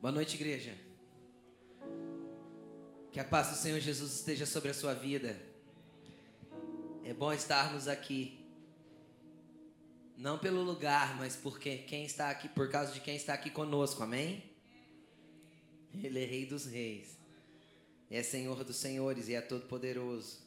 Boa 0.00 0.12
noite, 0.12 0.36
igreja. 0.36 0.72
Que 3.10 3.18
a 3.18 3.24
paz 3.24 3.48
do 3.48 3.56
Senhor 3.56 3.80
Jesus 3.80 4.14
esteja 4.14 4.46
sobre 4.46 4.70
a 4.70 4.74
sua 4.74 4.94
vida. 4.94 5.36
É 7.04 7.12
bom 7.12 7.32
estarmos 7.32 7.88
aqui. 7.88 8.46
Não 10.16 10.38
pelo 10.38 10.62
lugar, 10.62 11.18
mas 11.18 11.34
porque 11.34 11.78
quem 11.78 12.04
está 12.04 12.30
aqui, 12.30 12.48
por 12.48 12.70
causa 12.70 12.92
de 12.92 13.00
quem 13.00 13.16
está 13.16 13.34
aqui 13.34 13.50
conosco. 13.50 14.04
Amém? 14.04 14.44
Ele 15.92 16.22
é 16.22 16.26
Rei 16.26 16.46
dos 16.46 16.66
Reis. 16.66 17.18
É 18.08 18.22
Senhor 18.22 18.62
dos 18.62 18.76
Senhores 18.76 19.26
e 19.28 19.34
é 19.34 19.40
todo 19.40 19.66
poderoso. 19.66 20.38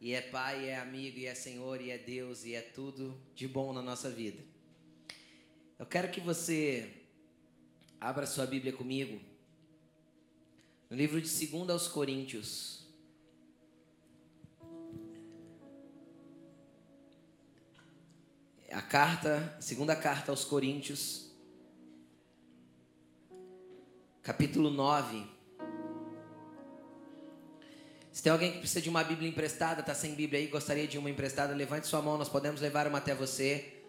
E 0.00 0.12
é 0.12 0.20
Pai, 0.20 0.64
e 0.64 0.68
é 0.68 0.78
amigo, 0.78 1.18
e 1.18 1.26
é 1.26 1.36
Senhor, 1.36 1.80
e 1.80 1.92
é 1.92 1.98
Deus, 1.98 2.44
e 2.44 2.54
é 2.54 2.62
tudo 2.62 3.16
de 3.32 3.46
bom 3.46 3.72
na 3.72 3.80
nossa 3.80 4.10
vida. 4.10 4.49
Eu 5.80 5.86
quero 5.86 6.10
que 6.10 6.20
você 6.20 6.92
abra 7.98 8.26
sua 8.26 8.44
Bíblia 8.44 8.70
comigo. 8.70 9.18
No 10.90 10.94
livro 10.94 11.18
de 11.18 11.26
2 11.26 11.70
aos 11.70 11.88
Coríntios. 11.88 12.86
A 18.70 18.82
carta, 18.82 19.56
segunda 19.58 19.96
carta 19.96 20.30
aos 20.30 20.44
Coríntios, 20.44 21.30
capítulo 24.22 24.68
9. 24.68 25.26
Se 28.12 28.22
tem 28.22 28.30
alguém 28.30 28.52
que 28.52 28.58
precisa 28.58 28.82
de 28.82 28.90
uma 28.90 29.02
Bíblia 29.02 29.30
emprestada, 29.30 29.80
está 29.80 29.94
sem 29.94 30.14
Bíblia 30.14 30.40
aí, 30.40 30.46
gostaria 30.46 30.86
de 30.86 30.98
uma 30.98 31.08
emprestada, 31.08 31.54
levante 31.54 31.86
sua 31.86 32.02
mão, 32.02 32.18
nós 32.18 32.28
podemos 32.28 32.60
levar 32.60 32.86
uma 32.86 32.98
até 32.98 33.14
você. 33.14 33.79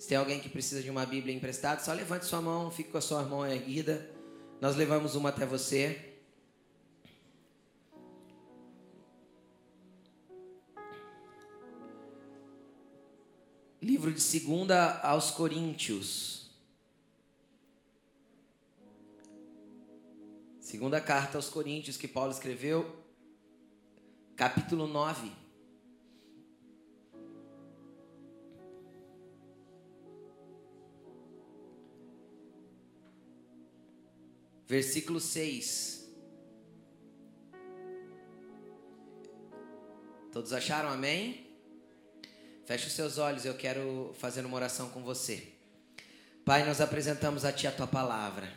Se 0.00 0.08
tem 0.08 0.16
alguém 0.16 0.40
que 0.40 0.48
precisa 0.48 0.82
de 0.82 0.88
uma 0.88 1.04
Bíblia 1.04 1.34
emprestada, 1.36 1.78
só 1.82 1.92
levante 1.92 2.24
sua 2.24 2.40
mão, 2.40 2.70
fique 2.70 2.90
com 2.90 2.96
a 2.96 3.02
sua 3.02 3.22
mão 3.22 3.46
erguida. 3.46 4.10
Nós 4.58 4.74
levamos 4.74 5.14
uma 5.14 5.28
até 5.28 5.44
você. 5.44 6.16
Livro 13.82 14.10
de 14.10 14.22
segunda 14.22 15.00
aos 15.00 15.30
Coríntios. 15.32 16.50
Segunda 20.60 20.98
carta 20.98 21.36
aos 21.36 21.50
Coríntios 21.50 21.98
que 21.98 22.08
Paulo 22.08 22.32
escreveu, 22.32 23.04
capítulo 24.34 24.86
9. 24.86 25.39
Versículo 34.70 35.18
6. 35.18 36.08
Todos 40.30 40.52
acharam 40.52 40.90
amém? 40.90 41.44
Feche 42.66 42.86
os 42.86 42.92
seus 42.92 43.18
olhos, 43.18 43.44
eu 43.44 43.54
quero 43.54 44.14
fazer 44.20 44.46
uma 44.46 44.54
oração 44.54 44.88
com 44.90 45.02
você. 45.02 45.42
Pai, 46.44 46.64
nós 46.64 46.80
apresentamos 46.80 47.44
a 47.44 47.52
Ti 47.52 47.66
a 47.66 47.72
Tua 47.72 47.88
palavra. 47.88 48.48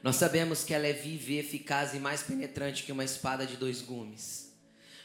Nós 0.00 0.14
sabemos 0.14 0.62
que 0.62 0.72
ela 0.72 0.86
é 0.86 0.92
viva 0.92 1.32
eficaz 1.32 1.92
e 1.92 1.98
mais 1.98 2.22
penetrante 2.22 2.84
que 2.84 2.92
uma 2.92 3.02
espada 3.02 3.44
de 3.44 3.56
dois 3.56 3.82
gumes. 3.82 4.52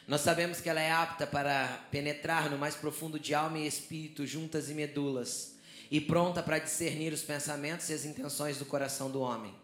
Nós 0.07 0.21
sabemos 0.21 0.61
que 0.61 0.69
ela 0.69 0.81
é 0.81 0.91
apta 0.91 1.25
para 1.25 1.83
penetrar 1.89 2.47
no 2.47 2.59
mais 2.59 2.75
profundo 2.75 3.19
de 3.19 3.33
alma 3.33 3.57
e 3.57 3.65
espírito, 3.65 4.27
juntas 4.27 4.69
e 4.69 4.75
medulas, 4.75 5.55
e 5.89 5.99
pronta 5.99 6.43
para 6.43 6.59
discernir 6.59 7.11
os 7.11 7.23
pensamentos 7.23 7.89
e 7.89 7.93
as 7.93 8.05
intenções 8.05 8.59
do 8.59 8.67
coração 8.67 9.09
do 9.09 9.19
homem. 9.19 9.62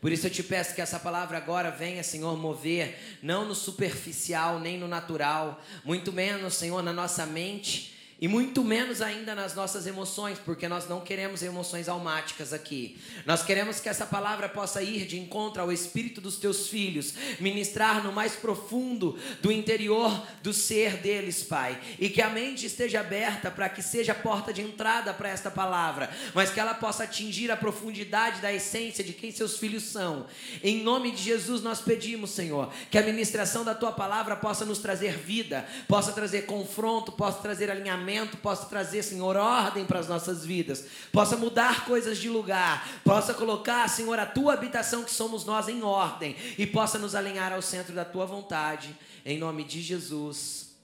Por 0.00 0.10
isso 0.10 0.26
eu 0.26 0.30
te 0.30 0.42
peço 0.42 0.74
que 0.74 0.80
essa 0.80 0.98
palavra 0.98 1.36
agora 1.36 1.70
venha, 1.70 2.02
Senhor, 2.02 2.36
mover, 2.36 3.18
não 3.22 3.44
no 3.44 3.54
superficial, 3.54 4.58
nem 4.58 4.78
no 4.78 4.88
natural, 4.88 5.62
muito 5.84 6.10
menos, 6.12 6.54
Senhor, 6.54 6.82
na 6.82 6.92
nossa 6.92 7.26
mente 7.26 7.99
e 8.20 8.28
muito 8.28 8.62
menos 8.62 9.00
ainda 9.00 9.34
nas 9.34 9.54
nossas 9.54 9.86
emoções, 9.86 10.38
porque 10.44 10.68
nós 10.68 10.86
não 10.86 11.00
queremos 11.00 11.42
emoções 11.42 11.88
almáticas 11.88 12.52
aqui. 12.52 12.98
Nós 13.24 13.42
queremos 13.42 13.80
que 13.80 13.88
essa 13.88 14.04
palavra 14.04 14.46
possa 14.46 14.82
ir 14.82 15.06
de 15.06 15.18
encontro 15.18 15.62
ao 15.62 15.72
espírito 15.72 16.20
dos 16.20 16.36
teus 16.36 16.68
filhos, 16.68 17.14
ministrar 17.40 18.04
no 18.04 18.12
mais 18.12 18.34
profundo 18.34 19.18
do 19.40 19.50
interior 19.50 20.22
do 20.42 20.52
ser 20.52 20.98
deles, 20.98 21.42
Pai. 21.42 21.80
E 21.98 22.10
que 22.10 22.20
a 22.20 22.28
mente 22.28 22.66
esteja 22.66 23.00
aberta 23.00 23.50
para 23.50 23.70
que 23.70 23.82
seja 23.82 24.14
porta 24.14 24.52
de 24.52 24.60
entrada 24.60 25.14
para 25.14 25.30
esta 25.30 25.50
palavra, 25.50 26.10
mas 26.34 26.50
que 26.50 26.60
ela 26.60 26.74
possa 26.74 27.04
atingir 27.04 27.50
a 27.50 27.56
profundidade 27.56 28.42
da 28.42 28.52
essência 28.52 29.02
de 29.02 29.14
quem 29.14 29.32
seus 29.32 29.56
filhos 29.56 29.84
são. 29.84 30.26
Em 30.62 30.82
nome 30.82 31.10
de 31.10 31.22
Jesus 31.22 31.62
nós 31.62 31.80
pedimos, 31.80 32.30
Senhor, 32.30 32.70
que 32.90 32.98
a 32.98 33.02
ministração 33.02 33.64
da 33.64 33.74
tua 33.74 33.92
palavra 33.92 34.36
possa 34.36 34.66
nos 34.66 34.78
trazer 34.78 35.16
vida, 35.16 35.66
possa 35.88 36.12
trazer 36.12 36.42
confronto, 36.42 37.12
possa 37.12 37.38
trazer 37.38 37.70
alinhamento 37.70 38.09
possa 38.36 38.66
trazer, 38.66 39.02
Senhor, 39.02 39.36
ordem 39.36 39.84
para 39.84 39.98
as 39.98 40.08
nossas 40.08 40.44
vidas, 40.44 40.86
possa 41.12 41.36
mudar 41.36 41.84
coisas 41.84 42.18
de 42.18 42.28
lugar, 42.28 43.02
possa 43.04 43.34
colocar, 43.34 43.88
Senhor, 43.88 44.18
a 44.18 44.26
tua 44.26 44.54
habitação 44.54 45.04
que 45.04 45.12
somos 45.12 45.44
nós 45.44 45.68
em 45.68 45.82
ordem 45.82 46.36
e 46.58 46.66
possa 46.66 46.98
nos 46.98 47.14
alinhar 47.14 47.52
ao 47.52 47.62
centro 47.62 47.94
da 47.94 48.04
tua 48.04 48.26
vontade, 48.26 48.96
em 49.24 49.38
nome 49.38 49.64
de 49.64 49.80
Jesus. 49.80 50.76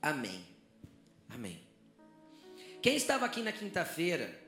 Amém. 0.00 0.44
Amém. 1.28 1.60
Quem 2.80 2.96
estava 2.96 3.26
aqui 3.26 3.42
na 3.42 3.52
quinta-feira? 3.52 4.38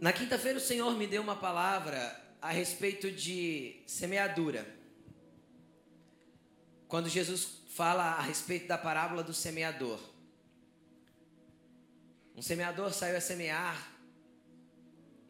Na 0.00 0.12
quinta-feira 0.12 0.58
o 0.58 0.62
Senhor 0.62 0.94
me 0.96 1.06
deu 1.06 1.22
uma 1.22 1.36
palavra 1.36 2.18
a 2.40 2.50
respeito 2.50 3.10
de 3.10 3.82
semeadura. 3.86 4.66
Quando 6.88 7.08
Jesus 7.08 7.59
fala 7.70 8.14
a 8.14 8.20
respeito 8.20 8.66
da 8.66 8.76
parábola 8.76 9.22
do 9.22 9.32
semeador. 9.32 10.00
Um 12.36 12.42
semeador 12.42 12.92
saiu 12.92 13.16
a 13.16 13.20
semear 13.20 13.96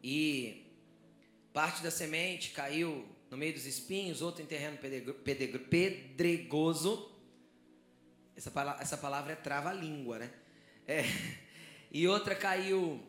e 0.02 0.66
parte 1.52 1.82
da 1.82 1.90
semente 1.90 2.50
caiu 2.50 3.06
no 3.30 3.36
meio 3.36 3.52
dos 3.52 3.66
espinhos, 3.66 4.22
outro 4.22 4.42
em 4.42 4.46
terreno 4.46 4.78
pedregoso. 5.68 7.10
Essa 8.34 8.50
palavra, 8.50 8.82
essa 8.82 8.96
palavra 8.96 9.32
é 9.34 9.36
trava-língua, 9.36 10.20
né? 10.20 10.32
É, 10.86 11.04
e 11.92 12.08
outra 12.08 12.34
caiu 12.34 13.02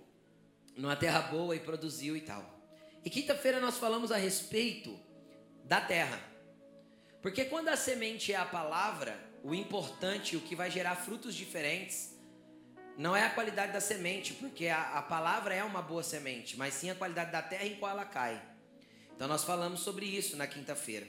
numa 0.75 0.95
terra 0.97 1.21
boa 1.21 1.55
e 1.55 1.59
produziu 1.59 2.17
e 2.17 2.21
tal. 2.21 2.59
E 3.03 3.09
quinta-feira 3.09 3.61
nós 3.61 3.77
falamos 3.77 4.11
a 4.11 4.17
respeito 4.17 4.99
da 5.63 5.79
terra. 5.79 6.30
Porque 7.21 7.45
quando 7.45 7.69
a 7.69 7.77
semente 7.77 8.33
é 8.33 8.35
a 8.35 8.45
palavra, 8.45 9.17
o 9.43 9.53
importante, 9.53 10.35
o 10.35 10.41
que 10.41 10.55
vai 10.55 10.71
gerar 10.71 10.95
frutos 10.95 11.35
diferentes, 11.35 12.15
não 12.97 13.15
é 13.15 13.23
a 13.23 13.29
qualidade 13.29 13.71
da 13.71 13.81
semente, 13.81 14.33
porque 14.33 14.67
a, 14.67 14.97
a 14.97 15.01
palavra 15.01 15.53
é 15.53 15.63
uma 15.63 15.81
boa 15.81 16.03
semente, 16.03 16.57
mas 16.57 16.73
sim 16.73 16.89
a 16.89 16.95
qualidade 16.95 17.31
da 17.31 17.41
terra 17.41 17.65
em 17.65 17.75
qual 17.75 17.91
ela 17.91 18.05
cai. 18.05 18.41
Então 19.15 19.27
nós 19.27 19.43
falamos 19.43 19.81
sobre 19.81 20.05
isso 20.05 20.35
na 20.35 20.47
quinta-feira. 20.47 21.07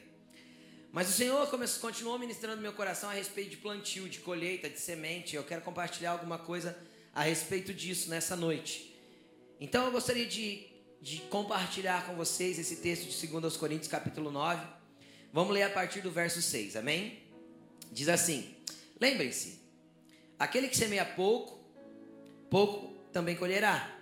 Mas 0.93 1.09
o 1.09 1.13
Senhor 1.13 1.49
continuou 1.81 2.19
ministrando 2.19 2.61
meu 2.61 2.75
coração 2.75 3.09
a 3.09 3.15
respeito 3.15 3.51
de 3.51 3.57
plantio, 3.57 4.07
de 4.07 4.21
colheita, 4.21 4.69
de 4.69 4.79
semente. 4.79 5.35
Eu 5.35 5.43
quero 5.43 5.63
compartilhar 5.63 6.11
alguma 6.11 6.39
coisa 6.39 6.77
a 7.15 7.23
respeito 7.23 7.73
disso 7.73 8.11
nessa 8.11 8.37
noite. 8.37 8.95
Então 9.59 9.87
eu 9.87 9.93
gostaria 9.93 10.27
de, 10.27 10.67
de 11.01 11.19
compartilhar 11.31 12.05
com 12.05 12.15
vocês 12.15 12.59
esse 12.59 12.77
texto 12.77 13.09
de 13.09 13.27
2 13.27 13.57
Coríntios 13.57 13.89
capítulo 13.89 14.31
9 14.31 14.82
Vamos 15.33 15.55
ler 15.55 15.63
a 15.63 15.71
partir 15.71 16.03
do 16.03 16.11
verso 16.11 16.43
6, 16.43 16.77
amém? 16.77 17.23
Diz 17.91 18.09
assim: 18.09 18.55
Lembrem-se, 19.01 19.61
aquele 20.39 20.69
que 20.69 20.77
semeia 20.77 21.07
pouco, 21.07 21.59
pouco 22.51 22.95
também 23.13 23.35
colherá. 23.35 23.99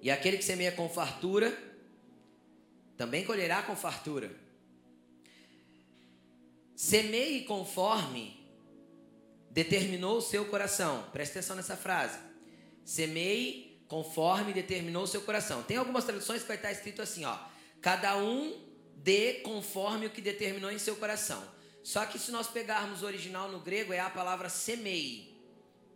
E 0.00 0.10
aquele 0.10 0.38
que 0.38 0.44
semeia 0.44 0.72
com 0.72 0.88
fartura, 0.88 1.56
também 2.96 3.24
colherá 3.24 3.62
com 3.62 3.74
fartura. 3.74 4.30
Semeie 6.76 7.42
conforme 7.42 8.40
determinou 9.50 10.18
o 10.18 10.22
seu 10.22 10.46
coração. 10.46 11.10
Preste 11.12 11.32
atenção 11.32 11.56
nessa 11.56 11.76
frase. 11.76 12.18
Semeie 12.84 13.82
conforme 13.88 14.52
determinou 14.52 15.02
o 15.02 15.06
seu 15.06 15.20
coração. 15.22 15.62
Tem 15.62 15.76
algumas 15.76 16.04
traduções 16.04 16.42
que 16.42 16.48
vai 16.48 16.56
estar 16.56 16.70
escrito 16.70 17.02
assim, 17.02 17.24
ó. 17.24 17.36
Cada 17.82 18.16
um 18.16 18.69
dê 19.02 19.34
conforme 19.40 20.06
o 20.06 20.10
que 20.10 20.20
determinou 20.20 20.70
em 20.70 20.78
seu 20.78 20.96
coração. 20.96 21.42
Só 21.82 22.04
que 22.04 22.18
se 22.18 22.30
nós 22.30 22.48
pegarmos 22.48 23.02
o 23.02 23.06
original 23.06 23.50
no 23.50 23.60
grego, 23.60 23.92
é 23.92 24.00
a 24.00 24.10
palavra 24.10 24.48
semei. 24.48 25.34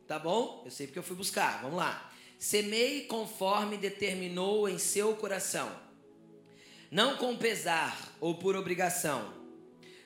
Tá 0.06 0.18
bom? 0.18 0.62
Eu 0.64 0.70
sei 0.70 0.86
porque 0.86 0.98
eu 0.98 1.02
fui 1.02 1.16
buscar. 1.16 1.62
Vamos 1.62 1.76
lá. 1.76 2.12
Semei 2.38 3.06
conforme 3.06 3.76
determinou 3.76 4.68
em 4.68 4.78
seu 4.78 5.14
coração. 5.16 5.70
Não 6.90 7.16
com 7.16 7.36
pesar 7.36 8.14
ou 8.20 8.36
por 8.36 8.54
obrigação, 8.54 9.34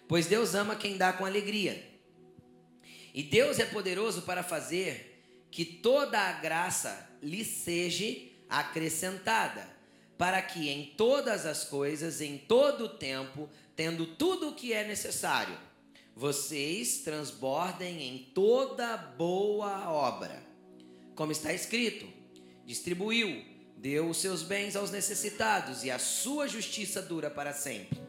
pois 0.07 0.27
Deus 0.27 0.55
ama 0.55 0.75
quem 0.75 0.97
dá 0.97 1.13
com 1.13 1.27
alegria. 1.27 1.87
E 3.13 3.23
Deus 3.23 3.59
é 3.59 3.67
poderoso 3.67 4.23
para 4.23 4.43
fazer 4.43 5.23
que 5.51 5.65
toda 5.65 6.19
a 6.19 6.33
graça 6.33 7.11
lhe 7.23 7.45
seja 7.45 8.29
acrescentada, 8.49 9.69
para 10.19 10.43
que 10.43 10.69
em 10.69 10.93
todas 10.97 11.47
as 11.47 11.65
coisas, 11.65 12.21
em 12.21 12.37
todo 12.37 12.87
o 12.87 12.89
tempo, 12.89 13.49
tendo 13.77 14.05
tudo 14.05 14.49
o 14.49 14.55
que 14.55 14.73
é 14.73 14.85
necessário, 14.85 15.57
vocês 16.15 16.99
transbordem 16.99 18.03
em 18.03 18.19
toda 18.35 18.97
boa 18.97 19.89
obra. 19.89 20.43
Como 21.15 21.31
está 21.31 21.53
escrito: 21.53 22.05
distribuiu, 22.67 23.45
deu 23.77 24.11
os 24.11 24.17
seus 24.17 24.43
bens 24.43 24.75
aos 24.75 24.91
necessitados, 24.91 25.85
e 25.85 25.91
a 25.93 25.99
sua 26.01 26.49
justiça 26.49 27.01
dura 27.01 27.31
para 27.31 27.53
sempre. 27.53 28.01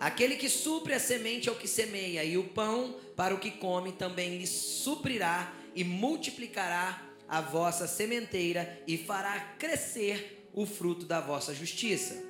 Aquele 0.00 0.36
que 0.36 0.48
supre 0.48 0.94
a 0.94 1.00
semente 1.00 1.50
ao 1.50 1.54
que 1.54 1.68
semeia, 1.68 2.24
e 2.24 2.38
o 2.38 2.44
pão 2.44 2.96
para 3.14 3.34
o 3.34 3.38
que 3.38 3.50
come, 3.50 3.92
também 3.92 4.38
lhe 4.38 4.46
suprirá 4.46 5.54
e 5.74 5.84
multiplicará 5.84 7.02
a 7.28 7.40
vossa 7.42 7.86
sementeira 7.86 8.82
e 8.86 8.96
fará 8.96 9.38
crescer 9.58 10.35
o 10.56 10.64
fruto 10.66 11.04
da 11.04 11.20
vossa 11.20 11.54
justiça. 11.54 12.20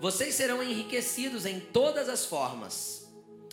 Vocês 0.00 0.36
serão 0.36 0.62
enriquecidos 0.62 1.44
em 1.44 1.58
todas 1.58 2.08
as 2.08 2.24
formas, 2.24 3.06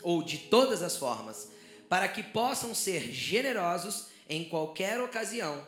ou 0.04 0.22
de 0.22 0.38
todas 0.38 0.84
as 0.84 0.96
formas, 0.96 1.50
para 1.90 2.08
que 2.08 2.22
possam 2.22 2.76
ser 2.76 3.12
generosos 3.12 4.06
em 4.30 4.48
qualquer 4.48 5.02
ocasião. 5.02 5.66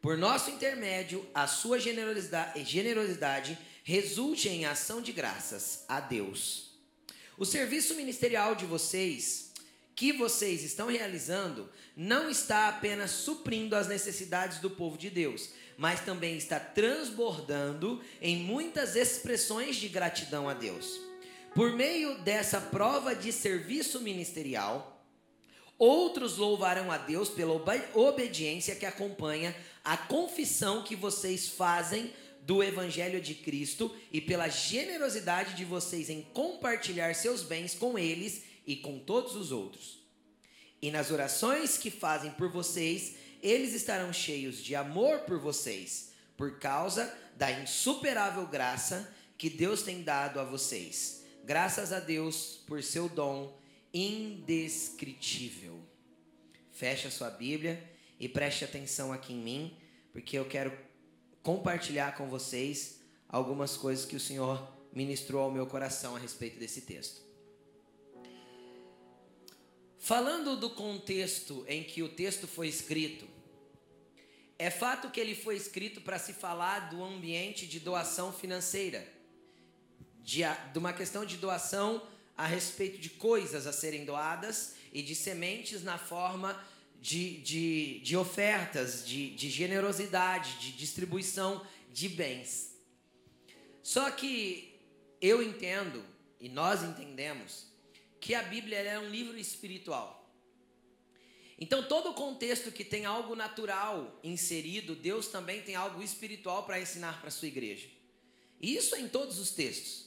Por 0.00 0.16
nosso 0.16 0.50
intermédio, 0.50 1.28
a 1.34 1.48
sua 1.48 1.80
generosidade, 1.80 2.64
generosidade 2.64 3.58
resulte 3.82 4.48
em 4.48 4.64
ação 4.64 5.02
de 5.02 5.10
graças 5.10 5.84
a 5.88 5.98
Deus. 5.98 6.78
O 7.36 7.44
serviço 7.44 7.96
ministerial 7.96 8.54
de 8.54 8.64
vocês, 8.64 9.52
que 9.96 10.12
vocês 10.12 10.62
estão 10.62 10.86
realizando, 10.86 11.68
não 11.96 12.30
está 12.30 12.68
apenas 12.68 13.10
suprindo 13.10 13.74
as 13.74 13.88
necessidades 13.88 14.58
do 14.58 14.70
povo 14.70 14.96
de 14.96 15.10
Deus, 15.10 15.50
mas 15.76 16.00
também 16.00 16.36
está 16.36 16.58
transbordando 16.58 18.02
em 18.20 18.36
muitas 18.36 18.96
expressões 18.96 19.76
de 19.76 19.88
gratidão 19.88 20.48
a 20.48 20.54
Deus. 20.54 21.00
Por 21.54 21.72
meio 21.72 22.18
dessa 22.18 22.60
prova 22.60 23.14
de 23.14 23.32
serviço 23.32 24.00
ministerial, 24.00 25.04
outros 25.78 26.36
louvarão 26.36 26.90
a 26.90 26.98
Deus 26.98 27.28
pela 27.28 27.54
obediência 27.94 28.76
que 28.76 28.86
acompanha 28.86 29.56
a 29.84 29.96
confissão 29.96 30.82
que 30.82 30.96
vocês 30.96 31.48
fazem 31.48 32.12
do 32.42 32.62
Evangelho 32.62 33.20
de 33.20 33.34
Cristo 33.34 33.94
e 34.12 34.20
pela 34.20 34.48
generosidade 34.48 35.54
de 35.54 35.64
vocês 35.64 36.08
em 36.08 36.22
compartilhar 36.22 37.14
seus 37.14 37.42
bens 37.42 37.74
com 37.74 37.98
eles 37.98 38.44
e 38.66 38.76
com 38.76 38.98
todos 38.98 39.34
os 39.34 39.50
outros. 39.50 39.98
E 40.80 40.90
nas 40.90 41.10
orações 41.10 41.76
que 41.76 41.90
fazem 41.90 42.30
por 42.32 42.50
vocês, 42.50 43.16
eles 43.46 43.74
estarão 43.74 44.12
cheios 44.12 44.62
de 44.62 44.74
amor 44.74 45.20
por 45.20 45.38
vocês, 45.38 46.10
por 46.36 46.58
causa 46.58 47.16
da 47.36 47.52
insuperável 47.52 48.44
graça 48.48 49.08
que 49.38 49.48
Deus 49.48 49.82
tem 49.82 50.02
dado 50.02 50.40
a 50.40 50.44
vocês. 50.44 51.22
Graças 51.44 51.92
a 51.92 52.00
Deus 52.00 52.60
por 52.66 52.82
seu 52.82 53.08
dom 53.08 53.56
indescritível. 53.94 55.78
Feche 56.72 57.06
a 57.06 57.10
sua 57.10 57.30
Bíblia 57.30 57.80
e 58.18 58.28
preste 58.28 58.64
atenção 58.64 59.12
aqui 59.12 59.32
em 59.32 59.38
mim, 59.38 59.76
porque 60.12 60.36
eu 60.36 60.46
quero 60.46 60.76
compartilhar 61.40 62.16
com 62.16 62.28
vocês 62.28 63.00
algumas 63.28 63.76
coisas 63.76 64.04
que 64.04 64.16
o 64.16 64.20
Senhor 64.20 64.68
ministrou 64.92 65.42
ao 65.42 65.52
meu 65.52 65.68
coração 65.68 66.16
a 66.16 66.18
respeito 66.18 66.58
desse 66.58 66.80
texto. 66.80 67.22
Falando 70.00 70.56
do 70.56 70.70
contexto 70.70 71.64
em 71.68 71.84
que 71.84 72.02
o 72.02 72.08
texto 72.08 72.48
foi 72.48 72.66
escrito, 72.68 73.35
é 74.58 74.70
fato 74.70 75.10
que 75.10 75.20
ele 75.20 75.34
foi 75.34 75.56
escrito 75.56 76.00
para 76.00 76.18
se 76.18 76.32
falar 76.32 76.90
do 76.90 77.04
ambiente 77.04 77.66
de 77.66 77.78
doação 77.78 78.32
financeira, 78.32 79.06
de, 80.22 80.40
de, 80.72 80.78
uma 80.78 80.92
questão 80.92 81.24
de 81.24 81.36
doação 81.36 82.02
a 82.36 82.46
respeito 82.46 82.98
de 82.98 83.10
coisas 83.10 83.66
a 83.66 83.72
serem 83.72 84.04
doadas 84.04 84.74
e 84.92 85.02
de 85.02 85.14
sementes 85.14 85.82
na 85.82 85.98
forma 85.98 86.58
de, 87.00 87.38
de, 87.42 88.00
de 88.00 88.16
ofertas, 88.16 89.06
de, 89.06 89.30
de 89.30 89.50
generosidade, 89.50 90.58
de 90.58 90.72
distribuição 90.72 91.64
de 91.92 92.08
bens. 92.08 92.74
Só 93.82 94.10
que 94.10 94.74
eu 95.20 95.42
entendo, 95.42 96.04
e 96.40 96.48
nós 96.48 96.82
entendemos, 96.82 97.66
que 98.20 98.34
a 98.34 98.42
Bíblia 98.42 98.78
é 98.78 98.98
um 98.98 99.08
livro 99.08 99.38
espiritual. 99.38 100.25
Então, 101.58 101.82
todo 101.82 102.12
contexto 102.12 102.70
que 102.70 102.84
tem 102.84 103.06
algo 103.06 103.34
natural 103.34 104.20
inserido, 104.22 104.94
Deus 104.94 105.28
também 105.28 105.62
tem 105.62 105.74
algo 105.74 106.02
espiritual 106.02 106.64
para 106.64 106.80
ensinar 106.80 107.18
para 107.18 107.28
a 107.28 107.30
sua 107.30 107.48
igreja. 107.48 107.88
E 108.60 108.76
isso 108.76 108.94
é 108.94 109.00
em 109.00 109.08
todos 109.08 109.38
os 109.38 109.50
textos. 109.50 110.06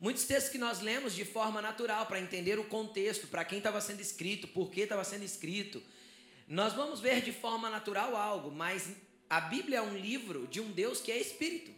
Muitos 0.00 0.24
textos 0.24 0.52
que 0.52 0.58
nós 0.58 0.80
lemos 0.80 1.14
de 1.14 1.24
forma 1.24 1.60
natural, 1.60 2.06
para 2.06 2.20
entender 2.20 2.58
o 2.58 2.64
contexto, 2.64 3.26
para 3.26 3.44
quem 3.44 3.58
estava 3.58 3.80
sendo 3.80 4.00
escrito, 4.00 4.46
por 4.48 4.70
que 4.70 4.82
estava 4.82 5.02
sendo 5.02 5.24
escrito. 5.24 5.82
Nós 6.46 6.74
vamos 6.74 7.00
ver 7.00 7.22
de 7.22 7.32
forma 7.32 7.70
natural 7.70 8.14
algo, 8.14 8.50
mas 8.50 8.90
a 9.28 9.40
Bíblia 9.40 9.78
é 9.78 9.82
um 9.82 9.96
livro 9.96 10.46
de 10.46 10.60
um 10.60 10.70
Deus 10.70 11.00
que 11.00 11.10
é 11.10 11.18
espírito. 11.18 11.72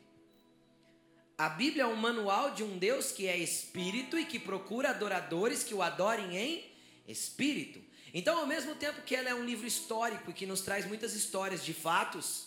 A 1.39 1.49
Bíblia 1.51 1.85
é 1.85 1.87
um 1.87 1.97
manual 1.97 2.53
de 2.53 2.63
um 2.63 2.79
Deus 2.79 3.13
que 3.13 3.27
é 3.27 3.37
espírito 3.37 4.19
e 4.19 4.25
que 4.25 4.39
procura 4.39 4.91
adoradores 4.91 5.63
que 5.63 5.75
o 5.75 5.83
adorem 5.83 6.37
em 6.37 6.65
espírito. 7.07 7.86
Então, 8.19 8.39
ao 8.39 8.47
mesmo 8.47 8.75
tempo 8.75 9.03
que 9.03 9.15
ela 9.15 9.29
é 9.29 9.35
um 9.35 9.45
livro 9.45 9.67
histórico 9.67 10.31
e 10.31 10.33
que 10.33 10.47
nos 10.47 10.63
traz 10.63 10.87
muitas 10.87 11.13
histórias 11.13 11.63
de 11.63 11.75
fatos 11.75 12.47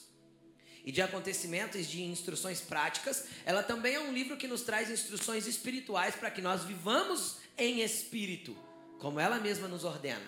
e 0.84 0.92
de 0.92 1.00
acontecimentos, 1.00 1.86
de 1.86 2.02
instruções 2.02 2.60
práticas, 2.60 3.26
ela 3.46 3.62
também 3.62 3.94
é 3.94 4.00
um 4.00 4.12
livro 4.12 4.36
que 4.36 4.48
nos 4.48 4.64
traz 4.64 4.90
instruções 4.90 5.46
espirituais 5.46 6.16
para 6.16 6.32
que 6.32 6.42
nós 6.42 6.64
vivamos 6.64 7.36
em 7.56 7.82
espírito, 7.82 8.58
como 8.98 9.20
ela 9.20 9.38
mesma 9.38 9.68
nos 9.68 9.84
ordena. 9.84 10.26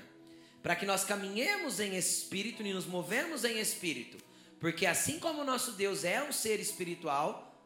Para 0.61 0.75
que 0.75 0.85
nós 0.85 1.03
caminhemos 1.03 1.79
em 1.79 1.97
espírito 1.97 2.61
e 2.61 2.71
nos 2.71 2.85
movemos 2.85 3.43
em 3.43 3.57
espírito. 3.59 4.23
Porque 4.59 4.85
assim 4.85 5.19
como 5.19 5.41
o 5.41 5.43
nosso 5.43 5.71
Deus 5.71 6.03
é 6.03 6.21
um 6.21 6.31
ser 6.31 6.59
espiritual, 6.59 7.59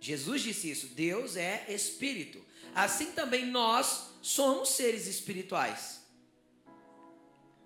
Jesus 0.00 0.40
disse 0.40 0.70
isso, 0.70 0.86
Deus 0.86 1.36
é 1.36 1.66
espírito. 1.68 2.42
Assim 2.74 3.12
também 3.12 3.44
nós 3.44 4.14
somos 4.22 4.70
seres 4.70 5.06
espirituais. 5.06 6.01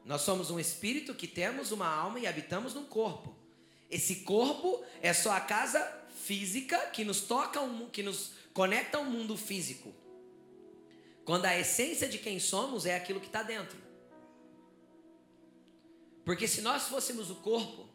Nós 0.07 0.23
somos 0.23 0.53
um 0.53 0.61
espírito 0.61 1.13
que 1.15 1.27
temos 1.27 1.73
uma 1.73 1.89
alma 1.89 2.21
e 2.21 2.29
habitamos 2.29 2.73
num 2.73 2.85
corpo. 2.85 3.35
Esse 3.91 4.17
corpo 4.17 4.85
é 5.03 5.13
só 5.13 5.33
a 5.33 5.41
casa 5.41 5.81
física 6.15 6.79
que 6.91 7.05
nos 7.05 7.23
toca, 7.23 7.61
que 7.93 8.05
nos 8.05 8.31
conecta 8.55 8.99
ao 8.99 9.05
mundo 9.05 9.37
físico. 9.37 9.93
Quando 11.25 11.45
a 11.47 11.59
essência 11.59 12.09
de 12.09 12.19
quem 12.19 12.39
somos 12.39 12.87
é 12.87 12.95
aquilo 12.95 13.19
que 13.19 13.27
está 13.27 13.43
dentro. 13.43 13.77
Porque 16.25 16.47
se 16.47 16.61
nós 16.61 16.85
fôssemos 16.85 17.29
o 17.29 17.35
corpo, 17.37 17.89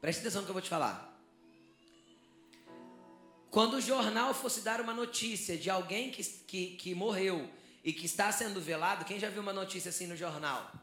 preste 0.00 0.18
atenção 0.18 0.40
no 0.40 0.46
que 0.46 0.50
eu 0.50 0.54
vou 0.54 0.62
te 0.62 0.68
falar. 0.68 1.16
Quando 3.48 3.74
o 3.74 3.80
jornal 3.80 4.34
fosse 4.34 4.60
dar 4.60 4.80
uma 4.80 4.92
notícia 4.92 5.56
de 5.56 5.70
alguém 5.70 6.10
que, 6.10 6.22
que, 6.22 6.76
que 6.76 6.94
morreu 6.96 7.48
e 7.84 7.92
que 7.92 8.06
está 8.06 8.30
sendo 8.32 8.60
velado, 8.60 9.04
quem 9.04 9.20
já 9.20 9.30
viu 9.30 9.40
uma 9.40 9.52
notícia 9.52 9.90
assim 9.90 10.08
no 10.08 10.16
jornal? 10.16 10.77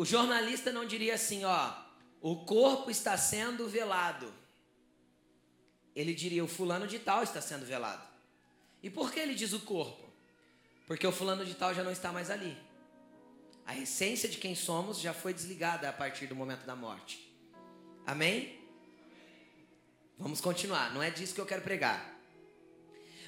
O 0.00 0.04
jornalista 0.06 0.72
não 0.72 0.86
diria 0.86 1.14
assim, 1.14 1.44
ó, 1.44 1.74
o 2.22 2.46
corpo 2.46 2.90
está 2.90 3.18
sendo 3.18 3.68
velado. 3.68 4.32
Ele 5.94 6.14
diria, 6.14 6.42
o 6.42 6.48
fulano 6.48 6.86
de 6.86 6.98
tal 6.98 7.22
está 7.22 7.42
sendo 7.42 7.66
velado. 7.66 8.02
E 8.82 8.88
por 8.88 9.12
que 9.12 9.20
ele 9.20 9.34
diz 9.34 9.52
o 9.52 9.60
corpo? 9.60 10.10
Porque 10.86 11.06
o 11.06 11.12
fulano 11.12 11.44
de 11.44 11.52
tal 11.52 11.74
já 11.74 11.84
não 11.84 11.92
está 11.92 12.10
mais 12.10 12.30
ali. 12.30 12.56
A 13.66 13.76
essência 13.76 14.26
de 14.26 14.38
quem 14.38 14.54
somos 14.54 14.98
já 14.98 15.12
foi 15.12 15.34
desligada 15.34 15.86
a 15.86 15.92
partir 15.92 16.26
do 16.26 16.34
momento 16.34 16.64
da 16.64 16.74
morte. 16.74 17.30
Amém? 18.06 18.58
Vamos 20.16 20.40
continuar, 20.40 20.94
não 20.94 21.02
é 21.02 21.10
disso 21.10 21.34
que 21.34 21.42
eu 21.42 21.46
quero 21.46 21.60
pregar. 21.60 22.18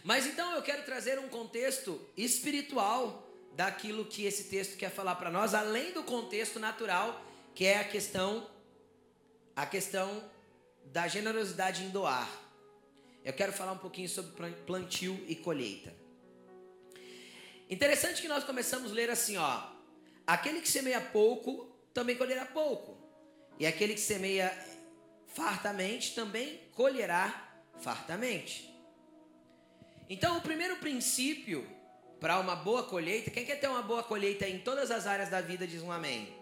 Mas 0.02 0.26
então 0.26 0.54
eu 0.54 0.62
quero 0.62 0.86
trazer 0.86 1.18
um 1.18 1.28
contexto 1.28 2.00
espiritual 2.16 3.30
daquilo 3.54 4.04
que 4.04 4.24
esse 4.24 4.44
texto 4.44 4.76
quer 4.76 4.90
falar 4.90 5.16
para 5.16 5.30
nós, 5.30 5.54
além 5.54 5.92
do 5.92 6.02
contexto 6.02 6.58
natural, 6.58 7.22
que 7.54 7.64
é 7.64 7.78
a 7.78 7.84
questão 7.84 8.50
a 9.54 9.66
questão 9.66 10.30
da 10.86 11.06
generosidade 11.06 11.82
em 11.82 11.90
doar. 11.90 12.28
Eu 13.24 13.32
quero 13.32 13.52
falar 13.52 13.72
um 13.72 13.78
pouquinho 13.78 14.08
sobre 14.08 14.50
plantio 14.66 15.22
e 15.28 15.36
colheita. 15.36 15.94
Interessante 17.68 18.20
que 18.20 18.28
nós 18.28 18.44
começamos 18.44 18.90
a 18.90 18.94
ler 18.94 19.10
assim, 19.10 19.36
ó: 19.36 19.62
aquele 20.26 20.60
que 20.60 20.68
semeia 20.68 21.00
pouco 21.00 21.66
também 21.94 22.16
colherá 22.16 22.46
pouco, 22.46 22.98
e 23.58 23.66
aquele 23.66 23.94
que 23.94 24.00
semeia 24.00 24.50
fartamente 25.28 26.14
também 26.14 26.60
colherá 26.74 27.62
fartamente. 27.80 28.70
Então, 30.08 30.36
o 30.36 30.42
primeiro 30.42 30.76
princípio 30.76 31.66
para 32.22 32.38
uma 32.38 32.54
boa 32.54 32.84
colheita. 32.84 33.32
Quem 33.32 33.44
quer 33.44 33.56
ter 33.56 33.66
uma 33.66 33.82
boa 33.82 34.04
colheita 34.04 34.48
em 34.48 34.60
todas 34.60 34.92
as 34.92 35.08
áreas 35.08 35.28
da 35.28 35.40
vida, 35.40 35.66
diz 35.66 35.82
um 35.82 35.90
amém. 35.90 36.32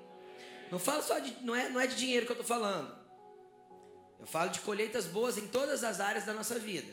Não 0.71 0.79
falo 0.79 1.03
só 1.03 1.19
de, 1.19 1.35
não 1.43 1.57
é, 1.57 1.71
não 1.71 1.81
é 1.81 1.87
de 1.87 1.97
dinheiro 1.97 2.27
que 2.27 2.33
eu 2.33 2.39
estou 2.39 2.47
falando. 2.47 2.95
Eu 4.21 4.27
falo 4.27 4.51
de 4.51 4.61
colheitas 4.61 5.07
boas 5.07 5.39
em 5.39 5.49
todas 5.49 5.83
as 5.83 5.99
áreas 5.99 6.27
da 6.27 6.35
nossa 6.35 6.59
vida. 6.59 6.93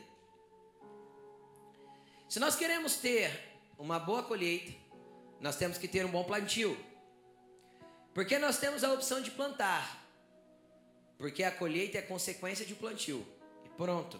Se 2.30 2.40
nós 2.40 2.56
queremos 2.56 2.96
ter 2.96 3.30
uma 3.78 4.00
boa 4.00 4.24
colheita, 4.24 4.74
nós 5.42 5.58
temos 5.58 5.78
que 5.78 5.90
ter 5.90 6.06
um 6.06 6.10
bom 6.10 6.24
plantio. 6.24 6.78
Porque 8.14 8.40
nós 8.40 8.58
temos 8.58 8.86
a 8.86 8.94
opção 8.94 9.22
de 9.22 9.32
plantar. 9.32 10.02
Porque 11.18 11.44
a 11.44 11.52
colheita 11.52 11.98
é 11.98 12.02
consequência 12.02 12.66
de 12.66 12.74
um 12.74 12.78
plantio. 12.78 13.28
E 13.66 13.70
pronto. 13.70 14.18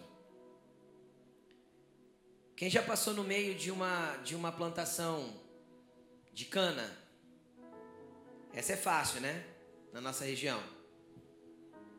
Quem 2.58 2.68
já 2.68 2.82
passou 2.82 3.14
no 3.14 3.22
meio 3.22 3.54
de 3.54 3.70
uma, 3.70 4.16
de 4.24 4.34
uma 4.34 4.50
plantação 4.50 5.32
de 6.32 6.44
cana? 6.44 6.92
Essa 8.52 8.72
é 8.72 8.76
fácil, 8.76 9.20
né? 9.20 9.46
Na 9.92 10.00
nossa 10.00 10.24
região. 10.24 10.60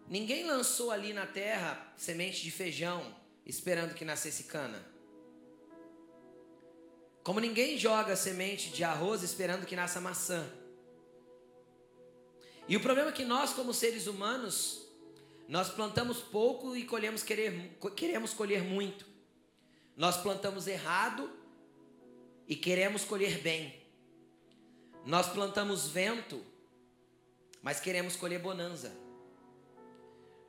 Ninguém 0.09 0.45
lançou 0.45 0.91
ali 0.91 1.13
na 1.13 1.25
terra 1.25 1.93
semente 1.95 2.43
de 2.43 2.51
feijão 2.51 3.15
esperando 3.45 3.93
que 3.93 4.03
nascesse 4.03 4.43
cana. 4.43 4.85
Como 7.23 7.39
ninguém 7.39 7.77
joga 7.77 8.17
semente 8.17 8.69
de 8.69 8.83
arroz 8.83 9.23
esperando 9.23 9.65
que 9.65 9.77
nasça 9.77 10.01
maçã. 10.01 10.45
E 12.67 12.75
o 12.75 12.81
problema 12.81 13.11
é 13.11 13.13
que 13.13 13.23
nós, 13.23 13.53
como 13.53 13.73
seres 13.73 14.07
humanos, 14.07 14.85
nós 15.47 15.69
plantamos 15.69 16.17
pouco 16.17 16.75
e 16.75 16.83
colhemos 16.83 17.23
querer, 17.23 17.77
queremos 17.95 18.33
colher 18.33 18.61
muito. 18.61 19.08
Nós 19.99 20.15
plantamos 20.15 20.65
errado 20.65 21.29
e 22.47 22.55
queremos 22.55 23.03
colher 23.03 23.41
bem. 23.41 23.85
Nós 25.05 25.27
plantamos 25.27 25.89
vento, 25.89 26.41
mas 27.61 27.81
queremos 27.81 28.15
colher 28.15 28.39
bonança. 28.39 28.95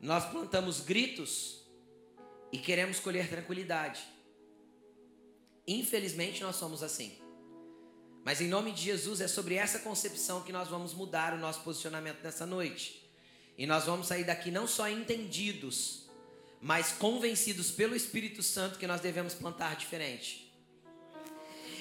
Nós 0.01 0.25
plantamos 0.27 0.79
gritos 0.79 1.67
e 2.53 2.59
queremos 2.59 3.01
colher 3.01 3.29
tranquilidade. 3.29 4.01
Infelizmente 5.67 6.45
nós 6.45 6.55
somos 6.55 6.81
assim. 6.81 7.19
Mas 8.25 8.41
em 8.41 8.47
nome 8.47 8.71
de 8.71 8.83
Jesus 8.83 9.21
é 9.21 9.27
sobre 9.27 9.57
essa 9.57 9.81
concepção 9.81 10.45
que 10.45 10.53
nós 10.53 10.69
vamos 10.69 10.95
mudar 10.95 11.35
o 11.35 11.39
nosso 11.39 11.63
posicionamento 11.63 12.23
nessa 12.23 12.47
noite. 12.47 13.05
E 13.59 13.67
nós 13.67 13.85
vamos 13.85 14.07
sair 14.07 14.23
daqui 14.23 14.53
não 14.53 14.69
só 14.69 14.89
entendidos, 14.89 16.00
mas 16.61 16.93
convencidos 16.93 17.71
pelo 17.71 17.97
Espírito 17.97 18.43
Santo 18.43 18.79
que 18.79 18.87
nós 18.87 19.01
devemos 19.01 19.35
plantar 19.35 19.77
diferente. 19.77 20.53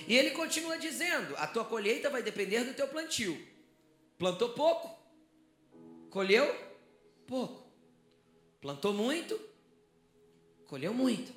E 0.08 0.16
ele 0.16 0.32
continua 0.32 0.78
dizendo: 0.78 1.36
a 1.38 1.46
tua 1.46 1.66
colheita 1.66 2.10
vai 2.10 2.24
depender 2.24 2.64
do 2.64 2.74
teu 2.74 2.88
plantio. 2.88 3.40
Plantou 4.18 4.50
pouco, 4.50 4.98
colheu 6.10 6.48
pouco. 7.28 7.70
Plantou 8.62 8.94
muito, 8.94 9.40
colheu 10.66 10.94
muito. 10.94 11.34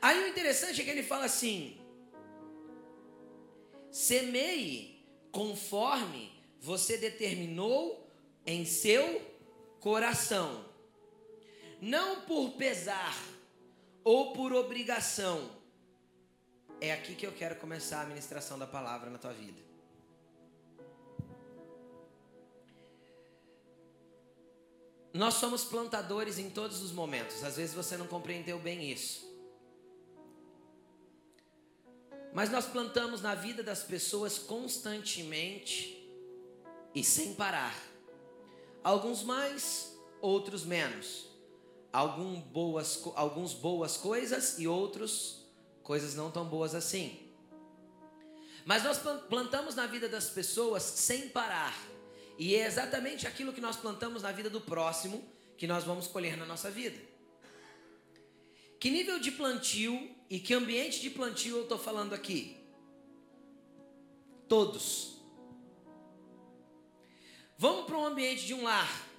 Aí 0.00 0.24
o 0.24 0.28
interessante 0.28 0.80
é 0.80 0.84
que 0.84 0.90
ele 0.90 1.02
fala 1.02 1.24
assim: 1.24 1.78
semeie 3.90 5.04
conforme 5.30 6.32
você 6.60 6.96
determinou 6.96 8.08
em 8.46 8.64
seu 8.64 9.20
coração, 9.80 10.64
não 11.82 12.20
por 12.20 12.52
pesar 12.52 13.12
ou 14.04 14.32
por 14.32 14.52
obrigação. 14.52 15.50
É 16.80 16.92
aqui 16.92 17.16
que 17.16 17.26
eu 17.26 17.32
quero 17.32 17.56
começar 17.56 18.02
a 18.02 18.06
ministração 18.06 18.56
da 18.56 18.68
palavra 18.68 19.10
na 19.10 19.18
tua 19.18 19.32
vida. 19.32 19.60
Nós 25.12 25.34
somos 25.34 25.64
plantadores 25.64 26.38
em 26.38 26.48
todos 26.48 26.80
os 26.82 26.92
momentos. 26.92 27.42
Às 27.42 27.56
vezes 27.56 27.74
você 27.74 27.96
não 27.96 28.06
compreendeu 28.06 28.60
bem 28.60 28.88
isso. 28.88 29.28
Mas 32.32 32.48
nós 32.48 32.64
plantamos 32.64 33.20
na 33.20 33.34
vida 33.34 33.62
das 33.62 33.82
pessoas 33.82 34.38
constantemente 34.38 36.08
e 36.94 37.02
sem 37.02 37.34
parar. 37.34 37.76
Alguns 38.84 39.24
mais, 39.24 39.94
outros 40.20 40.64
menos. 40.64 41.31
Algum 41.92 42.40
boas, 42.40 43.02
alguns 43.14 43.52
boas 43.52 43.96
coisas 43.96 44.58
e 44.58 44.66
outros 44.66 45.44
coisas 45.82 46.14
não 46.14 46.30
tão 46.30 46.46
boas 46.46 46.74
assim. 46.74 47.18
Mas 48.64 48.84
nós 48.84 48.98
plantamos 49.28 49.74
na 49.74 49.86
vida 49.86 50.08
das 50.08 50.30
pessoas 50.30 50.82
sem 50.82 51.28
parar. 51.28 51.76
E 52.38 52.54
é 52.54 52.66
exatamente 52.66 53.26
aquilo 53.26 53.52
que 53.52 53.60
nós 53.60 53.76
plantamos 53.76 54.22
na 54.22 54.32
vida 54.32 54.48
do 54.48 54.60
próximo 54.60 55.22
que 55.56 55.66
nós 55.66 55.84
vamos 55.84 56.06
colher 56.06 56.36
na 56.36 56.46
nossa 56.46 56.70
vida. 56.70 56.98
Que 58.80 58.90
nível 58.90 59.20
de 59.20 59.30
plantio 59.30 60.10
e 60.28 60.40
que 60.40 60.54
ambiente 60.54 61.00
de 61.00 61.10
plantio 61.10 61.58
eu 61.58 61.62
estou 61.62 61.78
falando 61.78 62.14
aqui? 62.14 62.56
Todos. 64.48 65.22
Vamos 67.56 67.86
para 67.86 67.96
um 67.96 68.06
ambiente 68.06 68.44
de 68.44 68.54
um 68.54 68.64
lar. 68.64 69.11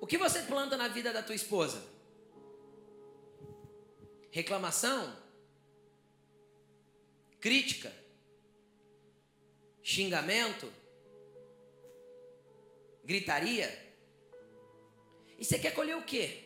O 0.00 0.06
que 0.06 0.18
você 0.18 0.42
planta 0.42 0.76
na 0.76 0.88
vida 0.88 1.12
da 1.12 1.22
tua 1.22 1.34
esposa? 1.34 1.82
Reclamação? 4.30 5.16
Crítica? 7.40 7.92
Xingamento? 9.82 10.72
Gritaria? 13.04 13.86
E 15.38 15.44
você 15.44 15.58
quer 15.58 15.72
colher 15.72 15.96
o 15.96 16.02
quê? 16.02 16.42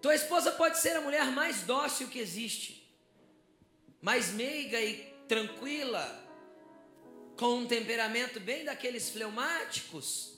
Tua 0.00 0.14
esposa 0.14 0.52
pode 0.52 0.78
ser 0.78 0.96
a 0.96 1.00
mulher 1.00 1.26
mais 1.32 1.62
dócil 1.62 2.08
que 2.08 2.18
existe, 2.18 2.94
mais 4.02 4.32
meiga 4.32 4.80
e 4.80 4.98
tranquila, 5.26 6.22
com 7.38 7.60
um 7.60 7.66
temperamento 7.66 8.38
bem 8.38 8.64
daqueles 8.64 9.08
fleumáticos, 9.08 10.33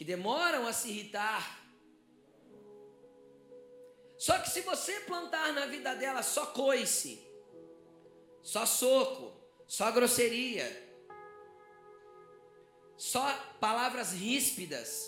que 0.00 0.04
demoram 0.04 0.66
a 0.66 0.72
se 0.72 0.88
irritar. 0.88 1.62
Só 4.16 4.38
que 4.38 4.48
se 4.48 4.62
você 4.62 5.00
plantar 5.00 5.52
na 5.52 5.66
vida 5.66 5.94
dela 5.94 6.22
só 6.22 6.46
coice, 6.46 7.22
só 8.40 8.64
soco, 8.64 9.38
só 9.66 9.92
grosseria, 9.92 10.66
só 12.96 13.30
palavras 13.60 14.12
ríspidas, 14.12 15.06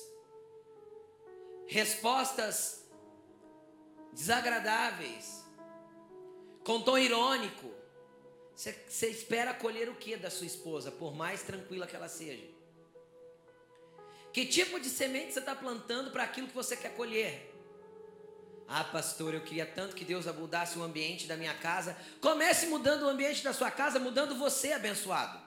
respostas 1.67 2.87
desagradáveis, 4.13 5.43
com 6.67 6.83
tom 6.83 6.99
irônico. 6.99 7.73
Você 8.55 9.07
espera 9.07 9.55
colher 9.55 9.89
o 9.89 9.97
que 9.97 10.19
da 10.19 10.29
sua 10.29 10.47
esposa, 10.47 10.91
por 10.91 11.15
mais 11.15 11.43
tranquila 11.43 11.87
que 11.87 11.97
ela 11.97 12.11
seja? 12.11 12.52
Que 14.33 14.47
tipo 14.47 14.81
de 14.81 14.89
semente 14.89 15.33
você 15.33 15.41
está 15.41 15.55
plantando 15.55 16.11
para 16.11 16.23
aquilo 16.23 16.49
que 16.49 16.55
você 16.55 16.77
quer 16.77 16.95
colher? 16.95 17.51
Ah, 18.67 18.85
pastor, 18.85 19.35
eu 19.35 19.43
queria 19.43 19.67
tanto 19.67 19.95
que 19.95 20.05
Deus 20.05 20.25
mudasse 20.27 20.79
o 20.79 20.83
ambiente 20.83 21.27
da 21.27 21.37
minha 21.37 21.53
casa. 21.53 21.95
Comece 22.21 22.67
mudando 22.67 23.03
o 23.03 23.09
ambiente 23.09 23.45
da 23.45 23.53
sua 23.53 23.71
casa, 23.71 23.99
mudando 23.99 24.35
você, 24.35 24.73
abençoado. 24.73 25.39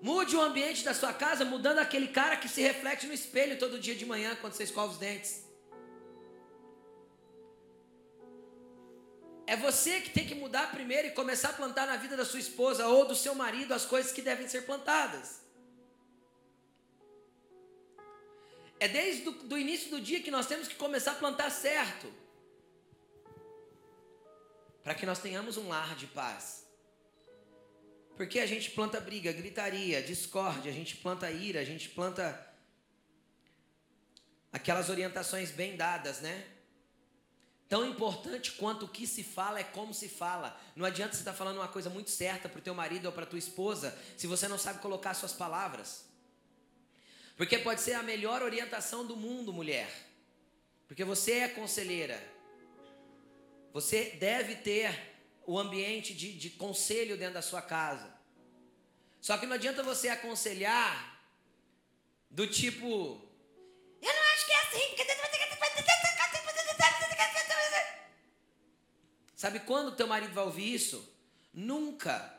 Mude 0.00 0.34
o 0.34 0.40
ambiente 0.40 0.82
da 0.82 0.94
sua 0.94 1.12
casa, 1.12 1.44
mudando 1.44 1.78
aquele 1.78 2.08
cara 2.08 2.38
que 2.38 2.48
se 2.48 2.62
reflete 2.62 3.06
no 3.06 3.12
espelho 3.12 3.58
todo 3.58 3.78
dia 3.78 3.94
de 3.94 4.06
manhã 4.06 4.34
quando 4.40 4.54
você 4.54 4.64
escova 4.64 4.92
os 4.92 4.98
dentes. 4.98 5.49
É 9.52 9.56
você 9.56 10.00
que 10.00 10.10
tem 10.10 10.24
que 10.24 10.36
mudar 10.42 10.70
primeiro 10.70 11.08
e 11.08 11.10
começar 11.10 11.48
a 11.48 11.52
plantar 11.52 11.84
na 11.84 11.96
vida 11.96 12.16
da 12.16 12.24
sua 12.24 12.38
esposa 12.38 12.86
ou 12.86 13.04
do 13.04 13.16
seu 13.16 13.34
marido 13.34 13.74
as 13.74 13.84
coisas 13.84 14.12
que 14.12 14.22
devem 14.22 14.46
ser 14.46 14.62
plantadas. 14.64 15.40
É 18.78 18.86
desde 18.86 19.28
o 19.28 19.32
do 19.32 19.58
início 19.58 19.90
do 19.90 20.00
dia 20.00 20.22
que 20.22 20.30
nós 20.30 20.46
temos 20.46 20.68
que 20.68 20.76
começar 20.76 21.10
a 21.10 21.14
plantar 21.16 21.50
certo. 21.50 22.06
Para 24.84 24.94
que 24.94 25.04
nós 25.04 25.18
tenhamos 25.18 25.56
um 25.56 25.66
lar 25.68 25.96
de 25.96 26.06
paz. 26.06 26.64
Porque 28.16 28.38
a 28.38 28.46
gente 28.46 28.70
planta 28.70 29.00
briga, 29.00 29.32
gritaria, 29.32 30.00
discórdia, 30.00 30.70
a 30.70 30.74
gente 30.80 30.96
planta 30.98 31.28
ira, 31.28 31.58
a 31.58 31.64
gente 31.64 31.88
planta 31.88 32.24
aquelas 34.52 34.88
orientações 34.88 35.50
bem 35.50 35.76
dadas, 35.76 36.20
né? 36.20 36.59
Tão 37.70 37.86
importante 37.86 38.50
quanto 38.50 38.86
o 38.86 38.88
que 38.88 39.06
se 39.06 39.22
fala 39.22 39.60
é 39.60 39.62
como 39.62 39.94
se 39.94 40.08
fala. 40.08 40.60
Não 40.74 40.84
adianta 40.84 41.14
você 41.14 41.20
estar 41.20 41.30
tá 41.30 41.38
falando 41.38 41.58
uma 41.58 41.68
coisa 41.68 41.88
muito 41.88 42.10
certa 42.10 42.48
para 42.48 42.58
o 42.58 42.62
teu 42.62 42.74
marido 42.74 43.06
ou 43.06 43.12
para 43.12 43.24
tua 43.24 43.38
esposa 43.38 43.96
se 44.16 44.26
você 44.26 44.48
não 44.48 44.58
sabe 44.58 44.80
colocar 44.80 45.14
suas 45.14 45.32
palavras. 45.32 46.04
Porque 47.36 47.56
pode 47.58 47.80
ser 47.80 47.92
a 47.92 48.02
melhor 48.02 48.42
orientação 48.42 49.06
do 49.06 49.16
mundo, 49.16 49.52
mulher. 49.52 49.88
Porque 50.88 51.04
você 51.04 51.34
é 51.34 51.48
conselheira. 51.48 52.20
Você 53.72 54.16
deve 54.18 54.56
ter 54.56 54.90
o 55.46 55.56
ambiente 55.56 56.12
de, 56.12 56.32
de 56.32 56.50
conselho 56.50 57.16
dentro 57.16 57.34
da 57.34 57.42
sua 57.42 57.62
casa. 57.62 58.12
Só 59.20 59.38
que 59.38 59.46
não 59.46 59.54
adianta 59.54 59.80
você 59.80 60.08
aconselhar 60.08 61.22
do 62.28 62.48
tipo. 62.48 62.84
Eu 64.02 64.12
não 64.12 64.22
acho 64.34 64.46
que 64.46 64.52
é 64.52 64.60
assim. 64.62 65.00
Sabe 69.40 69.60
quando 69.60 69.96
teu 69.96 70.06
marido 70.06 70.34
vai 70.34 70.44
ouvir 70.44 70.74
isso? 70.74 71.02
Nunca. 71.50 72.30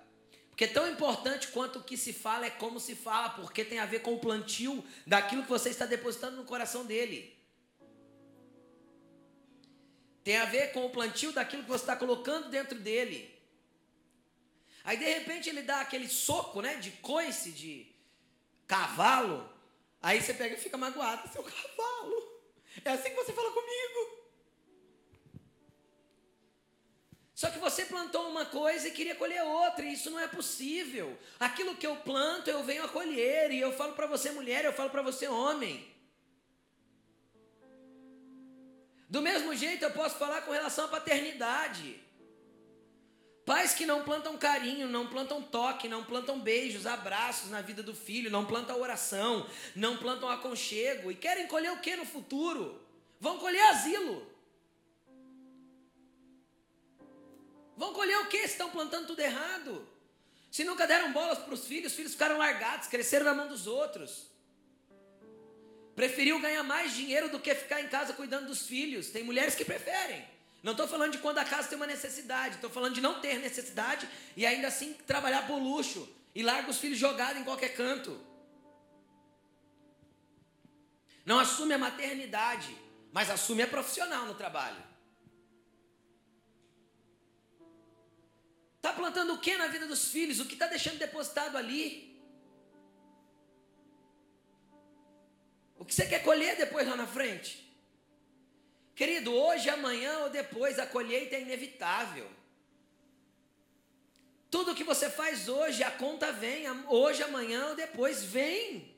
Porque 0.49 0.67
tão 0.67 0.87
importante 0.87 1.47
quanto 1.47 1.79
o 1.79 1.83
que 1.83 1.97
se 1.97 2.13
fala 2.13 2.45
é 2.45 2.51
como 2.51 2.79
se 2.79 2.93
fala, 2.93 3.29
porque 3.29 3.65
tem 3.65 3.79
a 3.79 3.87
ver 3.87 4.03
com 4.03 4.13
o 4.13 4.19
plantio 4.19 4.83
daquilo 5.07 5.41
que 5.41 5.49
você 5.49 5.69
está 5.69 5.87
depositando 5.87 6.37
no 6.37 6.43
coração 6.43 6.85
dele. 6.85 7.35
Tem 10.23 10.37
a 10.37 10.45
ver 10.45 10.73
com 10.73 10.85
o 10.85 10.91
plantio 10.91 11.31
daquilo 11.31 11.63
que 11.63 11.69
você 11.69 11.85
está 11.85 11.95
colocando 11.95 12.49
dentro 12.49 12.77
dele. 12.77 13.35
Aí 14.83 14.95
de 14.95 15.05
repente 15.05 15.49
ele 15.49 15.63
dá 15.63 15.81
aquele 15.81 16.07
soco, 16.07 16.61
né, 16.61 16.75
de 16.75 16.91
coice, 16.91 17.51
de 17.51 17.87
cavalo. 18.67 19.51
Aí 20.03 20.21
você 20.21 20.35
pega 20.35 20.53
e 20.53 20.59
fica 20.59 20.77
magoado, 20.77 21.27
seu 21.33 21.41
cavalo. 21.41 22.41
É 22.85 22.91
assim 22.91 23.09
que 23.09 23.15
você 23.15 23.33
fala 23.33 23.49
comigo. 23.49 24.20
Só 27.41 27.49
que 27.49 27.57
você 27.57 27.85
plantou 27.85 28.29
uma 28.29 28.45
coisa 28.45 28.87
e 28.87 28.91
queria 28.91 29.15
colher 29.15 29.41
outra, 29.41 29.83
e 29.83 29.93
isso 29.93 30.11
não 30.11 30.19
é 30.19 30.27
possível. 30.27 31.17
Aquilo 31.39 31.75
que 31.75 31.87
eu 31.87 31.95
planto, 31.95 32.51
eu 32.51 32.63
venho 32.63 32.85
a 32.85 32.87
colher, 32.87 33.49
e 33.49 33.59
eu 33.59 33.71
falo 33.73 33.93
para 33.93 34.05
você 34.05 34.29
mulher, 34.29 34.63
eu 34.63 34.71
falo 34.71 34.91
para 34.91 35.01
você 35.01 35.27
homem. 35.27 35.91
Do 39.09 39.23
mesmo 39.23 39.55
jeito 39.55 39.83
eu 39.83 39.89
posso 39.89 40.19
falar 40.19 40.41
com 40.41 40.51
relação 40.51 40.85
à 40.85 40.87
paternidade. 40.87 41.99
Pais 43.43 43.73
que 43.73 43.87
não 43.87 44.03
plantam 44.03 44.37
carinho, 44.37 44.87
não 44.87 45.07
plantam 45.07 45.41
toque, 45.41 45.87
não 45.87 46.03
plantam 46.03 46.39
beijos, 46.39 46.85
abraços 46.85 47.49
na 47.49 47.61
vida 47.61 47.81
do 47.81 47.95
filho, 47.95 48.29
não 48.29 48.45
plantam 48.45 48.79
oração, 48.79 49.49
não 49.75 49.97
plantam 49.97 50.29
aconchego 50.29 51.09
e 51.09 51.15
querem 51.15 51.47
colher 51.47 51.71
o 51.71 51.79
que 51.79 51.95
no 51.95 52.05
futuro? 52.05 52.79
Vão 53.19 53.39
colher 53.39 53.63
asilo. 53.71 54.30
Vão 57.77 57.93
colher 57.93 58.17
o 58.19 58.27
que? 58.27 58.37
Estão 58.37 58.69
plantando 58.69 59.07
tudo 59.07 59.19
errado. 59.19 59.87
Se 60.51 60.63
nunca 60.63 60.85
deram 60.85 61.13
bolas 61.13 61.39
para 61.39 61.53
os 61.53 61.65
filhos, 61.65 61.91
os 61.91 61.95
filhos 61.95 62.11
ficaram 62.11 62.37
largados, 62.37 62.87
cresceram 62.87 63.25
na 63.25 63.33
mão 63.33 63.47
dos 63.47 63.67
outros. 63.67 64.29
Preferiu 65.95 66.39
ganhar 66.39 66.63
mais 66.63 66.93
dinheiro 66.93 67.29
do 67.29 67.39
que 67.39 67.53
ficar 67.55 67.81
em 67.81 67.87
casa 67.87 68.13
cuidando 68.13 68.47
dos 68.47 68.67
filhos. 68.67 69.09
Tem 69.09 69.23
mulheres 69.23 69.55
que 69.55 69.63
preferem. 69.63 70.25
Não 70.61 70.73
estou 70.73 70.87
falando 70.87 71.13
de 71.13 71.17
quando 71.17 71.39
a 71.39 71.45
casa 71.45 71.67
tem 71.67 71.75
uma 71.75 71.87
necessidade, 71.87 72.55
estou 72.55 72.69
falando 72.69 72.93
de 72.93 73.01
não 73.01 73.19
ter 73.19 73.39
necessidade 73.39 74.07
e 74.37 74.45
ainda 74.45 74.67
assim 74.67 74.93
trabalhar 75.07 75.47
por 75.47 75.57
luxo 75.57 76.07
e 76.35 76.43
larga 76.43 76.69
os 76.69 76.77
filhos 76.77 76.99
jogados 76.99 77.41
em 77.41 77.43
qualquer 77.43 77.75
canto. 77.75 78.19
Não 81.25 81.39
assume 81.39 81.73
a 81.73 81.77
maternidade, 81.77 82.75
mas 83.11 83.29
assume 83.29 83.63
a 83.63 83.67
profissional 83.67 84.25
no 84.25 84.35
trabalho. 84.35 84.90
Está 88.81 88.93
plantando 88.93 89.35
o 89.35 89.37
que 89.37 89.55
na 89.57 89.67
vida 89.67 89.85
dos 89.85 90.07
filhos? 90.07 90.39
O 90.39 90.45
que 90.47 90.55
está 90.55 90.65
deixando 90.65 90.97
depositado 90.97 91.55
ali? 91.55 92.19
O 95.77 95.85
que 95.85 95.93
você 95.93 96.07
quer 96.07 96.23
colher 96.23 96.57
depois 96.57 96.87
lá 96.87 96.95
na 96.95 97.05
frente? 97.05 97.71
Querido, 98.95 99.31
hoje, 99.31 99.69
amanhã 99.69 100.21
ou 100.21 100.31
depois 100.31 100.79
a 100.79 100.87
colheita 100.87 101.35
é 101.35 101.41
inevitável. 101.41 102.27
Tudo 104.49 104.73
que 104.73 104.83
você 104.83 105.11
faz 105.11 105.47
hoje, 105.47 105.83
a 105.83 105.91
conta 105.91 106.31
vem, 106.31 106.67
hoje, 106.87 107.21
amanhã 107.21 107.67
ou 107.67 107.75
depois 107.75 108.23
vem. 108.23 108.95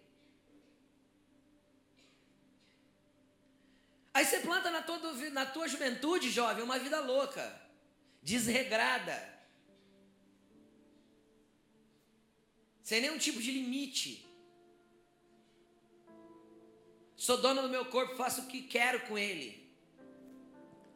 Aí 4.14 4.24
você 4.24 4.40
planta 4.40 4.72
na 4.72 4.82
tua, 4.82 4.98
na 5.32 5.46
tua 5.46 5.68
juventude, 5.68 6.32
jovem, 6.32 6.64
uma 6.64 6.80
vida 6.80 7.02
louca, 7.02 7.62
desregrada, 8.22 9.33
sem 12.84 13.02
nenhum 13.02 13.18
tipo 13.18 13.42
de 13.42 13.52
limite. 13.52 14.26
Sou 17.16 17.38
dona 17.38 17.62
do 17.62 17.70
meu 17.70 17.86
corpo, 17.86 18.18
faço 18.18 18.42
o 18.42 18.48
que 18.48 18.64
quero 18.64 19.00
com 19.08 19.18
ele. 19.18 19.74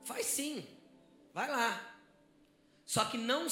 Faz 0.04 0.26
sim. 0.26 0.68
Vai 1.34 1.50
lá. 1.50 1.96
Só 2.86 3.06
que 3.06 3.18
não 3.18 3.48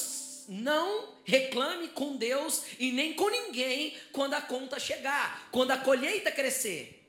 não 0.48 1.16
reclame 1.24 1.88
com 1.88 2.18
Deus 2.18 2.64
e 2.78 2.92
nem 2.92 3.14
com 3.14 3.30
ninguém 3.30 3.98
quando 4.12 4.36
a 4.36 4.42
conta 4.42 4.80
chegar, 4.80 5.50
quando 5.52 5.72
a 5.72 5.78
colheita 5.78 6.32
crescer. 6.32 7.04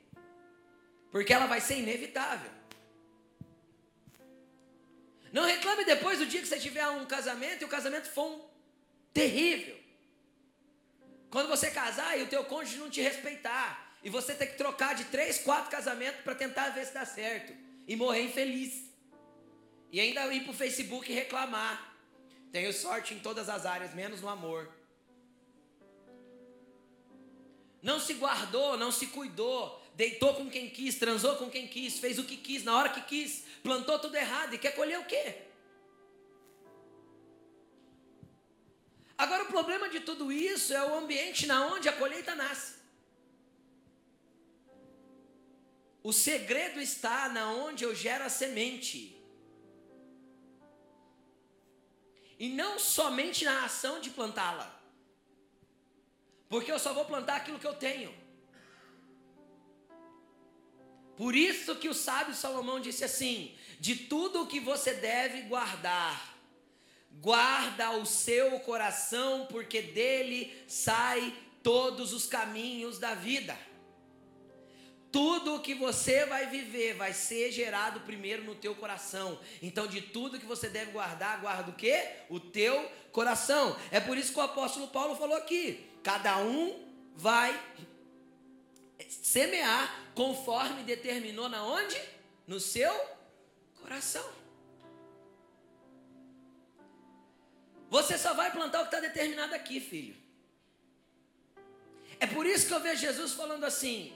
Porque 1.11 1.33
ela 1.33 1.47
vai 1.47 1.61
ser 1.61 1.79
inevitável. 1.79 2.51
Não 5.33 5.45
reclame 5.45 5.85
depois 5.85 6.19
do 6.19 6.27
dia 6.27 6.41
que 6.41 6.47
você 6.47 6.59
tiver 6.59 6.89
um 6.89 7.05
casamento 7.05 7.63
e 7.63 7.65
o 7.65 7.69
casamento 7.69 8.09
for 8.09 8.27
um 8.27 8.41
terrível. 9.13 9.86
Quando 11.37 11.49
você 11.49 11.71
casar 11.71 12.19
e 12.19 12.23
o 12.23 12.29
teu 12.29 12.45
cônjuge 12.45 12.79
não 12.79 12.89
te 12.89 13.03
respeitar, 13.03 13.95
e 14.03 14.09
você 14.09 14.35
ter 14.35 14.47
que 14.47 14.57
trocar 14.57 14.95
de 14.95 15.05
três, 15.05 15.39
quatro 15.39 15.71
casamentos 15.71 16.23
para 16.23 16.35
tentar 16.35 16.71
ver 16.71 16.87
se 16.87 16.95
dá 16.95 17.05
certo. 17.05 17.53
E 17.87 17.95
morrer 17.95 18.23
infeliz. 18.23 18.91
E 19.93 20.01
ainda 20.01 20.33
ir 20.33 20.45
para 20.45 20.53
o 20.53 20.55
Facebook 20.55 21.13
reclamar. 21.13 21.95
Tenho 22.51 22.73
sorte 22.73 23.13
em 23.13 23.19
todas 23.19 23.51
as 23.51 23.67
áreas, 23.67 23.93
menos 23.93 24.23
no 24.23 24.31
amor. 24.31 24.73
Não 27.83 28.01
se 28.01 28.15
guardou, 28.15 28.79
não 28.79 28.91
se 28.91 29.09
cuidou, 29.09 29.85
deitou 29.95 30.33
com 30.37 30.49
quem 30.49 30.71
quis, 30.71 30.95
transou 30.95 31.37
com 31.37 31.51
quem 31.51 31.69
quis, 31.69 31.99
fez 31.99 32.19
o 32.19 32.25
que 32.25 32.39
quis, 32.39 32.65
na 32.65 32.75
hora 32.75 32.89
que 32.89 33.03
quis, 33.03 33.45
plantou 33.63 33.99
tudo 33.99 34.17
errado 34.17 34.55
e 34.55 34.59
quer 34.59 34.75
colher 34.75 34.99
o 35.01 35.05
quê? 35.05 35.46
Agora 39.19 39.45
o 39.45 39.47
problema 39.47 39.89
de 39.89 40.01
tudo 40.01 40.31
isso 40.31 40.75
é 40.75 40.85
o 40.85 40.95
ambiente 40.99 41.47
na 41.47 41.67
onde 41.67 41.89
a 41.89 41.93
colheita 41.93 42.35
nasce. 42.35 42.75
O 46.03 46.13
segredo 46.13 46.81
está 46.81 47.29
na 47.29 47.51
onde 47.51 47.83
eu 47.85 47.95
gero 47.95 48.25
a 48.25 48.29
semente. 48.29 49.17
E 52.39 52.49
não 52.51 52.79
somente 52.79 53.45
na 53.45 53.65
ação 53.65 53.99
de 54.01 54.11
plantá-la. 54.11 54.69
Porque 56.49 56.71
eu 56.71 56.79
só 56.79 56.93
vou 56.93 57.07
plantar 57.07 57.37
aquilo 57.37 57.59
que 57.59 57.67
eu 57.67 57.75
tenho. 57.75 58.15
Por 61.17 61.35
isso 61.35 61.75
que 61.77 61.89
o 61.89 61.95
sábio 61.95 62.35
Salomão 62.35 62.79
disse 62.79 63.03
assim: 63.03 63.57
de 63.81 63.97
tudo 63.97 64.43
o 64.43 64.47
que 64.47 64.61
você 64.61 64.95
deve 64.95 65.43
guardar, 65.43 66.36
guarda 67.21 67.93
o 67.93 68.07
seu 68.07 68.61
coração, 68.61 69.47
porque 69.51 69.83
dele 69.83 70.53
sai 70.67 71.35
todos 71.63 72.13
os 72.13 72.27
caminhos 72.27 72.99
da 72.99 73.15
vida. 73.15 73.57
Tudo 75.11 75.55
o 75.55 75.61
que 75.61 75.75
você 75.75 76.27
vai 76.27 76.47
viver 76.47 76.95
vai 76.95 77.13
ser 77.13 77.51
gerado 77.51 78.01
primeiro 78.01 78.45
no 78.45 78.55
teu 78.55 78.75
coração. 78.75 79.39
Então, 79.63 79.87
de 79.87 80.01
tudo 80.01 80.39
que 80.39 80.45
você 80.45 80.69
deve 80.69 80.93
guardar, 80.93 81.41
guarda 81.41 81.71
o 81.71 81.75
quê? 81.75 82.09
O 82.29 82.39
teu 82.39 82.91
coração. 83.13 83.77
É 83.91 83.99
por 83.99 84.19
isso 84.19 84.33
que 84.33 84.39
o 84.39 84.43
apóstolo 84.43 84.89
Paulo 84.89 85.17
falou 85.17 85.37
aqui: 85.37 85.89
cada 86.03 86.37
um 86.39 86.87
vai 87.15 87.59
semear 89.09 90.13
conforme 90.15 90.83
determinou 90.83 91.49
na 91.49 91.65
onde? 91.65 92.01
No 92.47 92.61
seu 92.61 92.93
coração. 93.81 94.46
Você 97.89 98.19
só 98.19 98.35
vai 98.35 98.51
plantar 98.51 98.81
o 98.81 98.89
que 98.89 98.95
está 98.95 99.01
determinado 99.01 99.55
aqui, 99.55 99.81
filho. 99.81 100.17
É 102.19 102.27
por 102.27 102.47
isso 102.47 102.67
que 102.67 102.75
eu 102.75 102.81
vejo 102.81 103.01
Jesus 103.01 103.33
falando 103.33 103.65
assim: 103.65 104.13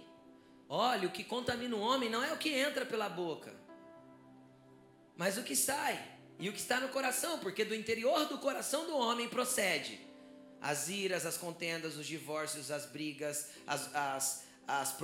Olha, 0.69 1.09
o 1.09 1.11
que 1.11 1.25
contamina 1.25 1.77
o 1.77 1.81
homem 1.81 2.09
não 2.09 2.23
é 2.23 2.33
o 2.33 2.39
que 2.39 2.51
entra 2.51 2.87
pela 2.87 3.09
boca, 3.09 3.53
mas 5.17 5.37
o 5.37 5.43
que 5.43 5.55
sai 5.55 6.03
e 6.39 6.49
o 6.49 6.53
que 6.53 6.59
está 6.59 6.81
no 6.81 6.89
coração, 6.89 7.39
porque 7.39 7.65
do 7.65 7.75
interior 7.75 8.27
do 8.27 8.39
coração 8.39 8.87
do 8.87 8.97
homem 8.97 9.29
procede 9.29 10.01
as 10.61 10.89
iras, 10.89 11.25
as 11.25 11.37
contendas, 11.37 11.97
os 11.97 12.07
divórcios, 12.07 12.71
as 12.71 12.87
brigas, 12.87 13.49
as, 13.67 13.95
as, 13.95 14.45
as, 14.67 14.97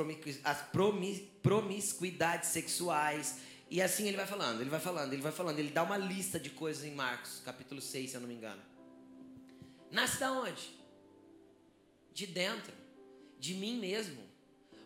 promiscuidades 1.43 2.51
sexuais. 2.51 3.37
E 3.69 3.83
assim 3.83 4.07
ele 4.07 4.17
vai 4.17 4.27
falando, 4.27 4.61
ele 4.61 4.71
vai 4.71 4.81
falando, 4.81 5.13
ele 5.13 5.23
vai 5.23 5.33
falando. 5.33 5.59
Ele 5.59 5.71
dá 5.71 5.83
uma 5.83 5.97
lista 5.97 6.39
de 6.39 6.51
coisas 6.51 6.85
em 6.85 6.95
Marcos, 6.95 7.43
capítulo 7.45 7.81
6, 7.81 8.11
se 8.11 8.17
eu 8.17 8.21
não 8.21 8.29
me 8.29 8.35
engano. 8.35 8.63
Nasce 9.91 10.21
da 10.21 10.33
onde? 10.33 10.71
De 12.13 12.27
dentro, 12.27 12.73
de 13.39 13.55
mim 13.55 13.79
mesmo. 13.79 14.25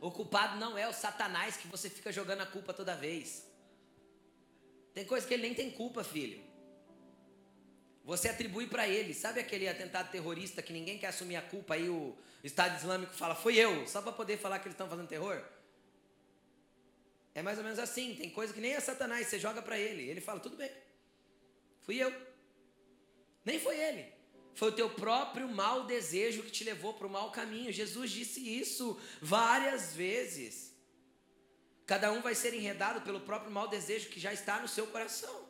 O 0.00 0.10
culpado 0.10 0.58
não 0.58 0.78
é 0.78 0.88
o 0.88 0.94
Satanás 0.94 1.56
que 1.56 1.68
você 1.68 1.90
fica 1.90 2.10
jogando 2.10 2.40
a 2.40 2.46
culpa 2.46 2.72
toda 2.72 2.96
vez. 2.96 3.46
Tem 4.94 5.04
coisa 5.04 5.26
que 5.26 5.34
ele 5.34 5.42
nem 5.42 5.54
tem 5.54 5.70
culpa, 5.70 6.02
filho. 6.02 6.42
Você 8.02 8.28
atribui 8.28 8.66
para 8.66 8.88
ele. 8.88 9.12
Sabe 9.12 9.40
aquele 9.40 9.68
atentado 9.68 10.10
terrorista 10.10 10.62
que 10.62 10.72
ninguém 10.72 10.98
quer 10.98 11.08
assumir 11.08 11.36
a 11.36 11.42
culpa? 11.42 11.74
Aí 11.74 11.88
o 11.88 12.16
Estado 12.42 12.76
Islâmico 12.78 13.12
fala, 13.12 13.34
foi 13.34 13.56
eu, 13.56 13.86
só 13.86 14.00
para 14.00 14.12
poder 14.12 14.38
falar 14.38 14.58
que 14.58 14.66
eles 14.66 14.74
estão 14.74 14.88
fazendo 14.88 15.06
terror? 15.06 15.42
É 17.40 17.42
mais 17.42 17.56
ou 17.56 17.64
menos 17.64 17.78
assim. 17.78 18.14
Tem 18.14 18.28
coisa 18.28 18.52
que 18.52 18.60
nem 18.60 18.74
é 18.74 18.80
Satanás, 18.80 19.26
você 19.26 19.38
joga 19.38 19.62
para 19.62 19.78
ele. 19.78 20.02
Ele 20.10 20.20
fala, 20.20 20.40
tudo 20.40 20.56
bem, 20.56 20.70
fui 21.80 21.96
eu. 21.96 22.12
Nem 23.44 23.58
foi 23.58 23.76
ele. 23.80 24.04
Foi 24.54 24.68
o 24.68 24.72
teu 24.80 24.90
próprio 24.90 25.48
mau 25.48 25.84
desejo 25.86 26.42
que 26.42 26.50
te 26.50 26.64
levou 26.64 26.92
para 26.92 27.06
o 27.06 27.10
mau 27.18 27.30
caminho. 27.32 27.72
Jesus 27.72 28.10
disse 28.10 28.40
isso 28.62 29.00
várias 29.22 29.94
vezes. 29.94 30.76
Cada 31.86 32.12
um 32.12 32.20
vai 32.20 32.34
ser 32.34 32.52
enredado 32.52 33.00
pelo 33.00 33.20
próprio 33.20 33.50
mau 33.50 33.66
desejo 33.68 34.10
que 34.10 34.20
já 34.20 34.34
está 34.34 34.60
no 34.60 34.68
seu 34.68 34.86
coração. 34.88 35.48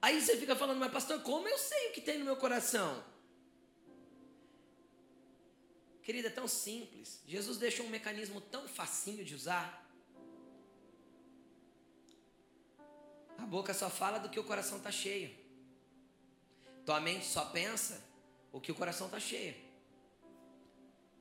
Aí 0.00 0.18
você 0.18 0.38
fica 0.38 0.56
falando, 0.56 0.78
mas 0.78 0.90
pastor, 0.90 1.20
como 1.22 1.46
eu 1.46 1.58
sei 1.58 1.88
o 1.88 1.92
que 1.92 2.00
tem 2.00 2.18
no 2.18 2.24
meu 2.24 2.36
coração? 2.36 3.04
Querida, 6.08 6.28
é 6.28 6.30
tão 6.30 6.48
simples. 6.48 7.20
Jesus 7.26 7.58
deixou 7.58 7.84
um 7.84 7.90
mecanismo 7.90 8.40
tão 8.40 8.66
facinho 8.66 9.22
de 9.22 9.34
usar. 9.34 9.86
A 13.36 13.44
boca 13.44 13.74
só 13.74 13.90
fala 13.90 14.18
do 14.18 14.30
que 14.30 14.40
o 14.40 14.44
coração 14.44 14.78
está 14.78 14.90
cheio. 14.90 15.36
Tua 16.86 16.98
mente 16.98 17.26
só 17.26 17.44
pensa 17.44 18.02
o 18.50 18.58
que 18.58 18.72
o 18.72 18.74
coração 18.74 19.08
está 19.08 19.20
cheio. 19.20 19.54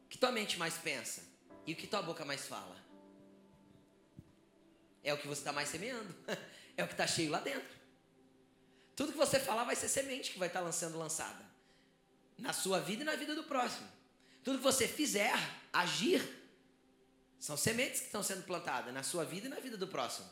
O 0.05 0.07
que 0.07 0.17
tua 0.17 0.31
mente 0.31 0.57
mais 0.57 0.77
pensa? 0.77 1.21
E 1.65 1.73
o 1.73 1.75
que 1.75 1.85
tua 1.85 2.01
boca 2.01 2.23
mais 2.23 2.45
fala? 2.45 2.77
É 5.03 5.13
o 5.13 5.17
que 5.17 5.27
você 5.27 5.41
está 5.41 5.51
mais 5.51 5.67
semeando. 5.67 6.15
É 6.77 6.83
o 6.83 6.87
que 6.87 6.93
está 6.93 7.07
cheio 7.07 7.31
lá 7.31 7.39
dentro. 7.39 7.75
Tudo 8.95 9.11
que 9.11 9.17
você 9.17 9.39
falar 9.39 9.63
vai 9.63 9.75
ser 9.75 9.89
semente 9.89 10.31
que 10.31 10.37
vai 10.37 10.47
estar 10.47 10.61
tá 10.61 10.71
sendo 10.71 10.95
lançada. 10.99 11.43
Na 12.37 12.53
sua 12.53 12.79
vida 12.79 13.01
e 13.01 13.05
na 13.05 13.15
vida 13.15 13.33
do 13.33 13.43
próximo. 13.43 13.96
Tudo 14.47 14.59
que 14.59 14.63
você 14.63 14.87
fizer, 14.87 15.33
agir, 15.73 16.21
são 17.37 17.57
sementes 17.57 17.99
que 17.99 18.05
estão 18.05 18.23
sendo 18.23 18.43
plantadas 18.43 18.93
na 18.93 19.03
sua 19.03 19.25
vida 19.25 19.47
e 19.47 19.49
na 19.49 19.59
vida 19.59 19.75
do 19.75 19.89
próximo. 19.89 20.25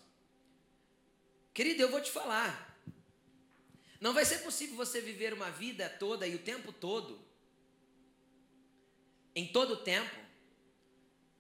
Querido, 1.54 1.82
eu 1.82 1.92
vou 1.92 2.00
te 2.00 2.10
falar. 2.10 2.80
Não 4.00 4.14
vai 4.14 4.24
ser 4.24 4.38
possível 4.38 4.78
você 4.78 5.02
viver 5.02 5.34
uma 5.34 5.52
vida 5.52 5.90
toda 5.90 6.26
e 6.26 6.34
o 6.34 6.40
tempo 6.40 6.72
todo, 6.72 7.20
em 9.36 9.52
todo 9.52 9.74
o 9.74 9.84
tempo, 9.84 10.16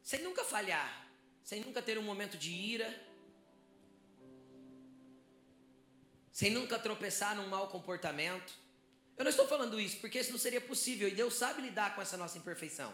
sem 0.03 0.21
nunca 0.21 0.43
falhar, 0.43 1.07
sem 1.45 1.61
nunca 1.61 1.81
ter 1.81 1.97
um 1.97 2.03
momento 2.03 2.37
de 2.37 2.51
ira, 2.51 2.93
sem 6.29 6.51
nunca 6.51 6.77
tropeçar 6.77 7.37
num 7.37 7.47
mau 7.47 7.69
comportamento. 7.69 8.64
Eu 9.17 9.23
não 9.23 9.29
estou 9.29 9.47
falando 9.47 9.79
isso 9.79 9.97
porque 9.97 10.19
isso 10.19 10.31
não 10.31 10.39
seria 10.39 10.61
possível 10.61 11.07
e 11.07 11.11
Deus 11.11 11.33
sabe 11.33 11.61
lidar 11.61 11.95
com 11.95 12.01
essa 12.01 12.17
nossa 12.17 12.37
imperfeição. 12.37 12.93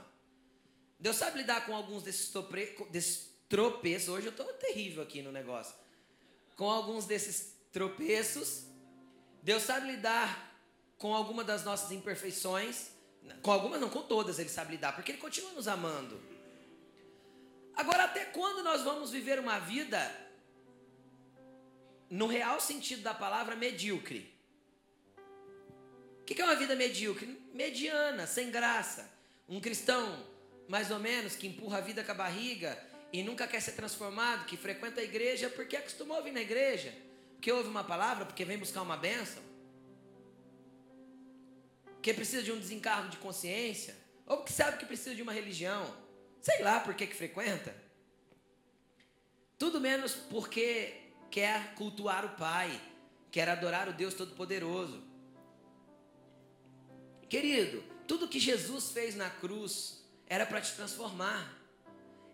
Deus 0.99 1.15
sabe 1.15 1.39
lidar 1.39 1.65
com 1.65 1.75
alguns 1.75 2.03
desses, 2.03 2.31
desses 2.91 3.31
tropeços. 3.49 4.09
Hoje 4.09 4.27
eu 4.27 4.31
estou 4.31 4.45
terrível 4.53 5.01
aqui 5.01 5.21
no 5.21 5.31
negócio 5.31 5.81
com 6.61 6.69
alguns 6.69 7.05
desses 7.05 7.55
tropeços. 7.71 8.67
Deus 9.41 9.63
sabe 9.63 9.87
lidar 9.87 10.55
com 10.95 11.11
alguma 11.11 11.43
das 11.43 11.63
nossas 11.63 11.91
imperfeições. 11.91 12.91
Com 13.41 13.51
algumas, 13.51 13.81
não, 13.81 13.89
com 13.89 14.03
todas 14.03 14.37
Ele 14.37 14.47
sabe 14.47 14.73
lidar, 14.73 14.93
porque 14.93 15.11
Ele 15.11 15.17
continua 15.17 15.53
nos 15.53 15.67
amando. 15.67 16.21
Agora, 17.75 18.03
até 18.03 18.25
quando 18.25 18.63
nós 18.63 18.83
vamos 18.83 19.09
viver 19.09 19.39
uma 19.39 19.57
vida, 19.57 19.99
no 22.11 22.27
real 22.27 22.61
sentido 22.61 23.01
da 23.01 23.15
palavra, 23.15 23.55
medíocre? 23.55 24.31
O 26.21 26.23
que 26.23 26.41
é 26.41 26.45
uma 26.45 26.55
vida 26.55 26.75
medíocre? 26.75 27.41
Mediana, 27.53 28.25
sem 28.25 28.49
graça. 28.49 29.11
Um 29.49 29.59
cristão, 29.59 30.25
mais 30.67 30.89
ou 30.91 30.99
menos, 30.99 31.35
que 31.35 31.47
empurra 31.47 31.79
a 31.79 31.81
vida 31.81 32.03
com 32.03 32.11
a 32.11 32.15
barriga 32.15 32.77
e 33.11 33.21
nunca 33.21 33.47
quer 33.47 33.59
ser 33.59 33.73
transformado, 33.73 34.45
que 34.45 34.55
frequenta 34.55 35.01
a 35.01 35.03
igreja 35.03 35.49
porque 35.49 35.75
acostumou 35.75 36.17
a 36.17 36.21
vir 36.21 36.31
na 36.31 36.41
igreja, 36.41 36.93
porque 37.33 37.51
ouve 37.51 37.67
uma 37.67 37.83
palavra, 37.83 38.25
porque 38.25 38.45
vem 38.45 38.57
buscar 38.57 38.81
uma 38.81 38.95
bênção, 38.95 39.43
porque 41.95 42.13
precisa 42.13 42.41
de 42.41 42.51
um 42.51 42.59
desencargo 42.59 43.09
de 43.09 43.17
consciência, 43.17 43.95
ou 44.25 44.37
porque 44.37 44.53
sabe 44.53 44.77
que 44.77 44.85
precisa 44.85 45.13
de 45.13 45.21
uma 45.21 45.33
religião, 45.33 45.93
sei 46.41 46.61
lá 46.63 46.79
por 46.79 46.93
que, 46.93 47.05
que 47.05 47.15
frequenta. 47.15 47.75
Tudo 49.59 49.81
menos 49.81 50.15
porque 50.15 50.93
quer 51.29 51.75
cultuar 51.75 52.25
o 52.25 52.29
Pai, 52.29 52.79
quer 53.29 53.49
adorar 53.49 53.89
o 53.89 53.93
Deus 53.93 54.13
Todo-Poderoso. 54.13 55.10
Querido, 57.31 57.81
tudo 58.05 58.27
que 58.27 58.41
Jesus 58.41 58.91
fez 58.91 59.15
na 59.15 59.29
cruz 59.29 60.03
era 60.27 60.45
para 60.45 60.59
te 60.59 60.73
transformar 60.73 61.57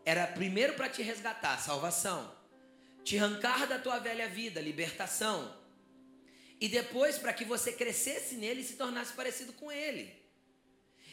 era 0.03 0.25
primeiro 0.25 0.73
para 0.73 0.89
te 0.89 1.03
resgatar, 1.03 1.59
salvação, 1.59 2.33
te 3.03 3.15
arrancar 3.15 3.67
da 3.67 3.77
tua 3.77 3.99
velha 3.99 4.27
vida, 4.27 4.59
libertação, 4.59 5.55
e 6.59 6.67
depois 6.67 7.19
para 7.19 7.31
que 7.31 7.45
você 7.45 7.73
crescesse 7.73 8.37
nele 8.37 8.61
e 8.61 8.63
se 8.63 8.73
tornasse 8.73 9.13
parecido 9.13 9.53
com 9.53 9.71
ele. 9.71 10.11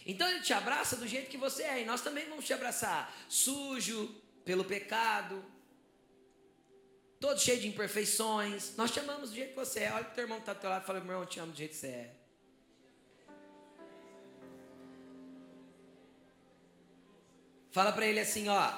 Então 0.06 0.26
ele 0.30 0.40
te 0.40 0.54
abraça 0.54 0.96
do 0.96 1.06
jeito 1.06 1.28
que 1.28 1.36
você 1.36 1.64
é, 1.64 1.82
e 1.82 1.84
nós 1.84 2.00
também 2.00 2.26
vamos 2.26 2.46
te 2.46 2.54
abraçar, 2.54 3.14
sujo 3.28 4.08
pelo 4.46 4.64
pecado, 4.64 5.44
todo 7.20 7.38
cheio 7.38 7.60
de 7.60 7.68
imperfeições. 7.68 8.76
Nós 8.76 8.90
te 8.90 8.98
amamos 8.98 9.28
do 9.28 9.36
jeito 9.36 9.50
que 9.50 9.56
você 9.56 9.80
é. 9.80 9.92
Olha 9.92 10.06
o 10.06 10.14
teu 10.14 10.24
irmão 10.24 10.38
que 10.38 10.42
está 10.42 10.54
do 10.54 10.60
teu 10.60 10.70
lado 10.70 10.84
e 10.84 10.86
fala: 10.86 11.00
meu 11.00 11.10
irmão, 11.10 11.22
eu 11.22 11.28
te 11.28 11.38
amo 11.38 11.52
do 11.52 11.58
jeito 11.58 11.72
que 11.72 11.76
você 11.76 11.88
é. 11.88 12.23
Fala 17.74 17.90
para 17.90 18.06
ele 18.06 18.20
assim, 18.20 18.48
ó, 18.48 18.72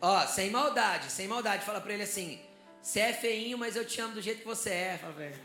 ó, 0.00 0.24
sem 0.24 0.48
maldade, 0.48 1.10
sem 1.10 1.26
maldade. 1.26 1.64
Fala 1.64 1.80
para 1.80 1.92
ele 1.94 2.04
assim, 2.04 2.40
você 2.80 3.00
é 3.00 3.12
feinho, 3.12 3.58
mas 3.58 3.74
eu 3.74 3.84
te 3.84 4.00
amo 4.00 4.14
do 4.14 4.22
jeito 4.22 4.42
que 4.42 4.46
você 4.46 4.70
é. 4.70 4.98
Fala 4.98 5.14
pra 5.14 5.24
ele. 5.26 5.36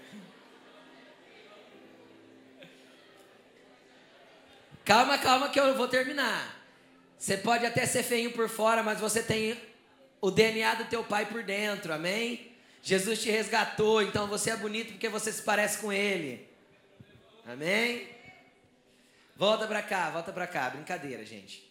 Calma, 4.86 5.18
calma 5.18 5.50
que 5.50 5.60
eu 5.60 5.76
vou 5.76 5.88
terminar. 5.88 6.64
Você 7.18 7.38
pode 7.38 7.66
até 7.66 7.88
ser 7.88 8.04
feinho 8.04 8.34
por 8.34 8.48
fora, 8.48 8.84
mas 8.84 9.00
você 9.00 9.24
tem 9.24 9.60
o 10.22 10.30
DNA 10.30 10.76
do 10.76 10.86
teu 10.86 11.04
pai 11.04 11.26
por 11.26 11.42
dentro, 11.42 11.92
amém? 11.92 12.56
Jesus 12.84 13.20
te 13.20 13.32
resgatou, 13.32 14.04
então 14.04 14.28
você 14.28 14.52
é 14.52 14.56
bonito 14.56 14.92
porque 14.92 15.10
você 15.10 15.34
se 15.34 15.42
parece 15.42 15.80
com 15.80 15.92
ele. 15.92 16.48
Amém? 17.48 18.08
Volta 19.36 19.66
pra 19.66 19.82
cá, 19.82 20.12
volta 20.12 20.32
pra 20.32 20.46
cá. 20.46 20.70
Brincadeira, 20.70 21.26
gente. 21.26 21.69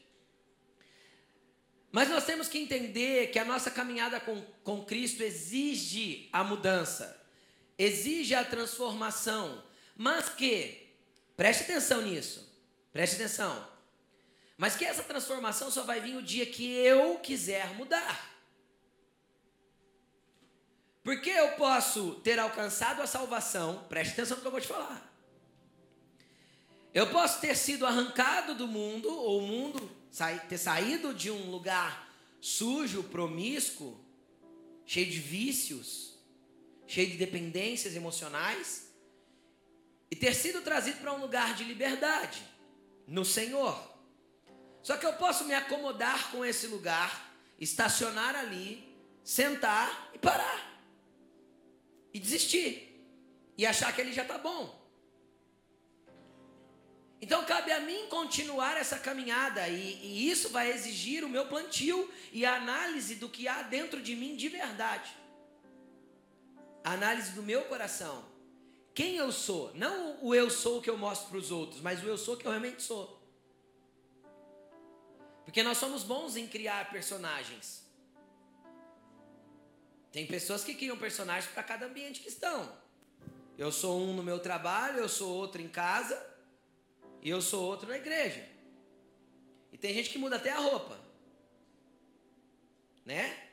Mas 1.90 2.08
nós 2.08 2.24
temos 2.24 2.48
que 2.48 2.58
entender 2.58 3.30
que 3.30 3.38
a 3.38 3.44
nossa 3.44 3.70
caminhada 3.70 4.20
com, 4.20 4.40
com 4.62 4.84
Cristo 4.84 5.22
exige 5.22 6.28
a 6.32 6.44
mudança, 6.44 7.18
exige 7.78 8.34
a 8.34 8.44
transformação, 8.44 9.64
mas 9.96 10.28
que, 10.28 10.94
preste 11.36 11.62
atenção 11.62 12.02
nisso, 12.02 12.46
preste 12.92 13.16
atenção, 13.16 13.66
mas 14.56 14.76
que 14.76 14.84
essa 14.84 15.02
transformação 15.02 15.70
só 15.70 15.82
vai 15.82 16.00
vir 16.00 16.16
o 16.16 16.22
dia 16.22 16.44
que 16.44 16.70
eu 16.70 17.18
quiser 17.20 17.74
mudar. 17.74 18.36
Porque 21.02 21.30
eu 21.30 21.52
posso 21.52 22.16
ter 22.16 22.38
alcançado 22.38 23.00
a 23.00 23.06
salvação, 23.06 23.86
preste 23.88 24.12
atenção 24.12 24.36
no 24.36 24.42
que 24.42 24.46
eu 24.46 24.52
vou 24.52 24.60
te 24.60 24.66
falar. 24.66 25.08
Eu 26.92 27.08
posso 27.10 27.40
ter 27.40 27.56
sido 27.56 27.86
arrancado 27.86 28.54
do 28.54 28.66
mundo, 28.66 29.08
ou 29.08 29.38
o 29.38 29.46
mundo 29.46 29.97
ter 30.48 30.58
saído 30.58 31.14
de 31.14 31.30
um 31.30 31.50
lugar 31.50 32.08
sujo, 32.40 33.02
promíscuo, 33.04 33.98
cheio 34.86 35.10
de 35.10 35.18
vícios, 35.18 36.18
cheio 36.86 37.10
de 37.10 37.16
dependências 37.16 37.94
emocionais, 37.94 38.88
e 40.10 40.16
ter 40.16 40.34
sido 40.34 40.62
trazido 40.62 40.98
para 41.00 41.12
um 41.12 41.20
lugar 41.20 41.54
de 41.54 41.64
liberdade 41.64 42.42
no 43.06 43.24
Senhor. 43.24 43.98
Só 44.82 44.96
que 44.96 45.04
eu 45.04 45.12
posso 45.14 45.44
me 45.44 45.54
acomodar 45.54 46.30
com 46.30 46.44
esse 46.44 46.66
lugar, 46.66 47.34
estacionar 47.60 48.34
ali, 48.34 48.96
sentar 49.22 50.10
e 50.14 50.18
parar. 50.18 50.82
E 52.14 52.18
desistir. 52.18 53.04
E 53.58 53.66
achar 53.66 53.94
que 53.94 54.00
ele 54.00 54.12
já 54.12 54.22
está 54.22 54.38
bom. 54.38 54.77
Então 57.20 57.44
cabe 57.44 57.72
a 57.72 57.80
mim 57.80 58.06
continuar 58.08 58.76
essa 58.76 58.98
caminhada 58.98 59.66
e, 59.68 59.94
e, 60.02 60.30
isso 60.30 60.50
vai 60.50 60.70
exigir 60.70 61.24
o 61.24 61.28
meu 61.28 61.46
plantio 61.46 62.08
e 62.32 62.46
a 62.46 62.54
análise 62.54 63.16
do 63.16 63.28
que 63.28 63.48
há 63.48 63.62
dentro 63.62 64.00
de 64.00 64.14
mim 64.14 64.36
de 64.36 64.48
verdade. 64.48 65.10
A 66.84 66.92
análise 66.92 67.32
do 67.32 67.42
meu 67.42 67.62
coração. 67.64 68.24
Quem 68.94 69.16
eu 69.16 69.32
sou? 69.32 69.72
Não 69.74 70.24
o 70.24 70.34
eu 70.34 70.48
sou 70.48 70.80
que 70.80 70.88
eu 70.88 70.96
mostro 70.96 71.28
para 71.28 71.38
os 71.38 71.50
outros, 71.50 71.80
mas 71.80 72.02
o 72.02 72.06
eu 72.06 72.16
sou 72.16 72.36
que 72.36 72.46
eu 72.46 72.50
realmente 72.50 72.82
sou. 72.82 73.18
Porque 75.44 75.62
nós 75.62 75.78
somos 75.78 76.04
bons 76.04 76.36
em 76.36 76.46
criar 76.46 76.90
personagens. 76.90 77.84
Tem 80.12 80.26
pessoas 80.26 80.62
que 80.62 80.74
criam 80.74 80.96
personagens 80.96 81.50
para 81.52 81.62
cada 81.62 81.86
ambiente 81.86 82.20
que 82.20 82.28
estão. 82.28 82.72
Eu 83.56 83.72
sou 83.72 84.00
um 84.00 84.14
no 84.14 84.22
meu 84.22 84.38
trabalho, 84.38 84.98
eu 84.98 85.08
sou 85.08 85.34
outro 85.34 85.60
em 85.60 85.68
casa 85.68 86.27
e 87.22 87.30
eu 87.30 87.40
sou 87.42 87.64
outro 87.64 87.88
na 87.88 87.96
igreja. 87.96 88.46
E 89.72 89.78
tem 89.78 89.92
gente 89.94 90.10
que 90.10 90.18
muda 90.18 90.36
até 90.36 90.50
a 90.50 90.58
roupa. 90.58 90.98
Né? 93.04 93.48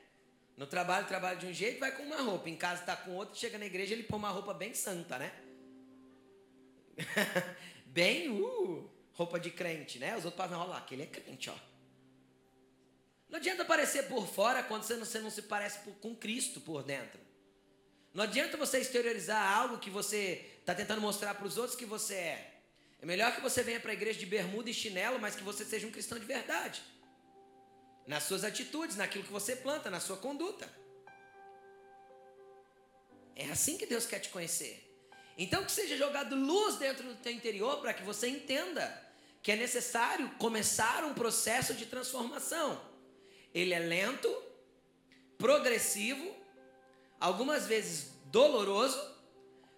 No 0.56 0.66
trabalho, 0.66 1.06
trabalha 1.06 1.36
de 1.36 1.46
um 1.46 1.52
jeito, 1.52 1.80
vai 1.80 1.94
com 1.94 2.02
uma 2.02 2.22
roupa. 2.22 2.48
Em 2.48 2.56
casa 2.56 2.80
está 2.80 2.96
com 2.96 3.12
outra, 3.12 3.34
chega 3.34 3.58
na 3.58 3.66
igreja, 3.66 3.92
ele 3.92 4.04
põe 4.04 4.18
uma 4.18 4.30
roupa 4.30 4.54
bem 4.54 4.72
santa, 4.72 5.18
né? 5.18 5.32
bem, 7.86 8.30
uh, 8.30 8.90
roupa 9.12 9.38
de 9.38 9.50
crente, 9.50 9.98
né? 9.98 10.16
Os 10.16 10.24
outros 10.24 10.42
podem 10.42 10.56
falar, 10.56 10.78
aquele 10.78 11.02
é 11.02 11.06
crente, 11.06 11.50
ó. 11.50 11.54
Não 13.28 13.38
adianta 13.38 13.64
parecer 13.64 14.04
por 14.04 14.26
fora 14.26 14.62
quando 14.62 14.84
você 14.84 14.94
não, 14.94 15.04
você 15.04 15.18
não 15.18 15.30
se 15.30 15.42
parece 15.42 15.80
por, 15.80 15.94
com 15.96 16.14
Cristo 16.14 16.60
por 16.60 16.82
dentro. 16.82 17.20
Não 18.14 18.24
adianta 18.24 18.56
você 18.56 18.78
exteriorizar 18.78 19.58
algo 19.58 19.78
que 19.78 19.90
você 19.90 20.56
está 20.60 20.74
tentando 20.74 21.02
mostrar 21.02 21.34
para 21.34 21.46
os 21.46 21.58
outros 21.58 21.76
que 21.76 21.84
você 21.84 22.14
é. 22.14 22.55
É 23.00 23.06
melhor 23.06 23.34
que 23.34 23.40
você 23.40 23.62
venha 23.62 23.80
para 23.80 23.90
a 23.90 23.94
igreja 23.94 24.18
de 24.18 24.26
bermuda 24.26 24.70
e 24.70 24.74
chinelo, 24.74 25.18
mas 25.18 25.36
que 25.36 25.42
você 25.42 25.64
seja 25.64 25.86
um 25.86 25.90
cristão 25.90 26.18
de 26.18 26.24
verdade 26.24 26.82
nas 28.06 28.22
suas 28.22 28.44
atitudes, 28.44 28.96
naquilo 28.96 29.24
que 29.24 29.32
você 29.32 29.56
planta, 29.56 29.90
na 29.90 29.98
sua 29.98 30.16
conduta. 30.16 30.70
É 33.34 33.50
assim 33.50 33.76
que 33.76 33.84
Deus 33.84 34.06
quer 34.06 34.20
te 34.20 34.28
conhecer. 34.28 34.82
Então 35.36 35.64
que 35.64 35.72
seja 35.72 35.96
jogado 35.96 36.34
luz 36.34 36.76
dentro 36.76 37.06
do 37.06 37.16
teu 37.16 37.32
interior 37.32 37.80
para 37.80 37.92
que 37.92 38.02
você 38.02 38.28
entenda 38.28 39.04
que 39.42 39.52
é 39.52 39.56
necessário 39.56 40.30
começar 40.38 41.04
um 41.04 41.12
processo 41.12 41.74
de 41.74 41.86
transformação. 41.86 42.80
Ele 43.52 43.74
é 43.74 43.78
lento, 43.78 44.34
progressivo, 45.36 46.34
algumas 47.20 47.66
vezes 47.66 48.12
doloroso, 48.26 48.98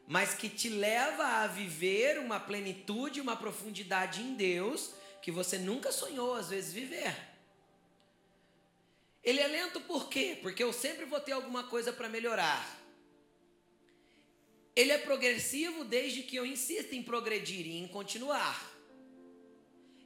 mas 0.08 0.32
que 0.32 0.48
te 0.48 0.70
leva 0.70 1.22
a 1.22 1.46
viver 1.46 2.18
uma 2.18 2.40
plenitude, 2.40 3.20
uma 3.20 3.36
profundidade 3.36 4.22
em 4.22 4.34
Deus 4.34 4.94
que 5.20 5.30
você 5.30 5.58
nunca 5.58 5.92
sonhou 5.92 6.32
às 6.34 6.48
vezes 6.48 6.72
viver. 6.72 7.14
Ele 9.22 9.38
é 9.38 9.46
lento 9.46 9.82
por 9.82 10.08
quê? 10.08 10.38
Porque 10.40 10.64
eu 10.64 10.72
sempre 10.72 11.04
vou 11.04 11.20
ter 11.20 11.32
alguma 11.32 11.64
coisa 11.64 11.92
para 11.92 12.08
melhorar. 12.08 12.80
Ele 14.74 14.92
é 14.92 14.96
progressivo 14.96 15.84
desde 15.84 16.22
que 16.22 16.36
eu 16.36 16.46
insisto 16.46 16.94
em 16.94 17.02
progredir 17.02 17.66
e 17.66 17.76
em 17.76 17.86
continuar. 17.86 18.58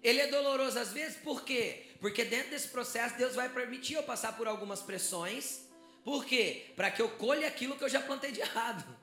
Ele 0.02 0.20
é 0.20 0.26
doloroso 0.26 0.80
às 0.80 0.92
vezes 0.92 1.16
por 1.18 1.44
quê? 1.44 1.86
Porque 2.00 2.24
dentro 2.24 2.50
desse 2.50 2.66
processo 2.66 3.16
Deus 3.16 3.36
vai 3.36 3.48
permitir 3.48 3.94
eu 3.94 4.02
passar 4.02 4.36
por 4.36 4.48
algumas 4.48 4.82
pressões. 4.82 5.60
Por 6.02 6.24
quê? 6.24 6.72
Para 6.74 6.90
que 6.90 7.00
eu 7.00 7.08
colhe 7.10 7.44
aquilo 7.44 7.76
que 7.76 7.84
eu 7.84 7.88
já 7.88 8.02
plantei 8.02 8.32
de 8.32 8.40
errado. 8.40 9.01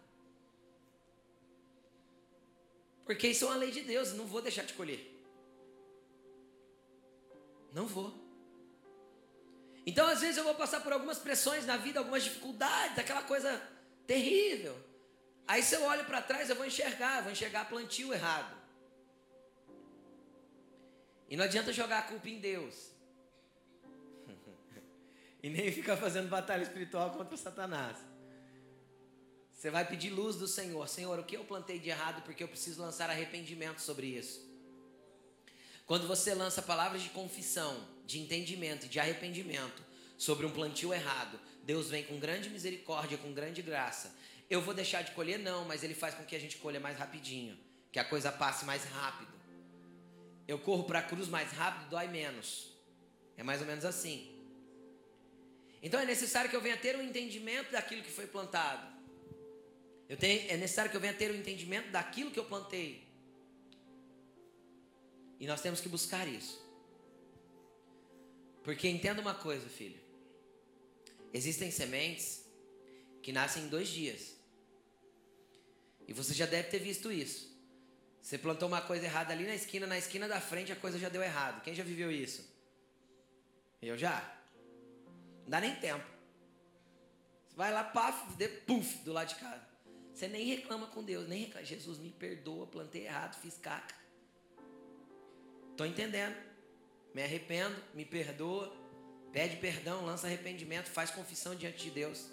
Porque 3.09 3.29
isso 3.29 3.45
é 3.45 3.47
uma 3.47 3.55
lei 3.55 3.71
de 3.71 3.81
Deus, 3.81 4.13
não 4.13 4.27
vou 4.27 4.39
deixar 4.39 4.63
de 4.65 4.73
colher. 4.73 5.03
Não 7.73 7.87
vou. 7.87 8.13
Então, 9.83 10.07
às 10.07 10.21
vezes, 10.21 10.37
eu 10.37 10.43
vou 10.43 10.53
passar 10.53 10.81
por 10.81 10.93
algumas 10.93 11.17
pressões 11.17 11.65
na 11.65 11.75
vida, 11.75 11.97
algumas 11.97 12.23
dificuldades, 12.23 12.99
aquela 12.99 13.23
coisa 13.23 13.59
terrível. 14.05 14.77
Aí, 15.47 15.63
se 15.63 15.73
eu 15.73 15.81
olho 15.85 16.05
para 16.05 16.21
trás, 16.21 16.51
eu 16.51 16.55
vou 16.55 16.67
enxergar, 16.67 17.17
eu 17.17 17.23
vou 17.23 17.31
enxergar 17.31 17.67
plantio 17.67 18.13
errado. 18.13 18.55
E 21.27 21.35
não 21.35 21.45
adianta 21.45 21.73
jogar 21.73 21.97
a 21.97 22.03
culpa 22.03 22.29
em 22.29 22.39
Deus. 22.39 22.91
e 25.41 25.49
nem 25.49 25.71
ficar 25.71 25.97
fazendo 25.97 26.29
batalha 26.29 26.61
espiritual 26.61 27.09
contra 27.13 27.35
Satanás. 27.35 27.97
Você 29.59 29.69
vai 29.69 29.85
pedir 29.85 30.09
luz 30.09 30.37
do 30.37 30.47
Senhor. 30.47 30.87
Senhor, 30.87 31.19
o 31.19 31.23
que 31.25 31.35
eu 31.35 31.43
plantei 31.43 31.79
de 31.79 31.89
errado 31.89 32.21
porque 32.21 32.41
eu 32.41 32.47
preciso 32.47 32.81
lançar 32.81 33.09
arrependimento 33.09 33.79
sobre 33.79 34.07
isso. 34.07 34.49
Quando 35.85 36.07
você 36.07 36.33
lança 36.33 36.61
palavras 36.61 37.03
de 37.03 37.09
confissão, 37.09 37.85
de 38.05 38.21
entendimento 38.21 38.85
e 38.85 38.89
de 38.89 39.01
arrependimento 39.01 39.83
sobre 40.17 40.45
um 40.45 40.49
plantio 40.49 40.93
errado, 40.93 41.37
Deus 41.61 41.89
vem 41.89 42.05
com 42.05 42.17
grande 42.17 42.49
misericórdia, 42.49 43.17
com 43.17 43.33
grande 43.33 43.61
graça. 43.61 44.15
Eu 44.49 44.61
vou 44.61 44.73
deixar 44.73 45.01
de 45.01 45.11
colher? 45.11 45.37
Não, 45.37 45.65
mas 45.65 45.83
Ele 45.83 45.93
faz 45.93 46.15
com 46.15 46.23
que 46.23 46.37
a 46.37 46.39
gente 46.39 46.55
colha 46.55 46.79
mais 46.79 46.97
rapidinho, 46.97 47.59
que 47.91 47.99
a 47.99 48.05
coisa 48.05 48.31
passe 48.31 48.63
mais 48.63 48.85
rápido. 48.85 49.33
Eu 50.47 50.57
corro 50.57 50.85
para 50.85 50.99
a 50.99 51.03
cruz 51.03 51.27
mais 51.27 51.51
rápido, 51.51 51.89
dói 51.89 52.07
menos. 52.07 52.71
É 53.35 53.43
mais 53.43 53.59
ou 53.59 53.67
menos 53.67 53.83
assim. 53.83 54.33
Então 55.83 55.99
é 55.99 56.05
necessário 56.05 56.49
que 56.49 56.55
eu 56.55 56.61
venha 56.61 56.77
ter 56.77 56.95
um 56.95 57.01
entendimento 57.01 57.73
daquilo 57.73 58.01
que 58.01 58.09
foi 58.09 58.25
plantado. 58.25 58.98
Eu 60.09 60.17
tenho, 60.17 60.49
é 60.49 60.57
necessário 60.57 60.89
que 60.89 60.97
eu 60.97 61.01
venha 61.01 61.13
ter 61.13 61.31
um 61.31 61.35
entendimento 61.35 61.91
daquilo 61.91 62.31
que 62.31 62.39
eu 62.39 62.45
plantei. 62.45 63.07
E 65.39 65.45
nós 65.45 65.61
temos 65.61 65.79
que 65.79 65.87
buscar 65.87 66.27
isso. 66.27 66.59
Porque 68.63 68.89
entenda 68.89 69.21
uma 69.21 69.35
coisa, 69.35 69.69
filho. 69.69 69.99
Existem 71.31 71.69
sementes 71.69 72.43
que 73.21 73.31
nascem 73.31 73.63
em 73.63 73.67
dois 73.67 73.87
dias. 73.87 74.35
E 76.07 76.11
você 76.11 76.33
já 76.33 76.47
deve 76.47 76.69
ter 76.69 76.79
visto 76.79 77.11
isso. 77.11 77.47
Você 78.19 78.35
plantou 78.35 78.67
uma 78.67 78.81
coisa 78.81 79.05
errada 79.05 79.31
ali 79.31 79.45
na 79.45 79.53
esquina, 79.53 79.85
na 79.85 79.97
esquina 79.97 80.27
da 80.27 80.41
frente 80.41 80.71
a 80.71 80.75
coisa 80.75 80.97
já 80.97 81.07
deu 81.07 81.21
errado. 81.21 81.61
Quem 81.61 81.75
já 81.75 81.83
viveu 81.83 82.11
isso? 82.11 82.43
Eu 83.79 83.95
já. 83.95 84.19
Não 85.43 85.51
dá 85.51 85.61
nem 85.61 85.75
tempo. 85.75 86.05
Você 87.47 87.55
vai 87.55 87.71
lá, 87.71 87.83
paf, 87.83 88.35
puf, 88.65 88.97
do 89.03 89.13
lado 89.13 89.29
de 89.29 89.35
casa. 89.35 89.68
Você 90.19 90.27
nem 90.27 90.45
reclama 90.47 90.85
com 90.87 91.01
Deus, 91.01 91.29
nem 91.29 91.45
reclama. 91.45 91.65
Jesus 91.65 91.97
me 91.97 92.09
perdoa, 92.09 92.67
plantei 92.67 93.05
errado, 93.05 93.39
fiz 93.39 93.57
caca. 93.57 93.95
Estou 95.71 95.85
entendendo. 95.85 96.35
Me 97.13 97.23
arrependo, 97.23 97.81
me 97.93 98.03
perdoa, 98.03 98.69
pede 99.31 99.55
perdão, 99.55 100.05
lança 100.05 100.27
arrependimento, 100.27 100.87
faz 100.87 101.09
confissão 101.09 101.55
diante 101.55 101.85
de 101.85 101.91
Deus. 101.91 102.25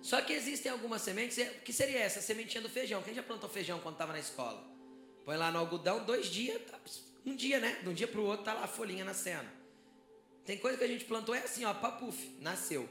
Só 0.00 0.22
que 0.22 0.32
existem 0.32 0.72
algumas 0.72 1.02
sementes, 1.02 1.36
o 1.36 1.60
que 1.60 1.72
seria 1.72 1.98
essa? 1.98 2.20
A 2.20 2.22
sementinha 2.22 2.62
do 2.62 2.70
feijão. 2.70 3.02
Quem 3.02 3.12
já 3.12 3.22
plantou 3.22 3.50
feijão 3.50 3.78
quando 3.80 3.96
estava 3.96 4.14
na 4.14 4.18
escola? 4.18 4.66
Põe 5.26 5.36
lá 5.36 5.52
no 5.52 5.58
algodão, 5.58 6.02
dois 6.06 6.28
dias, 6.28 6.62
tá, 6.62 6.80
um 7.26 7.36
dia, 7.36 7.60
né? 7.60 7.78
De 7.82 7.90
um 7.90 7.92
dia 7.92 8.08
para 8.08 8.20
o 8.20 8.24
outro 8.24 8.46
tá 8.46 8.54
lá 8.54 8.64
a 8.64 8.68
folhinha 8.68 9.04
nascendo. 9.04 9.50
Tem 10.46 10.56
coisa 10.56 10.78
que 10.78 10.84
a 10.84 10.88
gente 10.88 11.04
plantou, 11.04 11.34
é 11.34 11.40
assim, 11.40 11.66
ó, 11.66 11.74
papuf, 11.74 12.34
nasceu. 12.40 12.88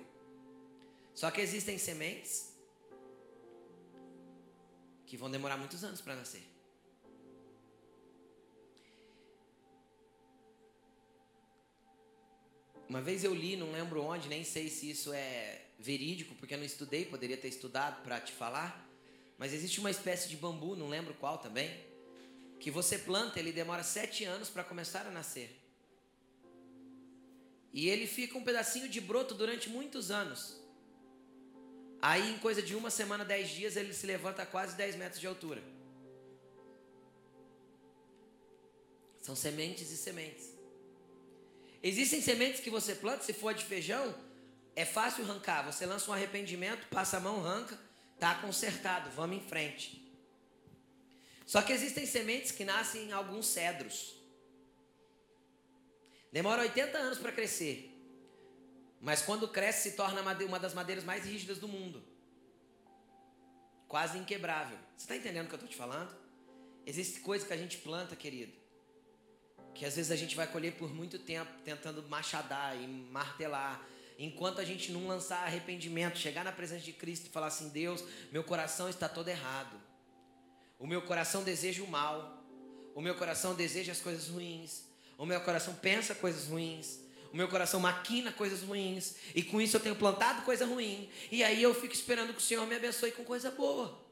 Só 1.16 1.32
que 1.32 1.42
existem 1.42 1.80
sementes 1.80 2.47
que 5.08 5.18
vão 5.18 5.32
demorar 5.32 5.58
muitos 5.58 5.84
anos 5.84 6.02
para 6.02 6.16
nascer. 6.16 6.44
Uma 12.90 13.02
vez 13.02 13.24
eu 13.24 13.34
li, 13.34 13.56
não 13.56 13.72
lembro 13.72 14.02
onde, 14.04 14.30
nem 14.30 14.44
sei 14.44 14.70
se 14.70 14.90
isso 14.90 15.12
é 15.14 15.66
verídico, 15.80 16.36
porque 16.36 16.54
eu 16.54 16.58
não 16.58 16.66
estudei, 16.66 17.06
poderia 17.06 17.38
ter 17.38 17.48
estudado 17.48 18.04
para 18.04 18.20
te 18.20 18.34
falar. 18.34 18.86
Mas 19.38 19.54
existe 19.54 19.80
uma 19.80 19.92
espécie 19.92 20.30
de 20.30 20.38
bambu, 20.38 20.76
não 20.76 20.90
lembro 20.90 21.14
qual 21.14 21.38
também, 21.38 21.86
que 22.60 22.70
você 22.70 22.98
planta, 22.98 23.40
ele 23.40 23.52
demora 23.52 23.84
sete 23.84 24.26
anos 24.26 24.50
para 24.50 24.64
começar 24.64 25.06
a 25.06 25.12
nascer. 25.12 25.62
E 27.72 27.88
ele 27.88 28.08
fica 28.08 28.38
um 28.38 28.44
pedacinho 28.44 28.90
de 28.90 29.00
broto 29.00 29.36
durante 29.36 29.70
muitos 29.70 30.10
anos. 30.10 30.60
Aí, 32.02 32.32
em 32.32 32.40
coisa 32.40 32.62
de 32.62 32.76
uma 32.76 32.90
semana, 32.90 33.26
dez 33.26 33.50
dias, 33.50 33.76
ele 33.76 33.94
se 33.94 34.06
levanta 34.06 34.44
a 34.44 34.46
quase 34.46 34.76
dez 34.76 34.96
metros 34.96 35.20
de 35.20 35.28
altura. 35.28 35.64
São 39.22 39.36
sementes 39.36 39.92
e 39.92 39.98
sementes. 39.98 40.56
Existem 41.82 42.22
sementes 42.22 42.62
que 42.62 42.70
você 42.70 42.96
planta, 42.96 43.24
se 43.24 43.34
for 43.34 43.54
de 43.54 43.66
feijão, 43.66 44.16
é 44.76 44.86
fácil 44.86 45.24
arrancar. 45.24 45.64
Você 45.64 45.86
lança 45.86 46.10
um 46.10 46.14
arrependimento, 46.14 46.88
passa 46.88 47.18
a 47.18 47.20
mão, 47.20 47.46
arranca, 47.46 47.80
tá 48.20 48.36
consertado, 48.36 49.10
vamos 49.12 49.38
em 49.38 49.42
frente. 49.42 50.08
Só 51.46 51.62
que 51.62 51.74
existem 51.74 52.06
sementes 52.06 52.52
que 52.52 52.64
nascem 52.64 53.06
em 53.06 53.12
alguns 53.12 53.48
cedros. 53.48 54.16
Demora 56.32 56.62
80 56.62 56.98
anos 56.98 57.18
para 57.18 57.32
crescer. 57.32 57.97
Mas 59.00 59.22
quando 59.22 59.48
cresce, 59.48 59.90
se 59.90 59.96
torna 59.96 60.22
uma 60.22 60.60
das 60.60 60.74
madeiras 60.74 61.04
mais 61.04 61.26
rígidas 61.26 61.60
do 61.60 61.68
mundo. 61.68 62.04
Quase 63.88 64.18
inquebrável. 64.18 64.78
Você 64.96 65.04
está 65.04 65.16
entendendo 65.16 65.46
o 65.46 65.50
que 65.50 65.56
eu 65.56 65.58
estou 65.58 65.70
te 65.70 65.78
falando? 65.78 66.14
Existe 66.86 67.20
coisa 67.20 67.46
que 67.46 67.54
a 67.54 67.58
gente 67.58 67.78
planta, 67.78 68.16
querido, 68.16 68.54
que 69.76 69.86
às 69.86 69.96
vezes 69.96 70.12
a 70.12 70.16
gente 70.16 70.36
vai 70.36 70.48
colher 70.48 70.74
por 70.74 70.94
muito 70.94 71.20
tempo 71.20 71.52
tentando 71.64 72.02
machadar 72.08 72.76
e 72.76 72.88
martelar, 72.88 73.86
enquanto 74.18 74.60
a 74.60 74.64
gente 74.64 74.92
não 74.92 75.06
lançar 75.06 75.44
arrependimento, 75.44 76.18
chegar 76.18 76.44
na 76.44 76.52
presença 76.52 76.84
de 76.84 76.94
Cristo 76.94 77.28
e 77.28 77.30
falar 77.30 77.48
assim: 77.48 77.70
Deus, 77.70 78.04
meu 78.32 78.44
coração 78.44 78.90
está 78.90 79.08
todo 79.08 79.28
errado, 79.28 79.80
o 80.80 80.88
meu 80.88 81.02
coração 81.02 81.44
deseja 81.44 81.84
o 81.84 81.88
mal, 81.88 82.44
o 82.96 83.02
meu 83.02 83.16
coração 83.16 83.54
deseja 83.54 83.92
as 83.92 84.00
coisas 84.00 84.30
ruins, 84.30 84.84
o 85.18 85.26
meu 85.26 85.42
coração 85.42 85.76
pensa 85.76 86.16
coisas 86.16 86.48
ruins, 86.48 87.00
meu 87.38 87.48
coração 87.48 87.80
maquina 87.80 88.32
coisas 88.32 88.64
ruins, 88.64 89.16
e 89.36 89.44
com 89.44 89.62
isso 89.62 89.78
eu 89.78 89.80
tenho 89.80 89.96
plantado 89.96 90.42
coisa 90.42 90.66
ruim, 90.66 91.10
e 91.32 91.44
aí 91.44 91.62
eu 91.62 91.74
fico 91.74 91.94
esperando 91.94 92.34
que 92.34 92.40
o 92.40 92.42
Senhor 92.42 92.66
me 92.66 92.76
abençoe 92.76 93.12
com 93.12 93.24
coisa 93.24 93.52
boa. 93.52 94.06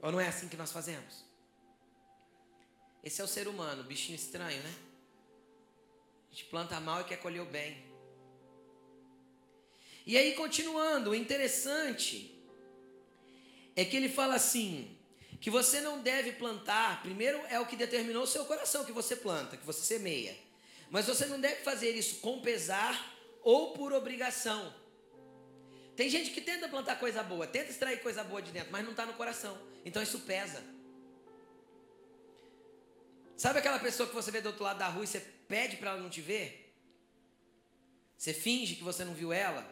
Ou 0.00 0.10
não 0.10 0.18
é 0.18 0.28
assim 0.28 0.48
que 0.48 0.56
nós 0.56 0.72
fazemos? 0.72 1.24
Esse 3.02 3.20
é 3.20 3.24
o 3.24 3.28
ser 3.28 3.46
humano, 3.46 3.84
bichinho 3.84 4.16
estranho, 4.16 4.62
né? 4.62 4.74
A 6.30 6.34
gente 6.34 6.46
planta 6.46 6.80
mal 6.80 7.02
e 7.02 7.04
quer 7.04 7.18
colher 7.18 7.42
o 7.42 7.46
bem. 7.46 7.84
E 10.06 10.16
aí, 10.16 10.34
continuando, 10.34 11.10
o 11.10 11.14
interessante 11.14 12.34
é 13.76 13.84
que 13.84 13.96
ele 13.96 14.08
fala 14.08 14.36
assim: 14.36 14.96
que 15.40 15.50
você 15.50 15.80
não 15.82 16.00
deve 16.00 16.32
plantar, 16.32 17.02
primeiro 17.02 17.38
é 17.50 17.60
o 17.60 17.66
que 17.66 17.76
determinou 17.76 18.22
o 18.22 18.26
seu 18.26 18.46
coração 18.46 18.84
que 18.84 18.92
você 18.92 19.14
planta, 19.14 19.58
que 19.58 19.66
você 19.66 19.80
semeia. 19.80 20.34
Mas 20.90 21.06
você 21.06 21.26
não 21.26 21.40
deve 21.40 21.62
fazer 21.62 21.90
isso 21.90 22.20
com 22.20 22.40
pesar 22.40 23.14
ou 23.42 23.72
por 23.72 23.92
obrigação. 23.92 24.74
Tem 25.96 26.08
gente 26.08 26.30
que 26.30 26.40
tenta 26.40 26.68
plantar 26.68 26.98
coisa 26.98 27.22
boa, 27.22 27.46
tenta 27.46 27.70
extrair 27.70 28.00
coisa 28.02 28.24
boa 28.24 28.42
de 28.42 28.50
dentro, 28.50 28.72
mas 28.72 28.84
não 28.84 28.90
está 28.90 29.06
no 29.06 29.14
coração. 29.14 29.56
Então 29.84 30.02
isso 30.02 30.20
pesa. 30.20 30.62
Sabe 33.36 33.58
aquela 33.58 33.78
pessoa 33.78 34.08
que 34.08 34.14
você 34.14 34.30
vê 34.30 34.40
do 34.40 34.46
outro 34.46 34.64
lado 34.64 34.78
da 34.78 34.88
rua 34.88 35.04
e 35.04 35.06
você 35.06 35.20
pede 35.20 35.76
para 35.76 35.90
ela 35.90 36.00
não 36.00 36.10
te 36.10 36.20
ver? 36.20 36.72
Você 38.16 38.32
finge 38.32 38.76
que 38.76 38.82
você 38.82 39.04
não 39.04 39.14
viu 39.14 39.32
ela? 39.32 39.66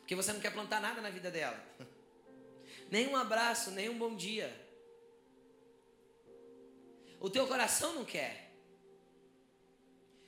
Porque 0.00 0.14
você 0.14 0.32
não 0.32 0.40
quer 0.40 0.52
plantar 0.52 0.80
nada 0.80 1.00
na 1.00 1.10
vida 1.10 1.30
dela. 1.30 1.62
Nem 2.90 3.08
um 3.08 3.16
abraço, 3.16 3.72
nem 3.72 3.88
um 3.88 3.98
bom 3.98 4.14
dia. 4.14 4.54
O 7.18 7.28
teu 7.28 7.44
coração 7.48 7.94
não 7.94 8.04
quer. 8.04 8.45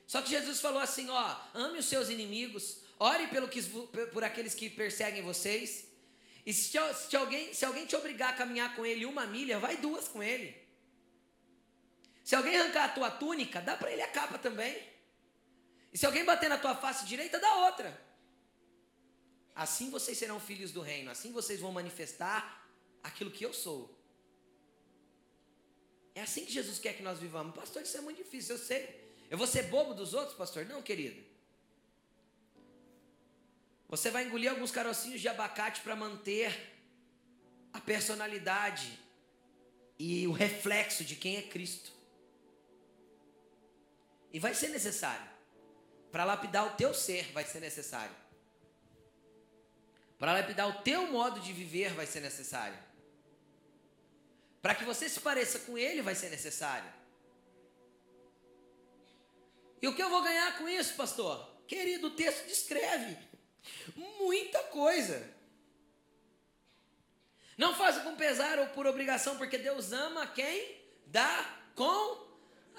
Só 0.08 0.22
que 0.22 0.30
Jesus 0.30 0.58
falou 0.58 0.80
assim: 0.80 1.08
ó, 1.10 1.36
ame 1.52 1.78
os 1.78 1.86
seus 1.86 2.08
inimigos, 2.08 2.78
ore 2.98 3.26
pelo 3.28 3.46
que, 3.46 3.62
por 4.14 4.24
aqueles 4.24 4.54
que 4.54 4.70
perseguem 4.70 5.22
vocês. 5.22 5.86
E 6.46 6.52
se, 6.54 6.78
se, 7.10 7.16
alguém, 7.16 7.52
se 7.52 7.64
alguém 7.66 7.84
te 7.84 7.94
obrigar 7.94 8.30
a 8.32 8.36
caminhar 8.36 8.74
com 8.74 8.86
ele 8.86 9.04
uma 9.04 9.26
milha, 9.26 9.60
vai 9.60 9.76
duas 9.76 10.08
com 10.08 10.22
ele. 10.22 10.56
Se 12.24 12.34
alguém 12.34 12.56
arrancar 12.56 12.84
a 12.84 12.88
tua 12.88 13.10
túnica, 13.10 13.60
dá 13.60 13.76
para 13.76 13.92
ele 13.92 14.00
a 14.00 14.08
capa 14.08 14.38
também. 14.38 14.82
E 15.92 15.98
se 15.98 16.06
alguém 16.06 16.24
bater 16.24 16.48
na 16.48 16.56
tua 16.56 16.74
face 16.74 17.04
direita, 17.04 17.38
dá 17.38 17.66
outra. 17.66 18.08
Assim 19.54 19.90
vocês 19.90 20.16
serão 20.16 20.40
filhos 20.40 20.72
do 20.72 20.80
reino, 20.80 21.10
assim 21.10 21.32
vocês 21.32 21.60
vão 21.60 21.70
manifestar 21.70 22.66
aquilo 23.02 23.30
que 23.30 23.44
eu 23.44 23.52
sou. 23.52 23.94
É 26.14 26.22
assim 26.22 26.46
que 26.46 26.52
Jesus 26.52 26.78
quer 26.78 26.94
que 26.94 27.02
nós 27.02 27.18
vivamos. 27.18 27.54
Pastor, 27.54 27.82
isso 27.82 27.96
é 27.98 28.00
muito 28.00 28.16
difícil, 28.16 28.56
eu 28.56 28.62
sei. 28.62 29.07
Eu 29.30 29.36
vou 29.36 29.46
ser 29.46 29.64
bobo 29.64 29.94
dos 29.94 30.14
outros, 30.14 30.36
pastor? 30.36 30.64
Não, 30.64 30.82
querido. 30.82 31.22
Você 33.88 34.10
vai 34.10 34.24
engolir 34.24 34.50
alguns 34.50 34.70
carocinhos 34.70 35.20
de 35.20 35.28
abacate 35.28 35.80
para 35.80 35.96
manter 35.96 36.76
a 37.72 37.80
personalidade 37.80 38.98
e 39.98 40.26
o 40.26 40.32
reflexo 40.32 41.04
de 41.04 41.16
quem 41.16 41.36
é 41.36 41.42
Cristo. 41.42 41.92
E 44.32 44.38
vai 44.38 44.54
ser 44.54 44.68
necessário. 44.68 45.28
Para 46.12 46.24
lapidar 46.24 46.66
o 46.66 46.76
teu 46.76 46.94
ser, 46.94 47.32
vai 47.32 47.44
ser 47.44 47.60
necessário. 47.60 48.14
Para 50.18 50.32
lapidar 50.32 50.68
o 50.68 50.82
teu 50.82 51.06
modo 51.12 51.40
de 51.40 51.52
viver, 51.52 51.92
vai 51.94 52.06
ser 52.06 52.20
necessário. 52.20 52.78
Para 54.60 54.74
que 54.74 54.84
você 54.84 55.08
se 55.08 55.20
pareça 55.20 55.60
com 55.60 55.78
ele, 55.78 56.02
vai 56.02 56.14
ser 56.14 56.30
necessário. 56.30 56.97
E 59.80 59.88
o 59.88 59.94
que 59.94 60.02
eu 60.02 60.10
vou 60.10 60.22
ganhar 60.22 60.58
com 60.58 60.68
isso, 60.68 60.94
pastor? 60.94 61.48
Querido, 61.66 62.08
o 62.08 62.10
texto 62.10 62.46
descreve 62.46 63.16
muita 64.18 64.62
coisa. 64.64 65.36
Não 67.56 67.74
faça 67.74 68.00
com 68.00 68.16
pesar 68.16 68.58
ou 68.58 68.66
por 68.68 68.86
obrigação, 68.86 69.36
porque 69.36 69.58
Deus 69.58 69.92
ama 69.92 70.26
quem 70.26 70.80
dá 71.06 71.58
com 71.74 72.28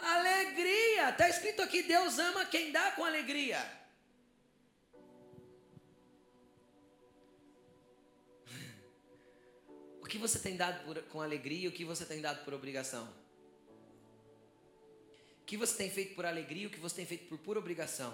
Alegria. 0.01 1.09
Está 1.09 1.27
escrito 1.29 1.61
aqui: 1.61 1.83
Deus 1.83 2.17
ama 2.19 2.45
quem 2.45 2.71
dá 2.71 2.91
com 2.91 3.03
alegria. 3.03 3.59
O 10.01 10.09
que 10.09 10.17
você 10.17 10.39
tem 10.39 10.57
dado 10.57 10.83
por, 10.85 10.99
com 11.03 11.21
alegria 11.21 11.65
e 11.65 11.67
o 11.67 11.71
que 11.71 11.85
você 11.85 12.03
tem 12.03 12.19
dado 12.19 12.43
por 12.43 12.51
obrigação? 12.51 13.07
Que 15.49 15.57
você 15.57 15.75
tem 15.81 15.89
feito 15.89 16.15
por 16.15 16.25
alegria 16.25 16.67
o 16.67 16.71
que 16.71 16.79
você 16.79 16.95
tem 16.95 17.05
feito 17.11 17.27
por 17.27 17.37
pura 17.39 17.59
obrigação? 17.59 18.13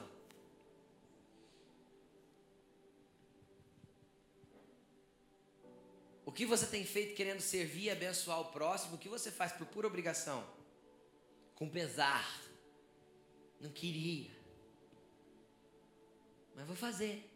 O 6.26 6.32
que 6.32 6.46
você 6.46 6.66
tem 6.66 6.84
feito 6.84 7.16
querendo 7.16 7.42
servir 7.42 7.86
e 7.86 7.90
abençoar 7.92 8.40
o 8.42 8.52
próximo? 8.58 8.96
O 8.96 8.98
que 8.98 9.10
você 9.16 9.30
faz 9.40 9.52
por 9.52 9.68
pura 9.68 9.88
obrigação? 9.88 10.44
com 11.56 11.70
pesar. 11.70 12.42
Não 13.60 13.72
queria. 13.72 14.30
Mas 16.54 16.68
vou 16.68 16.76
fazer. 16.76 17.32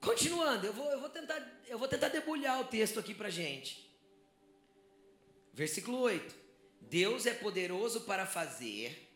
Continuando, 0.00 0.66
eu 0.66 0.72
vou, 0.72 0.90
eu 0.90 1.00
vou, 1.00 1.08
tentar, 1.08 1.40
eu 1.66 1.78
vou 1.78 1.88
tentar 1.88 2.08
debulhar 2.08 2.60
o 2.60 2.64
texto 2.64 2.98
aqui 2.98 3.14
para 3.14 3.30
gente. 3.30 3.83
Versículo 5.54 6.00
8: 6.00 6.34
Deus 6.82 7.24
é 7.24 7.32
poderoso 7.32 8.02
para 8.02 8.26
fazer 8.26 9.10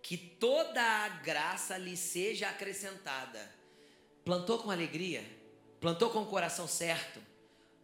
que 0.00 0.16
toda 0.16 0.80
a 0.80 1.08
graça 1.08 1.76
lhe 1.76 1.96
seja 1.96 2.48
acrescentada. 2.48 3.52
Plantou 4.24 4.58
com 4.58 4.70
alegria? 4.70 5.24
Plantou 5.80 6.10
com 6.10 6.22
o 6.22 6.26
coração 6.26 6.68
certo? 6.68 7.20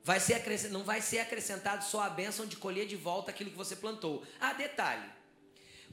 vai 0.04 0.20
ser 0.20 0.44
não 0.70 0.84
vai 0.84 1.00
ser 1.00 1.20
acrescentado 1.20 1.82
só 1.82 2.02
a 2.02 2.10
bênção 2.10 2.44
de 2.44 2.56
colher 2.56 2.86
de 2.86 2.94
volta 2.94 3.30
aquilo 3.30 3.50
que 3.50 3.56
você 3.56 3.74
plantou. 3.74 4.22
Ah, 4.38 4.52
detalhe. 4.52 5.10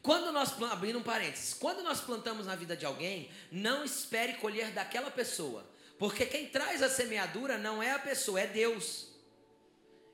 Quando 0.01 0.31
nós, 0.33 0.61
abrindo 0.63 0.99
um 0.99 1.03
parênteses, 1.03 1.53
quando 1.53 1.81
nós 1.81 2.01
plantamos 2.01 2.45
na 2.45 2.55
vida 2.55 2.75
de 2.75 2.85
alguém, 2.85 3.31
não 3.51 3.85
espere 3.85 4.33
colher 4.33 4.71
daquela 4.71 5.09
pessoa. 5.09 5.63
Porque 5.97 6.25
quem 6.25 6.47
traz 6.47 6.81
a 6.81 6.89
semeadura 6.89 7.57
não 7.57 7.81
é 7.81 7.91
a 7.91 7.99
pessoa, 7.99 8.41
é 8.41 8.47
Deus. 8.47 9.07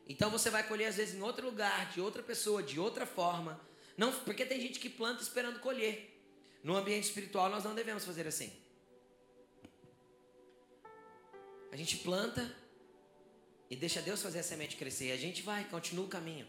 Então 0.07 0.29
você 0.29 0.49
vai 0.49 0.63
colher 0.67 0.85
às 0.85 0.95
vezes 0.95 1.15
em 1.15 1.21
outro 1.21 1.45
lugar, 1.45 1.91
de 1.91 1.99
outra 1.99 2.23
pessoa, 2.23 2.63
de 2.63 2.79
outra 2.79 3.05
forma. 3.05 3.59
Não, 3.97 4.11
porque 4.11 4.45
tem 4.45 4.61
gente 4.61 4.79
que 4.79 4.89
planta 4.89 5.21
esperando 5.21 5.59
colher. 5.59 6.13
No 6.63 6.75
ambiente 6.75 7.05
espiritual 7.05 7.49
nós 7.49 7.63
não 7.63 7.75
devemos 7.75 8.05
fazer 8.05 8.27
assim. 8.27 8.51
A 11.71 11.75
gente 11.75 11.97
planta 11.97 12.55
e 13.69 13.75
deixa 13.75 14.01
Deus 14.01 14.21
fazer 14.21 14.39
a 14.39 14.43
semente 14.43 14.77
crescer. 14.77 15.11
A 15.11 15.17
gente 15.17 15.41
vai, 15.41 15.65
continua 15.65 16.05
o 16.05 16.09
caminho. 16.09 16.47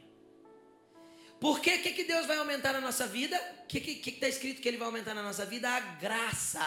Por 1.40 1.61
que, 1.61 1.79
que, 1.79 1.92
que 1.92 2.05
Deus 2.05 2.27
vai 2.27 2.37
aumentar 2.37 2.73
na 2.73 2.81
nossa 2.81 3.07
vida? 3.07 3.37
O 3.62 3.66
que 3.66 3.79
está 3.79 3.92
que, 3.92 3.97
que 3.97 4.12
tá 4.12 4.29
escrito 4.29 4.61
que 4.61 4.68
Ele 4.68 4.77
vai 4.77 4.87
aumentar 4.87 5.14
na 5.14 5.23
nossa 5.23 5.44
vida? 5.44 5.68
A 5.68 5.81
graça. 5.81 6.66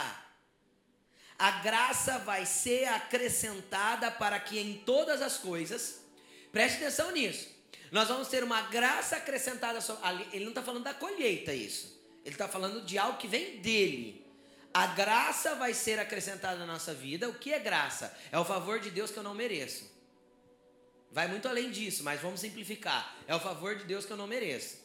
A 1.38 1.52
graça 1.62 2.20
vai 2.20 2.46
ser 2.46 2.86
acrescentada 2.86 4.12
para 4.12 4.40
que 4.40 4.60
em 4.60 4.78
todas 4.86 5.22
as 5.22 5.38
coisas, 5.38 6.01
preste 6.52 6.78
atenção 6.78 7.12
nisso, 7.12 7.48
nós 7.92 8.08
vamos 8.08 8.28
ter 8.30 8.44
uma 8.44 8.62
graça 8.64 9.18
acrescentada. 9.18 9.80
Ele 10.32 10.46
não 10.46 10.52
está 10.52 10.64
falando 10.64 10.84
da 10.84 10.94
colheita, 10.94 11.54
isso. 11.54 12.00
Ele 12.24 12.36
está 12.36 12.48
falando 12.48 12.82
de 12.86 12.98
algo 12.98 13.18
que 13.18 13.28
vem 13.28 13.62
dele. 13.62 14.26
A 14.74 14.88
graça 14.88 15.56
vai 15.56 15.74
ser 15.74 16.00
acrescentada 16.00 16.58
na 16.58 16.66
nossa 16.66 16.94
vida. 16.94 17.28
O 17.28 17.34
que 17.34 17.52
é 17.52 17.60
graça? 17.60 18.16
É 18.32 18.40
o 18.40 18.46
favor 18.46 18.80
de 18.80 18.90
Deus 18.90 19.12
que 19.12 19.18
eu 19.18 19.24
não 19.24 19.34
mereço. 19.34 19.92
Vai 21.12 21.28
muito 21.28 21.50
além 21.50 21.70
disso, 21.70 22.04
mas 22.04 22.22
vamos 22.22 22.40
simplificar. 22.40 23.18
É 23.28 23.36
o 23.36 23.40
favor 23.40 23.76
de 23.76 23.84
Deus 23.84 24.06
que 24.06 24.14
eu 24.14 24.18
não 24.18 24.28
mereço. 24.28 24.80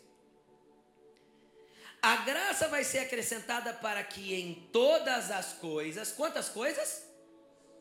A 2.02 2.16
graça 2.16 2.66
vai 2.66 2.82
ser 2.82 2.98
acrescentada 3.00 3.72
para 3.72 4.02
que 4.02 4.34
em 4.34 4.54
todas 4.72 5.30
as 5.30 5.52
coisas, 5.52 6.10
quantas 6.10 6.48
coisas? 6.48 7.04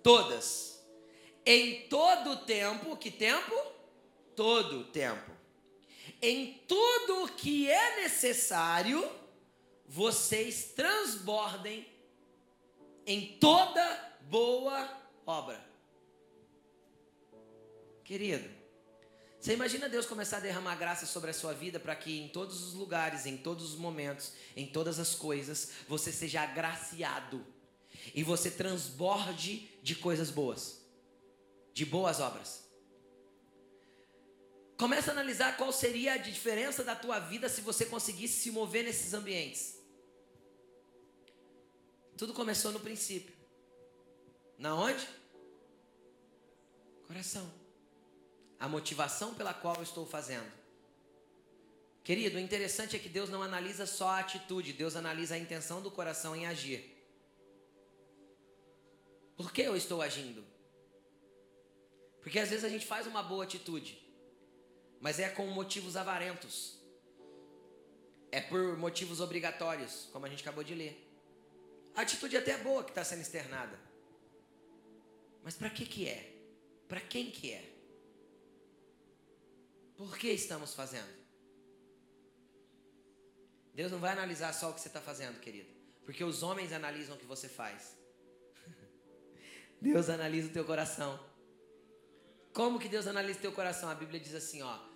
Todas. 0.04 0.80
Em 1.44 1.88
todo 1.90 2.32
o 2.32 2.38
tempo, 2.38 2.96
que 2.98 3.10
tempo? 3.10 3.75
Todo 4.36 4.82
o 4.82 4.84
tempo. 4.86 5.32
Em 6.22 6.64
tudo 6.68 7.24
o 7.24 7.30
que 7.30 7.70
é 7.70 8.02
necessário, 8.02 9.10
vocês 9.88 10.72
transbordem 10.76 11.88
em 13.06 13.38
toda 13.40 14.18
boa 14.24 14.90
obra. 15.26 15.64
Querido, 18.04 18.50
você 19.40 19.54
imagina 19.54 19.88
Deus 19.88 20.06
começar 20.08 20.38
a 20.38 20.40
derramar 20.40 20.76
graça 20.76 21.06
sobre 21.06 21.30
a 21.30 21.34
sua 21.34 21.54
vida 21.54 21.80
para 21.80 21.96
que 21.96 22.20
em 22.20 22.28
todos 22.28 22.64
os 22.64 22.74
lugares, 22.74 23.26
em 23.28 23.38
todos 23.38 23.74
os 23.74 23.76
momentos, 23.76 24.34
em 24.56 24.66
todas 24.66 25.00
as 25.00 25.14
coisas, 25.14 25.72
você 25.88 26.12
seja 26.12 26.42
agraciado 26.42 27.46
e 28.14 28.24
você 28.24 28.50
transborde 28.50 29.70
de 29.84 29.96
coisas 29.96 30.32
boas, 30.32 30.84
de 31.74 31.86
boas 31.86 32.20
obras. 32.20 32.65
Começa 34.78 35.12
a 35.12 35.14
analisar 35.14 35.56
qual 35.56 35.72
seria 35.72 36.14
a 36.14 36.18
diferença 36.18 36.84
da 36.84 36.96
tua 36.96 37.20
vida 37.20 37.48
se 37.48 37.62
você 37.62 37.86
conseguisse 37.86 38.42
se 38.42 38.52
mover 38.52 38.84
nesses 38.84 39.14
ambientes. 39.14 39.82
Tudo 42.18 42.34
começou 42.34 42.72
no 42.72 42.80
princípio. 42.80 43.34
Na 44.58 44.76
onde? 44.76 45.08
Coração. 47.08 47.50
A 48.60 48.68
motivação 48.68 49.34
pela 49.34 49.54
qual 49.54 49.76
eu 49.76 49.84
estou 49.84 50.06
fazendo. 50.06 50.52
Querido, 52.04 52.38
o 52.38 52.40
interessante 52.40 52.96
é 52.96 53.00
que 53.00 53.10
Deus 53.10 53.30
não 53.30 53.42
analisa 53.42 53.86
só 53.86 54.10
a 54.10 54.20
atitude, 54.20 54.74
Deus 54.74 54.96
analisa 54.96 55.36
a 55.36 55.40
intenção 55.40 55.82
do 55.82 55.90
coração 55.90 56.36
em 56.36 56.46
agir. 56.46 56.96
Por 59.36 59.52
que 59.52 59.62
eu 59.62 59.76
estou 59.76 60.02
agindo? 60.02 60.44
Porque 62.22 62.40
às 62.40 62.50
vezes 62.50 62.64
a 62.64 62.70
gente 62.70 62.86
faz 62.86 63.08
uma 63.08 63.24
boa 63.24 63.44
atitude, 63.44 64.05
mas 65.06 65.20
é 65.20 65.30
com 65.30 65.46
motivos 65.46 65.96
avarentos. 65.96 66.80
É 68.32 68.42
por 68.42 68.76
motivos 68.76 69.20
obrigatórios, 69.22 70.10
como 70.12 70.26
a 70.26 70.30
gente 70.30 70.42
acabou 70.42 70.64
de 70.64 70.74
ler. 70.74 70.94
A 71.94 72.02
atitude 72.02 72.36
até 72.36 72.54
é 72.54 72.58
boa 72.58 72.84
que 72.84 72.90
está 72.90 73.04
sendo 73.04 73.22
externada. 73.22 73.80
Mas 75.44 75.54
para 75.54 75.70
que 75.70 75.86
que 75.86 76.10
é? 76.10 76.34
Para 76.88 77.00
quem 77.00 77.30
que 77.30 77.52
é? 77.52 77.64
Por 79.96 80.18
que 80.18 80.28
estamos 80.30 80.74
fazendo? 80.74 81.14
Deus 83.76 83.92
não 83.92 84.00
vai 84.00 84.12
analisar 84.12 84.54
só 84.54 84.72
o 84.72 84.74
que 84.74 84.82
você 84.82 84.88
está 84.88 85.02
fazendo, 85.02 85.40
querido. 85.40 85.70
Porque 86.04 86.24
os 86.24 86.42
homens 86.42 86.74
analisam 86.74 87.16
o 87.16 87.20
que 87.20 87.28
você 87.28 87.48
faz. 87.48 87.96
Deus 89.80 90.10
analisa 90.10 90.48
o 90.48 90.52
teu 90.52 90.66
coração. 90.66 91.24
Como 92.52 92.80
que 92.80 92.90
Deus 92.90 93.06
analisa 93.06 93.38
o 93.38 93.42
teu 93.44 93.52
coração? 93.52 93.88
A 93.88 93.94
Bíblia 93.94 94.20
diz 94.20 94.34
assim, 94.34 94.64
ó. 94.64 94.95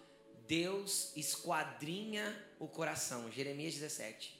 Deus 0.49 1.15
esquadrinha 1.15 2.25
o 2.57 2.67
coração. 2.67 3.31
Jeremias 3.31 3.75
17. 3.75 4.35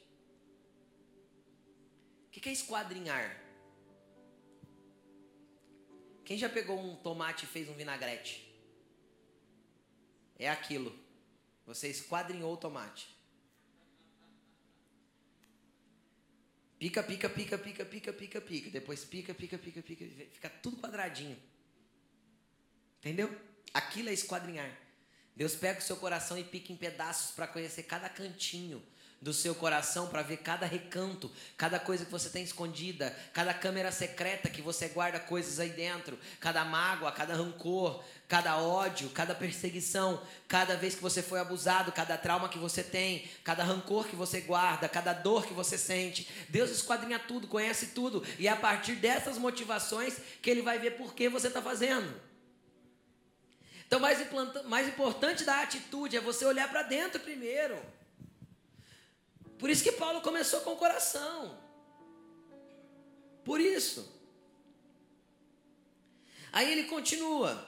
O 2.26 2.30
que 2.32 2.50
é 2.50 2.52
esquadrinhar? 2.52 3.40
Quem 6.26 6.36
já 6.36 6.50
pegou 6.50 6.80
um 6.80 6.96
tomate 6.96 7.46
e 7.46 7.48
fez 7.48 7.70
um 7.70 7.76
vinagrete? 7.76 8.52
É 10.40 10.50
aquilo. 10.50 10.98
Você 11.68 11.88
esquadrinhou 11.90 12.56
o 12.56 12.58
tomate. 12.58 13.16
Pica, 16.80 17.04
pica, 17.04 17.30
pica, 17.30 17.56
pica, 17.56 17.86
pica, 17.86 18.14
pica, 18.14 18.42
pica. 18.42 18.70
Depois 18.72 19.06
pica, 19.06 19.36
pica, 19.36 19.60
pica, 19.60 19.84
pica. 19.84 20.06
Fica 20.32 20.50
tudo 20.50 20.78
quadradinho. 20.78 21.38
Entendeu? 22.98 23.30
Aquilo 23.72 24.10
é 24.10 24.14
esquadrinhar. 24.14 24.89
Deus 25.40 25.56
pega 25.56 25.80
o 25.80 25.82
seu 25.82 25.96
coração 25.96 26.38
e 26.38 26.44
pica 26.44 26.74
em 26.74 26.76
pedaços 26.76 27.32
para 27.32 27.48
conhecer 27.48 27.84
cada 27.84 28.10
cantinho 28.10 28.84
do 29.22 29.32
seu 29.32 29.56
coração 29.56 30.08
para 30.08 30.22
ver 30.22 30.38
cada 30.38 30.66
recanto, 30.66 31.32
cada 31.56 31.80
coisa 31.80 32.04
que 32.04 32.12
você 32.12 32.30
tem 32.30 32.44
escondida, 32.44 33.18
cada 33.34 33.54
câmera 33.54 33.90
secreta 33.90 34.50
que 34.50 34.62
você 34.62 34.90
guarda 34.90 35.18
coisas 35.18 35.58
aí 35.58 35.70
dentro, 35.70 36.20
cada 36.42 36.66
mágoa, 36.66 37.14
cada 37.14 37.36
rancor, 37.36 38.04
cada 38.28 38.58
ódio, 38.58 39.10
cada 39.12 39.34
perseguição, 39.34 40.22
cada 40.46 40.76
vez 40.76 40.96
que 40.96 41.02
você 41.02 41.24
foi 41.24 41.40
abusado, 41.40 41.94
cada 41.94 42.18
trauma 42.18 42.50
que 42.50 42.60
você 42.60 42.84
tem, 42.84 43.26
cada 43.42 43.64
rancor 43.64 44.08
que 44.08 44.18
você 44.18 44.42
guarda, 44.42 44.90
cada 44.90 45.14
dor 45.14 45.46
que 45.46 45.54
você 45.54 45.78
sente. 45.78 46.28
Deus 46.50 46.70
esquadrinha 46.70 47.18
tudo, 47.18 47.48
conhece 47.48 47.88
tudo, 47.88 48.26
e 48.38 48.46
é 48.46 48.52
a 48.52 48.58
partir 48.58 48.96
dessas 48.96 49.38
motivações 49.38 50.18
que 50.42 50.50
ele 50.50 50.62
vai 50.62 50.80
ver 50.80 50.98
por 50.98 51.14
que 51.14 51.30
você 51.30 51.48
está 51.48 51.62
fazendo. 51.62 52.29
Então, 53.90 54.00
mais, 54.00 54.20
mais 54.66 54.88
importante 54.88 55.44
da 55.44 55.64
atitude 55.64 56.16
é 56.16 56.22
você 56.22 56.46
olhar 56.46 56.70
para 56.70 56.84
dentro 56.84 57.20
primeiro. 57.20 57.76
Por 59.58 59.68
isso 59.68 59.84
que 59.84 59.92
Paulo 59.92 60.22
começou 60.22 60.62
com 60.62 60.74
o 60.74 60.78
coração. 60.78 61.60
Por 63.44 63.60
isso. 63.60 64.08
Aí 66.52 66.72
ele 66.72 66.84
continua. 66.84 67.68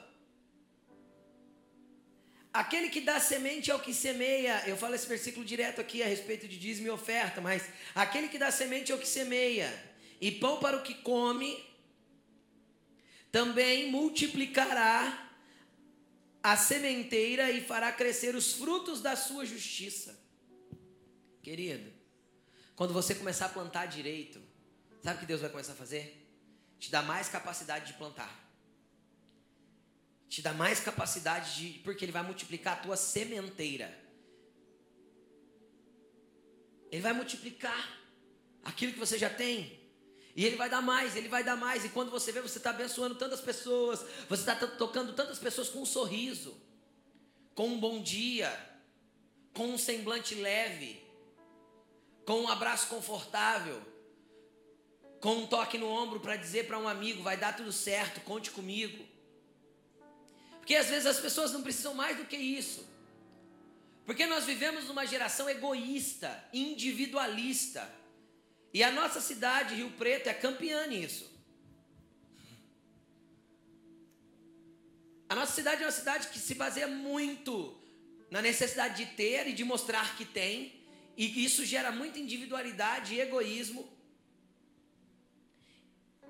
Aquele 2.52 2.88
que 2.88 3.00
dá 3.00 3.18
semente 3.18 3.72
ao 3.72 3.80
que 3.80 3.92
semeia. 3.92 4.62
Eu 4.68 4.76
falo 4.76 4.94
esse 4.94 5.08
versículo 5.08 5.44
direto 5.44 5.80
aqui 5.80 6.04
a 6.04 6.06
respeito 6.06 6.46
de 6.46 6.56
dízimo 6.56 6.86
e 6.86 6.90
oferta, 6.90 7.40
mas 7.40 7.64
aquele 7.96 8.28
que 8.28 8.38
dá 8.38 8.52
semente 8.52 8.92
ao 8.92 8.98
que 8.98 9.08
semeia 9.08 9.68
e 10.20 10.30
pão 10.30 10.60
para 10.60 10.76
o 10.76 10.84
que 10.84 10.94
come, 10.94 11.68
também 13.32 13.90
multiplicará 13.90 15.31
a 16.42 16.56
sementeira 16.56 17.50
e 17.50 17.60
fará 17.60 17.92
crescer 17.92 18.34
os 18.34 18.54
frutos 18.54 19.00
da 19.00 19.14
sua 19.14 19.46
justiça. 19.46 20.18
Querido, 21.42 21.92
quando 22.74 22.92
você 22.92 23.14
começar 23.14 23.46
a 23.46 23.50
plantar 23.50 23.86
direito, 23.86 24.40
sabe 25.02 25.16
o 25.16 25.20
que 25.20 25.26
Deus 25.26 25.40
vai 25.40 25.50
começar 25.50 25.72
a 25.72 25.76
fazer? 25.76 26.18
Te 26.78 26.90
dá 26.90 27.02
mais 27.02 27.28
capacidade 27.28 27.86
de 27.86 27.94
plantar. 27.94 28.42
Te 30.28 30.40
dá 30.40 30.52
mais 30.52 30.80
capacidade 30.80 31.54
de. 31.54 31.78
Porque 31.80 32.04
Ele 32.04 32.12
vai 32.12 32.22
multiplicar 32.22 32.78
a 32.78 32.80
tua 32.80 32.96
sementeira. 32.96 33.96
Ele 36.90 37.02
vai 37.02 37.12
multiplicar 37.12 38.00
aquilo 38.64 38.92
que 38.92 38.98
você 38.98 39.18
já 39.18 39.30
tem. 39.30 39.81
E 40.34 40.44
Ele 40.44 40.56
vai 40.56 40.70
dar 40.70 40.80
mais, 40.80 41.16
Ele 41.16 41.28
vai 41.28 41.44
dar 41.44 41.56
mais. 41.56 41.84
E 41.84 41.88
quando 41.90 42.10
você 42.10 42.32
vê, 42.32 42.40
você 42.40 42.58
está 42.58 42.70
abençoando 42.70 43.14
tantas 43.14 43.40
pessoas. 43.40 44.04
Você 44.28 44.50
está 44.50 44.54
tocando 44.54 45.12
tantas 45.12 45.38
pessoas 45.38 45.68
com 45.68 45.82
um 45.82 45.86
sorriso, 45.86 46.56
com 47.54 47.68
um 47.68 47.78
bom 47.78 48.00
dia, 48.00 48.50
com 49.52 49.68
um 49.68 49.78
semblante 49.78 50.34
leve 50.34 51.02
com 52.24 52.42
um 52.42 52.48
abraço 52.48 52.86
confortável, 52.88 53.80
com 55.20 55.36
um 55.36 55.46
toque 55.46 55.78
no 55.78 55.88
ombro 55.88 56.20
para 56.20 56.36
dizer 56.36 56.66
para 56.66 56.78
um 56.78 56.88
amigo: 56.88 57.22
vai 57.22 57.36
dar 57.36 57.56
tudo 57.56 57.72
certo, 57.72 58.20
conte 58.22 58.50
comigo. 58.50 59.04
Porque 60.58 60.74
às 60.74 60.88
vezes 60.88 61.06
as 61.06 61.18
pessoas 61.18 61.52
não 61.52 61.62
precisam 61.62 61.94
mais 61.94 62.16
do 62.16 62.24
que 62.24 62.36
isso. 62.36 62.88
Porque 64.04 64.26
nós 64.26 64.44
vivemos 64.44 64.84
numa 64.84 65.06
geração 65.06 65.48
egoísta, 65.48 66.42
individualista. 66.52 67.88
E 68.72 68.82
a 68.82 68.90
nossa 68.90 69.20
cidade, 69.20 69.74
Rio 69.74 69.90
Preto, 69.90 70.28
é 70.28 70.34
campeã 70.34 70.86
nisso. 70.86 71.30
A 75.28 75.34
nossa 75.34 75.52
cidade 75.52 75.82
é 75.82 75.86
uma 75.86 75.92
cidade 75.92 76.28
que 76.28 76.38
se 76.38 76.54
baseia 76.54 76.88
muito 76.88 77.54
na 78.30 78.40
necessidade 78.40 79.04
de 79.04 79.10
ter 79.14 79.46
e 79.46 79.52
de 79.52 79.64
mostrar 79.64 80.16
que 80.16 80.24
tem, 80.24 80.80
e 81.16 81.44
isso 81.44 81.64
gera 81.64 81.92
muita 81.92 82.18
individualidade 82.18 83.14
e 83.14 83.20
egoísmo. 83.20 83.82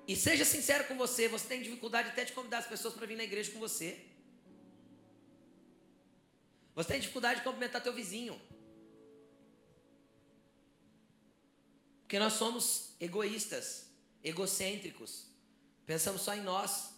E 0.05 0.15
seja 0.15 0.43
sincero 0.43 0.83
com 0.85 0.97
você, 0.97 1.29
você 1.29 1.47
tem 1.47 1.61
dificuldade 1.61 2.09
até 2.09 2.25
de 2.25 2.33
convidar 2.33 2.57
as 2.57 2.67
pessoas 2.67 2.93
para 2.93 3.05
vir 3.05 3.15
na 3.15 3.23
igreja 3.23 3.51
com 3.51 3.59
você. 3.59 4.05
Você 6.75 6.89
tem 6.89 6.99
dificuldade 6.99 7.39
de 7.39 7.45
cumprimentar 7.45 7.81
teu 7.81 7.93
vizinho. 7.93 8.41
Porque 12.13 12.23
nós 12.23 12.33
somos 12.33 12.93
egoístas, 12.99 13.87
egocêntricos. 14.23 15.25
Pensamos 15.83 16.21
só 16.21 16.35
em 16.35 16.43
nós. 16.43 16.93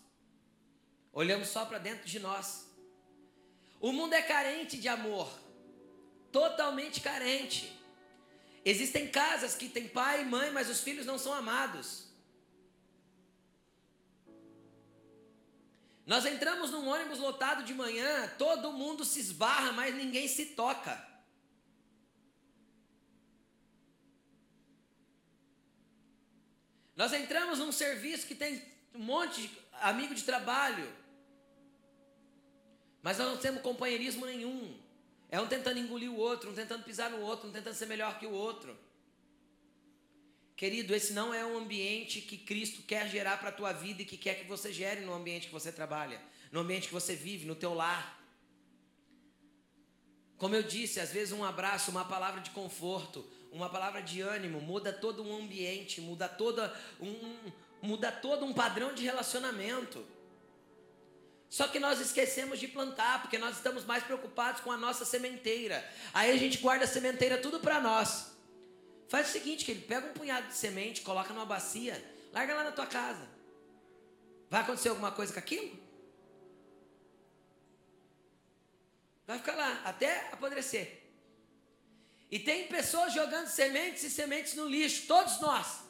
Olhamos 1.14 1.48
só 1.48 1.64
para 1.64 1.78
dentro 1.78 2.06
de 2.06 2.20
nós. 2.20 2.70
O 3.80 3.94
mundo 3.94 4.12
é 4.12 4.22
carente 4.22 4.76
de 4.76 4.90
amor. 4.90 5.32
Totalmente 6.34 7.00
carente. 7.00 7.72
Existem 8.66 9.08
casas 9.10 9.56
que 9.56 9.70
tem 9.70 9.88
pai 9.88 10.24
e 10.24 10.26
mãe, 10.26 10.52
mas 10.52 10.70
os 10.70 10.82
filhos 10.82 11.06
não 11.06 11.18
são 11.18 11.32
amados. 11.32 12.10
Nós 16.06 16.26
entramos 16.26 16.72
num 16.72 16.90
ônibus 16.90 17.20
lotado 17.20 17.64
de 17.64 17.74
manhã, 17.74 18.28
todo 18.38 18.74
mundo 18.74 19.06
se 19.06 19.22
esbarra, 19.22 19.72
mas 19.72 19.96
ninguém 19.96 20.28
se 20.28 20.48
toca. 20.48 21.15
Nós 26.96 27.12
entramos 27.14 27.60
num 27.60 27.72
serviço 27.72 28.26
que 28.26 28.36
tem 28.36 28.62
um 28.94 29.00
monte 29.00 29.42
de 29.42 29.52
amigo 29.82 30.16
de 30.16 30.24
trabalho, 30.24 30.90
mas 33.02 33.18
nós 33.18 33.28
não 33.28 33.38
temos 33.38 33.62
companheirismo 33.62 34.26
nenhum. 34.26 34.80
É 35.30 35.40
um 35.40 35.48
tentando 35.48 35.80
engolir 35.80 36.10
o 36.10 36.18
outro, 36.18 36.52
um 36.52 36.54
tentando 36.54 36.84
pisar 36.84 37.10
no 37.10 37.20
outro, 37.20 37.50
um 37.50 37.52
tentando 37.52 37.76
ser 37.76 37.88
melhor 37.88 38.18
que 38.18 38.26
o 38.26 38.32
outro. 38.32 38.78
Querido, 40.56 40.96
esse 40.96 41.12
não 41.12 41.34
é 41.34 41.46
um 41.46 41.58
ambiente 41.58 42.22
que 42.22 42.38
Cristo 42.38 42.82
quer 42.84 43.10
gerar 43.10 43.38
para 43.38 43.50
a 43.50 43.52
tua 43.52 43.74
vida 43.74 44.02
e 44.02 44.06
que 44.06 44.18
quer 44.18 44.36
que 44.36 44.48
você 44.48 44.72
gere 44.72 45.02
no 45.02 45.14
ambiente 45.14 45.48
que 45.48 45.54
você 45.54 45.72
trabalha, 45.72 46.22
no 46.52 46.62
ambiente 46.62 46.88
que 46.88 46.94
você 46.94 47.14
vive, 47.14 47.46
no 47.46 47.56
teu 47.56 47.74
lar. 47.74 48.24
Como 50.38 50.56
eu 50.56 50.64
disse, 50.64 51.00
às 51.00 51.12
vezes 51.12 51.34
um 51.34 51.44
abraço, 51.44 51.92
uma 51.92 52.06
palavra 52.06 52.40
de 52.40 52.52
conforto, 52.52 53.30
uma 53.56 53.70
palavra 53.70 54.02
de 54.02 54.22
ânimo 54.22 54.60
muda 54.60 54.92
todo 54.92 55.24
um 55.24 55.38
ambiente, 55.38 56.02
muda 56.02 56.28
toda 56.28 56.76
um, 57.00 57.52
muda 57.82 58.12
todo 58.12 58.46
um 58.46 58.54
padrão 58.54 58.94
de 58.94 59.04
relacionamento. 59.04 60.06
Só 61.50 61.70
que 61.70 61.80
nós 61.80 62.02
esquecemos 62.02 62.60
de 62.60 62.68
plantar, 62.68 63.22
porque 63.22 63.38
nós 63.38 63.56
estamos 63.56 63.86
mais 63.86 64.04
preocupados 64.04 64.60
com 64.60 64.72
a 64.72 64.78
nossa 64.78 65.06
sementeira. 65.06 65.90
Aí 66.14 66.32
a 66.32 66.38
gente 66.38 66.58
guarda 66.58 66.84
a 66.84 66.88
sementeira 66.88 67.38
tudo 67.38 67.62
para 67.62 67.80
nós. 67.80 68.36
Faz 69.08 69.30
o 69.30 69.32
seguinte, 69.32 69.64
que 69.64 69.72
ele 69.72 69.82
pega 69.82 70.08
um 70.08 70.14
punhado 70.14 70.48
de 70.48 70.56
semente, 70.56 71.02
coloca 71.02 71.34
numa 71.34 71.46
bacia, 71.46 72.04
larga 72.34 72.56
lá 72.56 72.64
na 72.66 72.72
tua 72.74 72.88
casa. 72.88 73.26
Vai 74.50 74.62
acontecer 74.62 74.90
alguma 74.90 75.12
coisa 75.14 75.32
com 75.32 75.40
aquilo? 75.40 75.80
Vai 79.26 79.38
ficar 79.38 79.56
lá 79.56 79.82
até 79.86 80.28
apodrecer. 80.34 81.05
E 82.32 82.40
tem 82.40 82.68
pessoas 82.68 83.14
jogando 83.14 83.48
sementes 83.48 84.04
e 84.04 84.10
sementes 84.10 84.56
no 84.56 84.68
lixo, 84.68 85.08
todos 85.08 85.40
nós. 85.40 85.86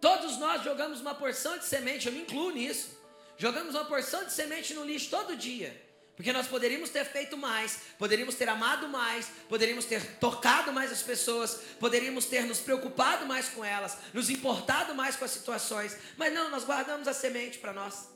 Todos 0.00 0.36
nós 0.38 0.62
jogamos 0.62 1.00
uma 1.00 1.14
porção 1.14 1.58
de 1.58 1.64
semente, 1.64 2.06
eu 2.06 2.12
me 2.12 2.20
incluo 2.20 2.50
nisso. 2.50 2.96
Jogamos 3.36 3.74
uma 3.74 3.84
porção 3.84 4.24
de 4.24 4.32
semente 4.32 4.72
no 4.74 4.84
lixo 4.84 5.10
todo 5.10 5.36
dia. 5.36 5.84
Porque 6.16 6.32
nós 6.32 6.46
poderíamos 6.46 6.88
ter 6.88 7.04
feito 7.04 7.36
mais, 7.36 7.80
poderíamos 7.98 8.34
ter 8.36 8.48
amado 8.48 8.88
mais, 8.88 9.30
poderíamos 9.50 9.84
ter 9.84 10.16
tocado 10.18 10.72
mais 10.72 10.90
as 10.90 11.02
pessoas, 11.02 11.60
poderíamos 11.78 12.24
ter 12.24 12.46
nos 12.46 12.58
preocupado 12.58 13.26
mais 13.26 13.50
com 13.50 13.62
elas, 13.62 13.98
nos 14.14 14.30
importado 14.30 14.94
mais 14.94 15.14
com 15.14 15.26
as 15.26 15.30
situações. 15.30 15.94
Mas 16.16 16.32
não, 16.32 16.50
nós 16.50 16.64
guardamos 16.64 17.06
a 17.06 17.12
semente 17.12 17.58
para 17.58 17.74
nós. 17.74 18.08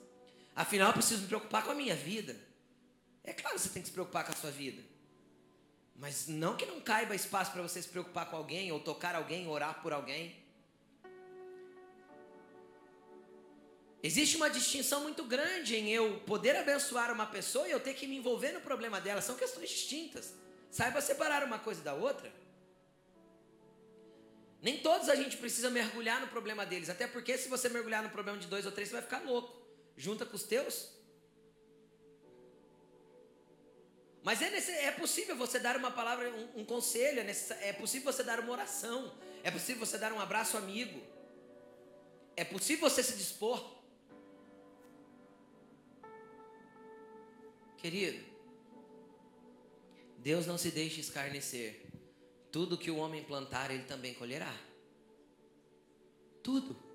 Afinal, 0.56 0.88
eu 0.88 0.94
preciso 0.94 1.22
me 1.22 1.28
preocupar 1.28 1.62
com 1.62 1.72
a 1.72 1.74
minha 1.74 1.94
vida. 1.94 2.34
É 3.22 3.32
claro 3.32 3.56
que 3.56 3.62
você 3.62 3.68
tem 3.68 3.82
que 3.82 3.88
se 3.88 3.92
preocupar 3.92 4.24
com 4.24 4.32
a 4.32 4.36
sua 4.36 4.50
vida. 4.50 4.82
Mas 5.96 6.26
não 6.26 6.56
que 6.56 6.64
não 6.64 6.80
caiba 6.80 7.14
espaço 7.14 7.52
para 7.52 7.60
você 7.60 7.82
se 7.82 7.88
preocupar 7.88 8.30
com 8.30 8.36
alguém, 8.36 8.72
ou 8.72 8.80
tocar 8.80 9.14
alguém, 9.14 9.46
ou 9.46 9.52
orar 9.52 9.82
por 9.82 9.92
alguém. 9.92 10.34
Existe 14.02 14.36
uma 14.36 14.48
distinção 14.48 15.02
muito 15.02 15.22
grande 15.24 15.76
em 15.76 15.90
eu 15.90 16.20
poder 16.20 16.56
abençoar 16.56 17.12
uma 17.12 17.26
pessoa 17.26 17.68
e 17.68 17.70
eu 17.70 17.78
ter 17.78 17.92
que 17.92 18.06
me 18.06 18.16
envolver 18.16 18.52
no 18.52 18.60
problema 18.62 18.98
dela. 18.98 19.20
São 19.20 19.36
questões 19.36 19.68
distintas. 19.68 20.32
Saiba 20.70 21.02
separar 21.02 21.44
uma 21.44 21.58
coisa 21.58 21.82
da 21.82 21.92
outra. 21.92 22.32
Nem 24.62 24.78
todos 24.78 25.10
a 25.10 25.14
gente 25.14 25.36
precisa 25.36 25.68
mergulhar 25.68 26.20
no 26.20 26.28
problema 26.28 26.64
deles. 26.64 26.88
Até 26.88 27.06
porque 27.06 27.36
se 27.36 27.48
você 27.48 27.68
mergulhar 27.68 28.02
no 28.02 28.08
problema 28.08 28.38
de 28.38 28.46
dois 28.46 28.64
ou 28.64 28.72
três, 28.72 28.88
você 28.88 28.94
vai 28.94 29.02
ficar 29.02 29.22
louco. 29.22 29.54
Junta 29.98 30.24
com 30.24 30.36
os 30.36 30.44
teus. 30.44 30.88
Mas 34.22 34.42
é, 34.42 34.84
é 34.86 34.90
possível 34.92 35.34
você 35.36 35.58
dar 35.58 35.76
uma 35.76 35.90
palavra, 35.90 36.30
um, 36.30 36.60
um 36.60 36.64
conselho, 36.64 37.20
é, 37.20 37.68
é 37.68 37.72
possível 37.72 38.12
você 38.12 38.22
dar 38.22 38.38
uma 38.38 38.52
oração, 38.52 39.12
é 39.42 39.50
possível 39.50 39.84
você 39.84 39.96
dar 39.96 40.12
um 40.12 40.20
abraço 40.20 40.56
amigo, 40.58 41.00
é 42.36 42.44
possível 42.44 42.88
você 42.88 43.02
se 43.02 43.16
dispor. 43.16 43.78
Querido, 47.78 48.22
Deus 50.18 50.46
não 50.46 50.58
se 50.58 50.70
deixa 50.70 51.00
escarnecer. 51.00 51.86
Tudo 52.52 52.76
que 52.76 52.90
o 52.90 52.96
homem 52.96 53.24
plantar, 53.24 53.70
ele 53.70 53.84
também 53.84 54.12
colherá. 54.12 54.54
Tudo. 56.42 56.89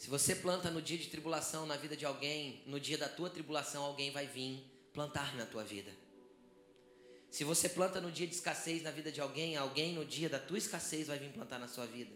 Se 0.00 0.08
você 0.08 0.34
planta 0.34 0.70
no 0.70 0.80
dia 0.80 0.96
de 0.96 1.08
tribulação 1.08 1.66
na 1.66 1.76
vida 1.76 1.94
de 1.94 2.06
alguém, 2.06 2.62
no 2.64 2.80
dia 2.80 2.96
da 2.96 3.06
tua 3.06 3.28
tribulação, 3.28 3.84
alguém 3.84 4.10
vai 4.10 4.26
vir 4.26 4.64
plantar 4.94 5.36
na 5.36 5.44
tua 5.44 5.62
vida. 5.62 5.92
Se 7.30 7.44
você 7.44 7.68
planta 7.68 8.00
no 8.00 8.10
dia 8.10 8.26
de 8.26 8.34
escassez 8.34 8.82
na 8.82 8.90
vida 8.90 9.12
de 9.12 9.20
alguém, 9.20 9.58
alguém 9.58 9.92
no 9.92 10.02
dia 10.02 10.30
da 10.30 10.38
tua 10.38 10.56
escassez 10.56 11.08
vai 11.08 11.18
vir 11.18 11.30
plantar 11.32 11.58
na 11.58 11.68
sua 11.68 11.84
vida. 11.84 12.14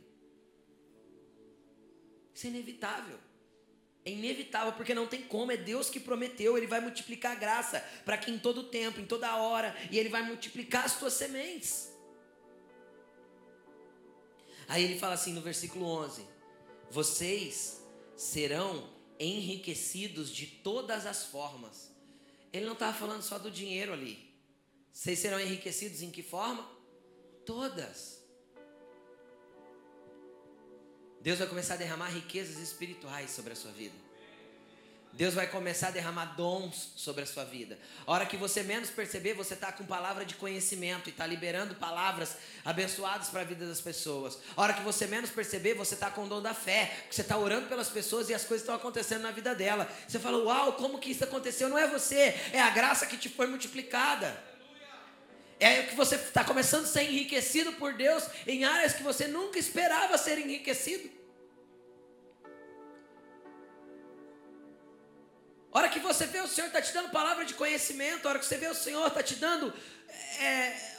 Isso 2.34 2.46
é 2.46 2.48
inevitável. 2.48 3.18
É 4.02 4.10
inevitável, 4.10 4.72
porque 4.72 4.94
não 4.94 5.06
tem 5.06 5.20
como, 5.20 5.52
é 5.52 5.56
Deus 5.58 5.90
que 5.90 6.00
prometeu, 6.00 6.56
Ele 6.56 6.66
vai 6.66 6.80
multiplicar 6.80 7.32
a 7.32 7.38
graça 7.38 7.80
para 8.02 8.16
que 8.16 8.30
em 8.30 8.38
todo 8.38 8.62
tempo, 8.62 8.98
em 8.98 9.04
toda 9.04 9.36
hora, 9.36 9.76
e 9.90 9.98
Ele 9.98 10.08
vai 10.08 10.22
multiplicar 10.22 10.86
as 10.86 10.98
tuas 10.98 11.12
sementes. 11.12 11.92
Aí 14.66 14.82
ele 14.82 14.98
fala 14.98 15.12
assim 15.12 15.34
no 15.34 15.42
versículo 15.42 15.84
11: 15.84 16.32
Vocês 16.94 17.82
serão 18.16 18.88
enriquecidos 19.18 20.30
de 20.30 20.46
todas 20.46 21.06
as 21.06 21.24
formas. 21.24 21.90
Ele 22.52 22.66
não 22.66 22.74
estava 22.74 22.96
falando 22.96 23.20
só 23.20 23.36
do 23.36 23.50
dinheiro 23.50 23.92
ali. 23.92 24.32
Vocês 24.92 25.18
serão 25.18 25.40
enriquecidos 25.40 26.02
em 26.02 26.10
que 26.12 26.22
forma? 26.22 26.70
Todas. 27.44 28.22
Deus 31.20 31.40
vai 31.40 31.48
começar 31.48 31.74
a 31.74 31.78
derramar 31.78 32.10
riquezas 32.10 32.58
espirituais 32.58 33.32
sobre 33.32 33.54
a 33.54 33.56
sua 33.56 33.72
vida. 33.72 34.03
Deus 35.16 35.32
vai 35.32 35.46
começar 35.46 35.88
a 35.88 35.90
derramar 35.92 36.34
dons 36.36 36.90
sobre 36.96 37.22
a 37.22 37.26
sua 37.26 37.44
vida. 37.44 37.78
A 38.04 38.10
hora 38.10 38.26
que 38.26 38.36
você 38.36 38.64
menos 38.64 38.90
perceber, 38.90 39.32
você 39.32 39.54
está 39.54 39.70
com 39.70 39.84
palavra 39.84 40.24
de 40.24 40.34
conhecimento 40.34 41.08
e 41.08 41.10
está 41.10 41.24
liberando 41.24 41.76
palavras 41.76 42.36
abençoadas 42.64 43.28
para 43.28 43.42
a 43.42 43.44
vida 43.44 43.64
das 43.64 43.80
pessoas. 43.80 44.36
A 44.56 44.62
hora 44.62 44.72
que 44.74 44.82
você 44.82 45.06
menos 45.06 45.30
perceber, 45.30 45.74
você 45.74 45.94
está 45.94 46.10
com 46.10 46.24
o 46.24 46.28
dom 46.28 46.42
da 46.42 46.52
fé. 46.52 47.06
Você 47.08 47.20
está 47.20 47.38
orando 47.38 47.68
pelas 47.68 47.88
pessoas 47.88 48.28
e 48.28 48.34
as 48.34 48.44
coisas 48.44 48.62
estão 48.62 48.74
acontecendo 48.74 49.22
na 49.22 49.30
vida 49.30 49.54
dela. 49.54 49.88
Você 50.08 50.18
fala, 50.18 50.36
uau, 50.38 50.72
como 50.72 50.98
que 50.98 51.12
isso 51.12 51.22
aconteceu? 51.22 51.68
Não 51.68 51.78
é 51.78 51.86
você, 51.86 52.34
é 52.52 52.60
a 52.60 52.70
graça 52.70 53.06
que 53.06 53.16
te 53.16 53.28
foi 53.28 53.46
multiplicada. 53.46 54.36
É 55.60 55.82
que 55.82 55.94
você 55.94 56.16
está 56.16 56.42
começando 56.42 56.86
a 56.86 56.88
ser 56.88 57.04
enriquecido 57.04 57.72
por 57.74 57.94
Deus 57.94 58.24
em 58.48 58.64
áreas 58.64 58.94
que 58.94 59.04
você 59.04 59.28
nunca 59.28 59.60
esperava 59.60 60.18
ser 60.18 60.38
enriquecido. 60.38 61.08
Hora 65.78 65.88
que 65.88 65.98
você 65.98 66.26
vê 66.26 66.40
o 66.40 66.46
Senhor 66.46 66.68
está 66.68 66.80
te 66.80 66.92
dando 66.92 67.10
palavra 67.10 67.44
de 67.44 67.54
conhecimento, 67.54 68.26
a 68.26 68.30
hora 68.30 68.38
que 68.38 68.46
você 68.46 68.56
vê 68.56 68.68
o 68.68 68.74
Senhor 68.74 69.06
está 69.06 69.22
te 69.22 69.36
dando 69.36 69.72
é, 70.40 70.94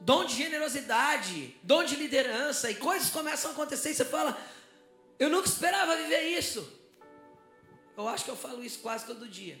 dom 0.00 0.24
de 0.24 0.34
generosidade, 0.34 1.56
dom 1.62 1.82
de 1.84 1.96
liderança, 1.96 2.70
e 2.70 2.74
coisas 2.74 3.10
começam 3.10 3.50
a 3.50 3.54
acontecer 3.54 3.90
e 3.90 3.94
você 3.94 4.04
fala: 4.04 4.38
Eu 5.18 5.30
nunca 5.30 5.48
esperava 5.48 5.96
viver 5.96 6.38
isso. 6.38 6.76
Eu 7.96 8.06
acho 8.06 8.24
que 8.24 8.30
eu 8.30 8.36
falo 8.36 8.64
isso 8.64 8.78
quase 8.80 9.06
todo 9.06 9.26
dia. 9.26 9.58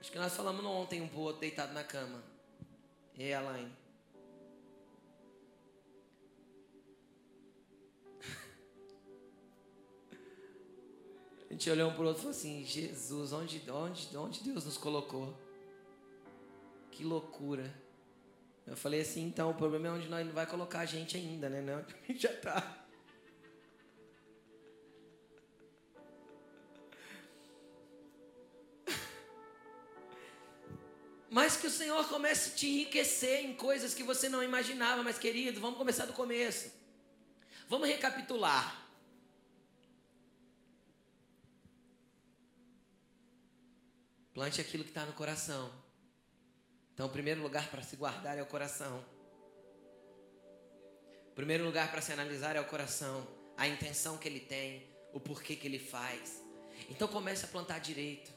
Acho 0.00 0.10
que 0.10 0.18
nós 0.18 0.34
falamos 0.34 0.64
ontem 0.64 1.00
um 1.00 1.08
pro 1.08 1.20
outro 1.20 1.40
deitado 1.40 1.72
na 1.72 1.84
cama. 1.84 2.22
E 3.16 3.32
Alain. 3.32 3.81
A 11.52 11.54
gente 11.54 11.68
olhou 11.68 11.90
um 11.90 11.94
pro 11.94 12.06
outro 12.06 12.20
e 12.20 12.22
falou 12.22 12.34
assim: 12.34 12.64
Jesus, 12.64 13.30
onde, 13.34 13.62
onde, 13.70 14.16
onde 14.16 14.40
Deus 14.40 14.64
nos 14.64 14.78
colocou? 14.78 15.38
Que 16.90 17.04
loucura. 17.04 17.70
Eu 18.66 18.74
falei 18.74 19.02
assim: 19.02 19.26
então, 19.26 19.50
o 19.50 19.54
problema 19.54 19.88
é 19.88 19.90
onde 19.90 20.08
nós 20.08 20.24
não 20.24 20.32
vai 20.32 20.46
colocar 20.46 20.80
a 20.80 20.86
gente 20.86 21.14
ainda, 21.14 21.50
né? 21.50 21.60
Não, 21.60 21.80
a 21.80 21.84
gente 22.08 22.22
já 22.22 22.32
tá. 22.32 22.86
Mas 31.28 31.58
que 31.58 31.66
o 31.66 31.70
Senhor 31.70 32.08
comece 32.08 32.52
a 32.52 32.54
te 32.54 32.66
enriquecer 32.66 33.44
em 33.44 33.54
coisas 33.54 33.92
que 33.92 34.02
você 34.02 34.26
não 34.26 34.42
imaginava, 34.42 35.02
mas 35.02 35.18
querido, 35.18 35.60
vamos 35.60 35.76
começar 35.76 36.06
do 36.06 36.14
começo. 36.14 36.72
Vamos 37.68 37.88
recapitular. 37.88 38.81
Plante 44.34 44.60
aquilo 44.60 44.84
que 44.84 44.90
está 44.90 45.04
no 45.04 45.12
coração. 45.12 45.70
Então, 46.94 47.06
o 47.06 47.10
primeiro 47.10 47.42
lugar 47.42 47.70
para 47.70 47.82
se 47.82 47.96
guardar 47.96 48.38
é 48.38 48.42
o 48.42 48.46
coração. 48.46 49.04
O 51.30 51.34
primeiro 51.34 51.64
lugar 51.64 51.90
para 51.90 52.00
se 52.00 52.12
analisar 52.12 52.56
é 52.56 52.60
o 52.60 52.66
coração. 52.66 53.26
A 53.56 53.68
intenção 53.68 54.16
que 54.16 54.28
ele 54.28 54.40
tem, 54.40 54.88
o 55.12 55.20
porquê 55.20 55.56
que 55.56 55.66
ele 55.66 55.78
faz. 55.78 56.42
Então, 56.88 57.08
comece 57.08 57.44
a 57.44 57.48
plantar 57.48 57.78
direito. 57.78 58.32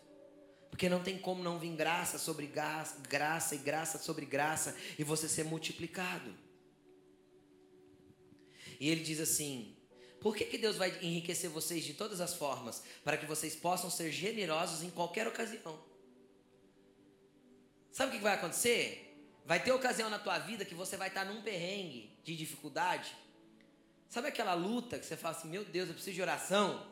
Porque 0.69 0.89
não 0.89 1.01
tem 1.01 1.17
como 1.17 1.41
não 1.41 1.57
vir 1.57 1.73
graça 1.73 2.17
sobre 2.17 2.47
graça 2.47 3.55
e 3.55 3.57
graça 3.57 3.97
sobre 3.97 4.25
graça 4.25 4.75
e 4.99 5.03
você 5.05 5.29
ser 5.29 5.45
multiplicado. 5.45 6.35
E 8.79 8.89
ele 8.89 9.01
diz 9.01 9.21
assim: 9.21 9.74
por 10.25 10.35
que, 10.35 10.43
que 10.43 10.57
Deus 10.57 10.75
vai 10.75 10.89
enriquecer 11.03 11.51
vocês 11.51 11.83
de 11.83 11.93
todas 11.93 12.19
as 12.19 12.33
formas? 12.33 12.81
Para 13.03 13.15
que 13.15 13.27
vocês 13.27 13.55
possam 13.55 13.91
ser 13.91 14.11
generosos 14.11 14.81
em 14.81 14.89
qualquer 14.89 15.27
ocasião. 15.27 15.79
Sabe 17.91 18.09
o 18.09 18.17
que 18.17 18.23
vai 18.23 18.33
acontecer? 18.33 19.15
Vai 19.45 19.63
ter 19.63 19.71
ocasião 19.71 20.09
na 20.09 20.17
tua 20.17 20.39
vida 20.39 20.65
que 20.65 20.73
você 20.73 20.97
vai 20.97 21.09
estar 21.09 21.25
num 21.25 21.43
perrengue 21.43 22.11
de 22.23 22.35
dificuldade. 22.35 23.15
Sabe 24.09 24.29
aquela 24.29 24.55
luta 24.55 24.97
que 24.97 25.05
você 25.05 25.15
fala 25.15 25.37
assim: 25.37 25.47
meu 25.47 25.63
Deus, 25.63 25.89
eu 25.89 25.93
preciso 25.93 26.15
de 26.15 26.21
oração? 26.23 26.91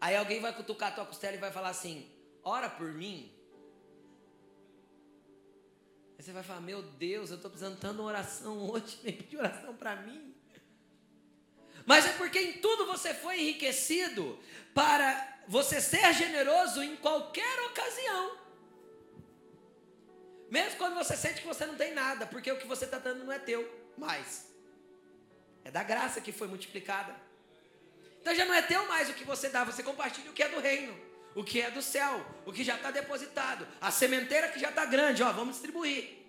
Aí 0.00 0.16
alguém 0.16 0.40
vai 0.40 0.52
cutucar 0.52 0.90
a 0.90 0.94
tua 0.96 1.06
costela 1.06 1.36
e 1.36 1.38
vai 1.38 1.52
falar 1.52 1.68
assim: 1.68 2.10
ora 2.42 2.68
por 2.68 2.92
mim. 2.92 3.32
Aí 6.18 6.24
você 6.24 6.32
vai 6.32 6.42
falar, 6.42 6.62
meu 6.62 6.82
Deus, 6.82 7.30
eu 7.30 7.36
estou 7.36 7.48
precisando 7.48 7.78
tanto 7.78 7.98
de 7.98 8.02
oração 8.02 8.68
hoje, 8.68 8.98
vem 9.04 9.16
pedir 9.16 9.36
oração 9.36 9.72
para 9.76 9.94
mim. 9.94 10.31
Mas 11.86 12.06
é 12.06 12.12
porque 12.12 12.38
em 12.38 12.52
tudo 12.54 12.86
você 12.86 13.12
foi 13.14 13.40
enriquecido 13.40 14.38
para 14.74 15.40
você 15.48 15.80
ser 15.80 16.12
generoso 16.14 16.82
em 16.82 16.96
qualquer 16.96 17.60
ocasião. 17.66 18.38
Mesmo 20.50 20.76
quando 20.76 20.94
você 20.94 21.16
sente 21.16 21.40
que 21.40 21.46
você 21.46 21.64
não 21.64 21.76
tem 21.76 21.94
nada, 21.94 22.26
porque 22.26 22.52
o 22.52 22.58
que 22.58 22.66
você 22.66 22.84
está 22.84 22.98
dando 22.98 23.24
não 23.24 23.32
é 23.32 23.38
teu 23.38 23.66
mais. 23.96 24.46
É 25.64 25.70
da 25.70 25.82
graça 25.82 26.20
que 26.20 26.32
foi 26.32 26.46
multiplicada. 26.46 27.14
Então 28.20 28.34
já 28.34 28.44
não 28.44 28.54
é 28.54 28.62
teu 28.62 28.86
mais 28.86 29.08
o 29.10 29.14
que 29.14 29.24
você 29.24 29.48
dá, 29.48 29.64
você 29.64 29.82
compartilha 29.82 30.30
o 30.30 30.34
que 30.34 30.42
é 30.42 30.48
do 30.48 30.60
reino, 30.60 30.96
o 31.34 31.42
que 31.42 31.60
é 31.60 31.70
do 31.70 31.82
céu, 31.82 32.24
o 32.46 32.52
que 32.52 32.62
já 32.62 32.76
está 32.76 32.90
depositado, 32.90 33.66
a 33.80 33.90
sementeira 33.90 34.48
que 34.48 34.60
já 34.60 34.68
está 34.68 34.84
grande, 34.84 35.22
ó, 35.22 35.32
vamos 35.32 35.54
distribuir. 35.54 36.21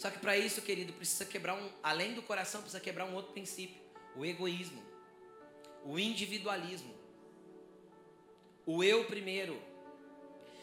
Só 0.00 0.10
que 0.10 0.18
para 0.18 0.34
isso, 0.34 0.62
querido, 0.62 0.94
precisa 0.94 1.26
quebrar 1.26 1.54
um, 1.54 1.70
além 1.82 2.14
do 2.14 2.22
coração, 2.22 2.62
precisa 2.62 2.80
quebrar 2.80 3.04
um 3.04 3.14
outro 3.14 3.32
princípio: 3.32 3.82
o 4.16 4.24
egoísmo, 4.24 4.82
o 5.84 5.98
individualismo, 5.98 6.98
o 8.64 8.82
eu 8.82 9.04
primeiro. 9.04 9.62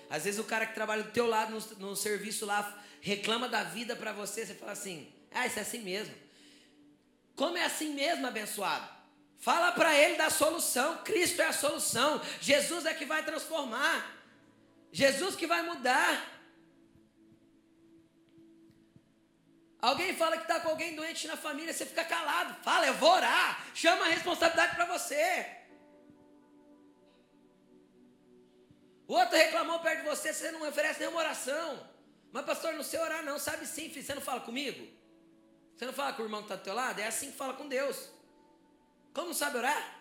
Às 0.09 0.23
vezes 0.23 0.39
o 0.39 0.43
cara 0.43 0.65
que 0.65 0.73
trabalha 0.73 1.03
do 1.03 1.11
teu 1.11 1.27
lado 1.27 1.51
no, 1.51 1.89
no 1.89 1.95
serviço 1.95 2.47
lá 2.47 2.83
reclama 2.99 3.47
da 3.47 3.63
vida 3.63 3.95
para 3.95 4.11
você, 4.11 4.43
você 4.43 4.55
fala 4.55 4.71
assim: 4.71 5.13
ah, 5.31 5.45
isso 5.45 5.59
é 5.59 5.61
assim 5.61 5.83
mesmo. 5.83 6.15
Como 7.35 7.57
é 7.57 7.63
assim 7.63 7.93
mesmo, 7.93 8.25
abençoado? 8.25 8.89
Fala 9.37 9.71
para 9.71 9.95
ele 9.95 10.15
da 10.15 10.31
solução. 10.31 11.03
Cristo 11.03 11.43
é 11.43 11.45
a 11.45 11.53
solução. 11.53 12.19
Jesus 12.41 12.87
é 12.87 12.93
que 12.95 13.05
vai 13.05 13.23
transformar. 13.23 14.17
Jesus 14.91 15.35
que 15.35 15.45
vai 15.45 15.61
mudar. 15.61 16.36
Alguém 19.81 20.15
fala 20.15 20.37
que 20.37 20.43
está 20.43 20.59
com 20.59 20.69
alguém 20.69 20.95
doente 20.95 21.27
na 21.27 21.37
família, 21.37 21.73
você 21.73 21.85
fica 21.85 22.03
calado. 22.03 22.55
Fala, 22.63 22.87
eu 22.87 22.95
vou 22.95 23.11
orar. 23.11 23.65
Chama 23.75 24.05
a 24.05 24.09
responsabilidade 24.09 24.75
para 24.75 24.85
você. 24.85 25.45
O 29.07 29.13
outro 29.13 29.37
reclamou 29.37 29.79
perto 29.79 30.01
de 30.01 30.09
você, 30.09 30.33
você 30.33 30.51
não 30.51 30.67
oferece 30.67 30.99
nenhuma 30.99 31.19
oração. 31.19 31.87
Mas, 32.31 32.45
pastor, 32.45 32.73
não 32.73 32.83
sei 32.83 32.99
orar, 32.99 33.23
não. 33.23 33.39
Sabe 33.39 33.65
sim, 33.65 33.89
filho. 33.89 34.05
Você 34.05 34.15
não 34.15 34.21
fala 34.21 34.41
comigo? 34.41 34.85
Você 35.75 35.85
não 35.85 35.93
fala 35.93 36.13
com 36.13 36.23
o 36.23 36.25
irmão 36.25 36.41
que 36.41 36.45
está 36.45 36.55
do 36.55 36.63
teu 36.63 36.73
lado? 36.73 36.99
É 36.99 37.07
assim 37.07 37.31
que 37.31 37.37
fala 37.37 37.53
com 37.53 37.67
Deus. 37.67 38.09
Como 39.13 39.27
não 39.27 39.33
sabe 39.33 39.57
orar? 39.57 39.95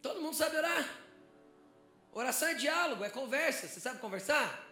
Todo 0.00 0.20
mundo 0.20 0.34
sabe 0.34 0.56
orar. 0.56 0.88
Oração 2.12 2.48
é 2.48 2.54
diálogo, 2.54 3.04
é 3.04 3.10
conversa. 3.10 3.68
Você 3.68 3.80
sabe 3.80 4.00
conversar? 4.00 4.67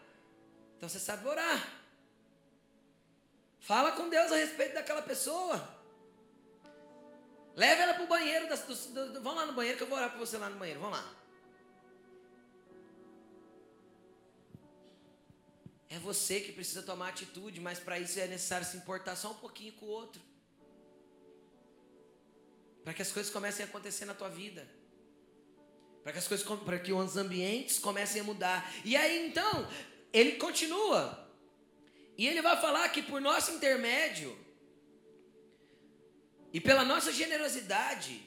Então 0.77 0.89
você 0.89 0.99
sabe 0.99 1.27
orar. 1.27 1.72
Fala 3.61 3.93
com 3.93 4.09
Deus 4.09 4.31
a 4.31 4.37
respeito 4.37 4.74
daquela 4.74 5.03
pessoa. 5.03 5.77
Leve 7.57 7.81
ela 7.81 7.95
para 7.95 8.05
o 8.05 8.07
banheiro. 8.07 8.49
Das, 8.49 8.61
do, 8.62 9.12
do, 9.12 9.22
vamos 9.22 9.41
lá 9.41 9.47
no 9.47 9.55
banheiro 9.55 9.79
que 9.79 9.83
eu 9.83 9.89
vou 9.89 9.97
orar 9.97 10.11
para 10.11 10.18
você 10.18 10.37
lá 10.37 10.49
no 10.51 10.59
banheiro. 10.59 10.81
Vamos 10.81 10.99
lá. 10.99 11.14
É 15.89 15.99
você 15.99 16.41
que 16.41 16.53
precisa 16.53 16.83
tomar 16.83 17.09
atitude, 17.09 17.61
mas 17.61 17.79
para 17.79 17.99
isso 17.99 18.20
é 18.20 18.27
necessário 18.27 18.66
se 18.66 18.77
importar 18.77 19.16
só 19.16 19.31
um 19.31 19.35
pouquinho 19.37 19.72
com 19.72 19.87
o 19.87 19.89
outro. 19.89 20.20
Para 22.85 22.93
que 22.93 23.03
as 23.03 23.11
coisas 23.11 23.33
comecem 23.33 23.64
a 23.64 23.68
acontecer 23.68 24.05
na 24.05 24.14
tua 24.14 24.29
vida. 24.29 24.68
Para 26.03 26.12
que 26.12 26.18
as 26.18 26.29
coisas, 26.29 26.47
para 26.61 26.79
que 26.79 26.93
os 26.93 27.16
ambientes 27.16 27.79
comecem 27.79 28.20
a 28.20 28.24
mudar. 28.24 28.72
E 28.85 28.95
aí 28.95 29.29
então, 29.29 29.68
ele 30.19 30.33
continua. 30.33 31.31
E 32.17 32.27
ele 32.27 32.41
vai 32.41 32.59
falar 32.59 32.89
que 32.89 33.03
por 33.03 33.21
nosso 33.21 33.53
intermédio 33.53 34.37
e 36.53 36.61
pela 36.61 36.85
nossa 36.85 37.12
generosidade 37.12 38.23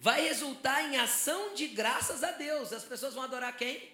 vai 0.00 0.22
resultar 0.22 0.82
em 0.82 0.96
ação 0.96 1.54
de 1.54 1.68
graças 1.68 2.24
a 2.24 2.32
Deus. 2.32 2.72
As 2.72 2.84
pessoas 2.84 3.14
vão 3.14 3.22
adorar 3.22 3.56
quem? 3.56 3.88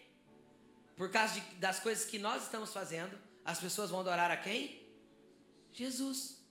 Por 0.97 1.11
causa 1.11 1.35
de, 1.35 1.41
das 1.57 1.79
coisas 1.81 2.07
que 2.07 2.19
nós 2.19 2.45
estamos 2.45 2.73
fazendo, 2.73 3.19
as 3.45 3.61
pessoas 3.61 3.91
vão 3.91 4.01
adorar 4.01 4.31
a 4.31 4.39
quem? 4.39 4.83
Jesus. 5.73 6.43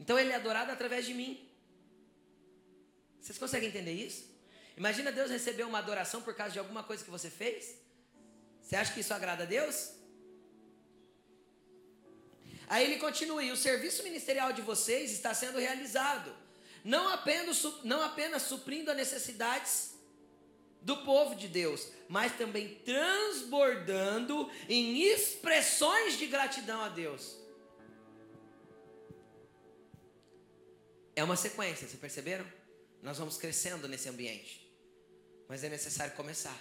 Então 0.00 0.18
ele 0.18 0.30
é 0.30 0.36
adorado 0.36 0.72
através 0.72 1.04
de 1.04 1.12
mim. 1.12 1.46
Vocês 3.20 3.36
conseguem 3.36 3.68
entender 3.68 3.92
isso? 3.92 4.33
Imagina 4.76 5.12
Deus 5.12 5.30
receber 5.30 5.64
uma 5.64 5.78
adoração 5.78 6.20
por 6.20 6.34
causa 6.34 6.52
de 6.52 6.58
alguma 6.58 6.82
coisa 6.82 7.04
que 7.04 7.10
você 7.10 7.30
fez? 7.30 7.76
Você 8.60 8.76
acha 8.76 8.92
que 8.92 9.00
isso 9.00 9.14
agrada 9.14 9.44
a 9.44 9.46
Deus? 9.46 9.92
Aí 12.66 12.84
ele 12.84 12.98
continua: 12.98 13.42
e 13.42 13.52
o 13.52 13.56
serviço 13.56 14.02
ministerial 14.02 14.52
de 14.52 14.62
vocês 14.62 15.12
está 15.12 15.32
sendo 15.32 15.58
realizado, 15.58 16.34
não 16.82 17.08
apenas, 17.08 17.62
não 17.84 18.02
apenas 18.02 18.42
suprindo 18.42 18.90
as 18.90 18.96
necessidades 18.96 19.94
do 20.80 20.98
povo 20.98 21.34
de 21.34 21.46
Deus, 21.46 21.88
mas 22.08 22.36
também 22.36 22.74
transbordando 22.84 24.50
em 24.68 25.02
expressões 25.02 26.18
de 26.18 26.26
gratidão 26.26 26.82
a 26.82 26.88
Deus. 26.88 27.38
É 31.16 31.22
uma 31.22 31.36
sequência, 31.36 31.86
vocês 31.86 32.00
perceberam? 32.00 32.44
Nós 33.00 33.18
vamos 33.18 33.36
crescendo 33.36 33.86
nesse 33.86 34.08
ambiente 34.08 34.63
mas 35.48 35.64
é 35.64 35.68
necessário 35.68 36.14
começar. 36.14 36.58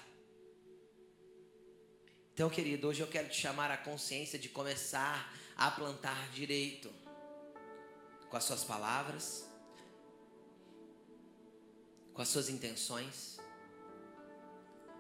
Então, 2.34 2.50
querido, 2.50 2.88
hoje 2.88 3.02
eu 3.02 3.08
quero 3.08 3.30
te 3.30 3.36
chamar 3.36 3.70
à 3.70 3.78
consciência 3.78 4.40
de 4.40 4.50
começar 4.50 5.32
a 5.56 5.70
plantar 5.70 6.30
direito 6.32 6.92
com 8.30 8.38
as 8.38 8.44
suas 8.44 8.64
palavras, 8.64 9.48
com 12.14 12.22
as 12.22 12.28
suas 12.28 12.50
intenções, 12.50 13.38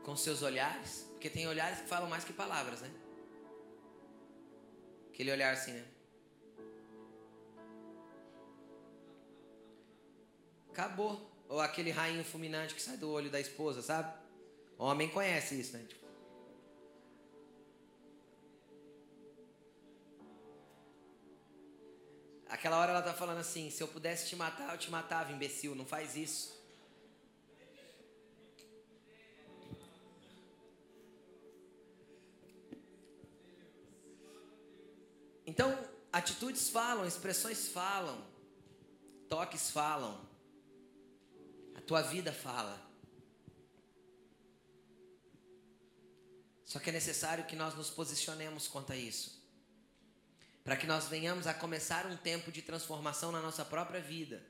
com 0.03 0.15
seus 0.15 0.43
olhares, 0.43 1.07
porque 1.11 1.29
tem 1.29 1.47
olhares 1.47 1.81
que 1.81 1.87
falam 1.87 2.07
mais 2.07 2.23
que 2.23 2.33
palavras, 2.33 2.81
né? 2.81 2.91
Aquele 5.09 5.31
olhar 5.31 5.53
assim, 5.53 5.71
né? 5.71 5.87
Acabou. 10.69 11.31
Ou 11.49 11.59
aquele 11.59 11.91
rainho 11.91 12.23
fulminante 12.23 12.73
que 12.73 12.81
sai 12.81 12.97
do 12.97 13.09
olho 13.09 13.29
da 13.29 13.39
esposa, 13.39 13.81
sabe? 13.81 14.13
O 14.77 14.83
homem 14.83 15.09
conhece 15.09 15.59
isso, 15.59 15.77
né? 15.77 15.85
Tipo, 15.87 16.03
Aquela 22.49 22.79
hora 22.79 22.91
ela 22.91 23.01
tá 23.01 23.13
falando 23.13 23.39
assim: 23.39 23.69
se 23.71 23.81
eu 23.81 23.87
pudesse 23.87 24.27
te 24.29 24.35
matar, 24.35 24.73
eu 24.73 24.77
te 24.77 24.89
matava, 24.91 25.31
imbecil, 25.31 25.73
não 25.73 25.85
faz 25.85 26.15
isso. 26.15 26.53
Então, 35.45 35.77
atitudes 36.11 36.69
falam, 36.69 37.05
expressões 37.05 37.67
falam, 37.67 38.23
toques 39.27 39.71
falam 39.71 40.32
tua 41.81 42.01
vida 42.01 42.31
fala. 42.31 42.93
Só 46.65 46.79
que 46.79 46.89
é 46.89 46.93
necessário 46.93 47.45
que 47.45 47.55
nós 47.55 47.75
nos 47.75 47.89
posicionemos 47.89 48.67
quanto 48.67 48.93
a 48.93 48.97
isso. 48.97 49.41
Para 50.63 50.77
que 50.77 50.87
nós 50.87 51.05
venhamos 51.05 51.45
a 51.45 51.53
começar 51.53 52.05
um 52.05 52.17
tempo 52.17 52.51
de 52.51 52.61
transformação 52.61 53.31
na 53.31 53.41
nossa 53.41 53.63
própria 53.63 54.01
vida. 54.01 54.43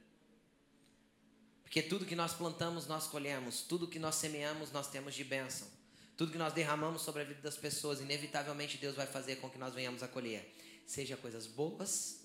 Porque 1.64 1.82
tudo 1.82 2.06
que 2.06 2.16
nós 2.16 2.34
plantamos, 2.34 2.88
nós 2.88 3.08
colhemos. 3.08 3.64
Tudo 3.64 3.88
que 3.88 4.00
nós 4.00 4.16
semeamos, 4.16 4.72
nós 4.72 4.88
temos 4.90 5.16
de 5.16 5.24
bênção. 5.24 5.68
Tudo 6.16 6.32
que 6.32 6.38
nós 6.38 6.54
derramamos 6.54 7.02
sobre 7.02 7.24
a 7.24 7.26
vida 7.26 7.42
das 7.42 7.58
pessoas, 7.58 8.00
inevitavelmente 8.00 8.78
Deus 8.78 8.96
vai 8.96 9.08
fazer 9.08 9.38
com 9.38 9.50
que 9.50 9.58
nós 9.58 9.74
venhamos 9.74 10.04
a 10.04 10.08
colher. 10.08 10.56
Seja 10.86 11.18
coisas 11.18 11.48
boas, 11.48 12.22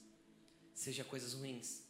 seja 0.75 1.03
coisas 1.03 1.33
ruins. 1.33 1.88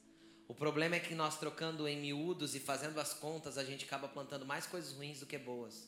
O 0.48 0.54
problema 0.54 0.96
é 0.96 1.00
que 1.00 1.14
nós 1.14 1.38
trocando 1.38 1.86
em 1.86 2.00
miúdos 2.00 2.54
e 2.54 2.58
fazendo 2.58 2.98
as 2.98 3.12
contas, 3.12 3.58
a 3.58 3.64
gente 3.64 3.84
acaba 3.84 4.08
plantando 4.08 4.46
mais 4.46 4.66
coisas 4.66 4.92
ruins 4.92 5.20
do 5.20 5.26
que 5.26 5.36
boas. 5.36 5.86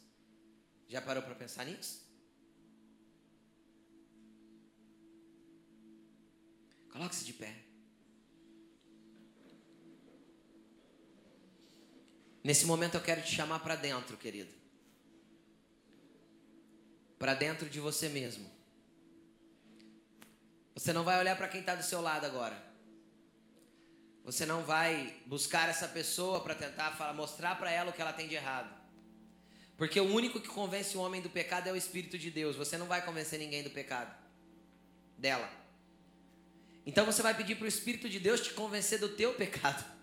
Já 0.87 1.01
parou 1.01 1.23
para 1.23 1.35
pensar 1.35 1.65
nisso? 1.65 2.07
Coloque-se 6.91 7.25
de 7.25 7.33
pé. 7.33 7.57
Nesse 12.45 12.67
momento 12.67 12.97
eu 12.97 13.03
quero 13.03 13.23
te 13.23 13.35
chamar 13.35 13.61
para 13.61 13.77
dentro, 13.77 14.17
querido. 14.19 14.53
Para 17.19 17.33
dentro 17.35 17.69
de 17.69 17.81
você 17.81 18.11
mesmo. 18.11 18.51
Você 20.75 20.93
não 20.93 21.05
vai 21.05 21.19
olhar 21.19 21.37
para 21.37 21.49
quem 21.49 21.61
está 21.61 21.75
do 21.75 21.83
seu 21.83 22.03
lado 22.03 22.27
agora. 22.27 22.70
Você 24.25 24.45
não 24.45 24.63
vai 24.63 25.15
buscar 25.27 25.69
essa 25.69 25.89
pessoa 25.89 26.41
para 26.41 26.55
tentar 26.55 26.93
falar, 26.93 27.13
mostrar 27.15 27.57
para 27.57 27.71
ela 27.71 27.91
o 27.91 27.93
que 27.93 28.03
ela 28.03 28.13
tem 28.13 28.29
de 28.29 28.35
errado. 28.35 28.81
Porque 29.77 29.99
o 29.99 30.15
único 30.15 30.39
que 30.41 30.49
convence 30.49 30.97
o 30.97 31.01
homem 31.01 31.23
do 31.23 31.31
pecado 31.31 31.69
é 31.69 31.73
o 31.73 31.77
Espírito 31.77 32.19
de 32.19 32.31
Deus. 32.31 32.55
Você 32.55 32.77
não 32.77 32.87
vai 32.87 33.03
convencer 33.03 33.39
ninguém 33.39 33.63
do 33.63 33.71
pecado 33.71 34.15
dela. 35.17 35.51
Então 36.85 37.07
você 37.07 37.23
vai 37.23 37.35
pedir 37.35 37.55
para 37.55 37.65
o 37.65 37.69
Espírito 37.69 38.09
de 38.09 38.21
Deus 38.21 38.41
te 38.41 38.53
convencer 38.53 38.99
do 38.99 39.09
teu 39.09 39.35
pecado. 39.35 39.85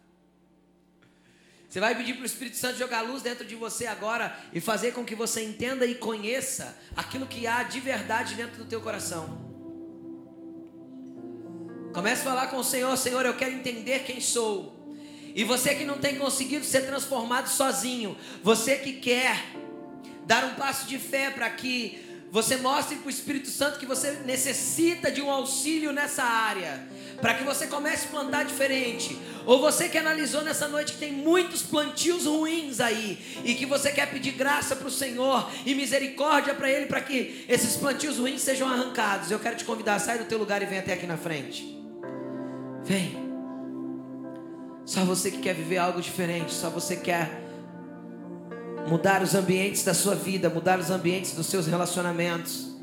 Você 1.69 1.81
vai 1.81 1.93
pedir 1.95 2.13
para 2.13 2.23
o 2.23 2.25
Espírito 2.25 2.55
Santo 2.55 2.79
jogar 2.79 3.01
luz 3.01 3.21
dentro 3.21 3.45
de 3.45 3.53
você 3.53 3.87
agora 3.87 4.41
e 4.53 4.61
fazer 4.61 4.93
com 4.93 5.03
que 5.03 5.13
você 5.13 5.43
entenda 5.43 5.85
e 5.85 5.95
conheça 5.95 6.79
aquilo 6.95 7.27
que 7.27 7.45
há 7.45 7.61
de 7.63 7.81
verdade 7.81 8.35
dentro 8.35 8.63
do 8.63 8.69
teu 8.69 8.79
coração. 8.79 9.46
Comece 11.97 12.21
a 12.21 12.25
falar 12.25 12.47
com 12.49 12.57
o 12.57 12.63
Senhor, 12.63 12.95
Senhor, 12.95 13.25
eu 13.25 13.33
quero 13.33 13.55
entender 13.55 14.03
quem 14.03 14.21
sou. 14.21 14.71
E 15.33 15.43
você 15.43 15.73
que 15.73 15.83
não 15.83 15.97
tem 15.97 16.15
conseguido 16.15 16.63
ser 16.63 16.81
transformado 16.81 17.47
sozinho, 17.47 18.15
você 18.43 18.75
que 18.75 18.93
quer 18.93 19.43
dar 20.23 20.45
um 20.45 20.53
passo 20.53 20.85
de 20.85 20.99
fé 20.99 21.31
para 21.31 21.49
que 21.49 22.27
você 22.31 22.57
mostre 22.57 22.97
para 22.97 23.07
o 23.07 23.09
Espírito 23.09 23.49
Santo 23.49 23.79
que 23.79 23.85
você 23.87 24.11
necessita 24.27 25.11
de 25.11 25.23
um 25.23 25.31
auxílio 25.31 25.91
nessa 25.91 26.21
área, 26.21 26.87
para 27.19 27.33
que 27.33 27.43
você 27.43 27.65
comece 27.65 28.05
a 28.05 28.09
plantar 28.11 28.45
diferente. 28.45 29.17
Ou 29.43 29.59
você 29.59 29.89
que 29.89 29.97
analisou 29.97 30.43
nessa 30.43 30.67
noite 30.67 30.93
que 30.93 30.99
tem 30.99 31.11
muitos 31.11 31.63
plantios 31.63 32.25
ruins 32.25 32.79
aí 32.79 33.17
e 33.43 33.55
que 33.55 33.65
você 33.65 33.91
quer 33.91 34.05
pedir 34.11 34.33
graça 34.33 34.75
para 34.75 34.87
o 34.87 34.91
Senhor 34.91 35.49
e 35.65 35.73
misericórdia 35.73 36.53
para 36.53 36.69
Ele 36.69 36.85
para 36.85 37.01
que 37.01 37.43
esses 37.49 37.75
plantios 37.75 38.19
ruins 38.19 38.43
sejam 38.43 38.69
arrancados. 38.69 39.31
Eu 39.31 39.39
quero 39.39 39.55
te 39.55 39.65
convidar, 39.65 39.97
sai 39.97 40.19
do 40.19 40.25
teu 40.25 40.37
lugar 40.37 40.61
e 40.61 40.67
vem 40.67 40.77
até 40.77 40.93
aqui 40.93 41.07
na 41.07 41.17
frente. 41.17 41.76
Vem. 42.87 43.27
Só 44.85 45.03
você 45.03 45.29
que 45.29 45.39
quer 45.39 45.53
viver 45.53 45.77
algo 45.77 46.01
diferente, 46.01 46.53
só 46.53 46.69
você 46.69 46.95
quer 46.95 47.43
mudar 48.89 49.21
os 49.21 49.35
ambientes 49.35 49.83
da 49.83 49.93
sua 49.93 50.15
vida, 50.15 50.49
mudar 50.49 50.79
os 50.79 50.89
ambientes 50.89 51.33
dos 51.33 51.47
seus 51.47 51.67
relacionamentos. 51.67 52.77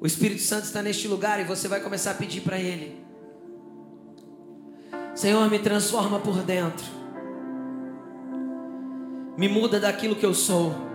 O 0.00 0.06
Espírito 0.06 0.42
Santo 0.42 0.66
está 0.66 0.80
neste 0.80 1.08
lugar 1.08 1.40
e 1.40 1.44
você 1.44 1.66
vai 1.66 1.80
começar 1.80 2.12
a 2.12 2.14
pedir 2.14 2.42
para 2.42 2.56
Ele: 2.60 3.04
Senhor, 5.16 5.50
me 5.50 5.58
transforma 5.58 6.20
por 6.20 6.36
dentro, 6.44 6.86
me 9.36 9.48
muda 9.48 9.80
daquilo 9.80 10.14
que 10.14 10.24
eu 10.24 10.34
sou. 10.34 10.87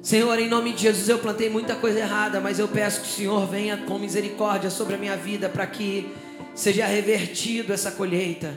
Senhor, 0.00 0.38
em 0.38 0.48
nome 0.48 0.72
de 0.72 0.82
Jesus, 0.82 1.08
eu 1.08 1.18
plantei 1.18 1.50
muita 1.50 1.74
coisa 1.74 1.98
errada, 1.98 2.40
mas 2.40 2.58
eu 2.58 2.68
peço 2.68 3.00
que 3.00 3.08
o 3.08 3.10
Senhor 3.10 3.46
venha 3.46 3.76
com 3.78 3.98
misericórdia 3.98 4.70
sobre 4.70 4.94
a 4.94 4.98
minha 4.98 5.16
vida 5.16 5.48
para 5.48 5.66
que 5.66 6.08
seja 6.54 6.86
revertido 6.86 7.72
essa 7.72 7.90
colheita. 7.90 8.56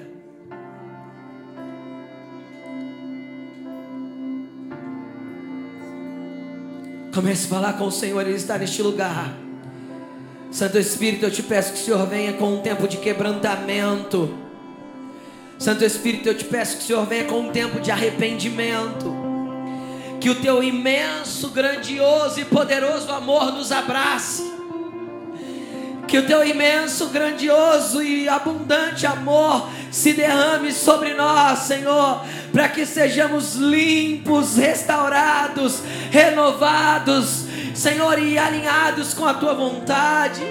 Comece 7.14 7.48
a 7.48 7.50
falar 7.50 7.74
com 7.74 7.88
o 7.88 7.92
Senhor, 7.92 8.22
Ele 8.22 8.36
está 8.36 8.58
neste 8.58 8.82
lugar. 8.82 9.36
Santo 10.52 10.78
Espírito, 10.78 11.26
eu 11.26 11.32
te 11.32 11.42
peço 11.42 11.74
que 11.74 11.80
o 11.80 11.84
Senhor 11.84 12.08
venha 12.08 12.34
com 12.34 12.54
um 12.54 12.62
tempo 12.62 12.88
de 12.88 12.98
quebrantamento. 12.98 14.34
Santo 15.58 15.84
Espírito, 15.84 16.30
eu 16.30 16.38
te 16.38 16.46
peço 16.46 16.78
que 16.78 16.84
o 16.84 16.88
Senhor 16.88 17.06
venha 17.06 17.26
com 17.26 17.40
um 17.40 17.52
tempo 17.52 17.80
de 17.80 17.92
arrependimento 17.92 19.21
que 20.22 20.30
o 20.30 20.36
teu 20.36 20.64
imenso, 20.64 21.50
grandioso 21.50 22.40
e 22.40 22.46
poderoso 22.46 23.12
amor 23.12 23.52
nos 23.54 23.72
abrace. 23.72 24.52
Que 26.08 26.20
o 26.20 26.28
teu 26.28 26.46
imenso, 26.46 27.08
grandioso 27.08 28.04
e 28.04 28.30
abundante 28.30 29.08
amor 29.08 29.68
se 29.90 30.14
derrame 30.14 30.72
sobre 30.72 31.16
nós, 31.16 31.60
Senhor, 31.60 32.24
para 32.54 32.70
que 32.70 32.86
sejamos 32.86 33.56
limpos, 33.56 34.58
restaurados, 34.58 35.82
renovados, 36.12 37.46
Senhor, 37.74 38.20
e 38.20 38.38
alinhados 38.38 39.16
com 39.16 39.26
a 39.26 39.34
tua 39.34 39.56
vontade. 39.56 40.44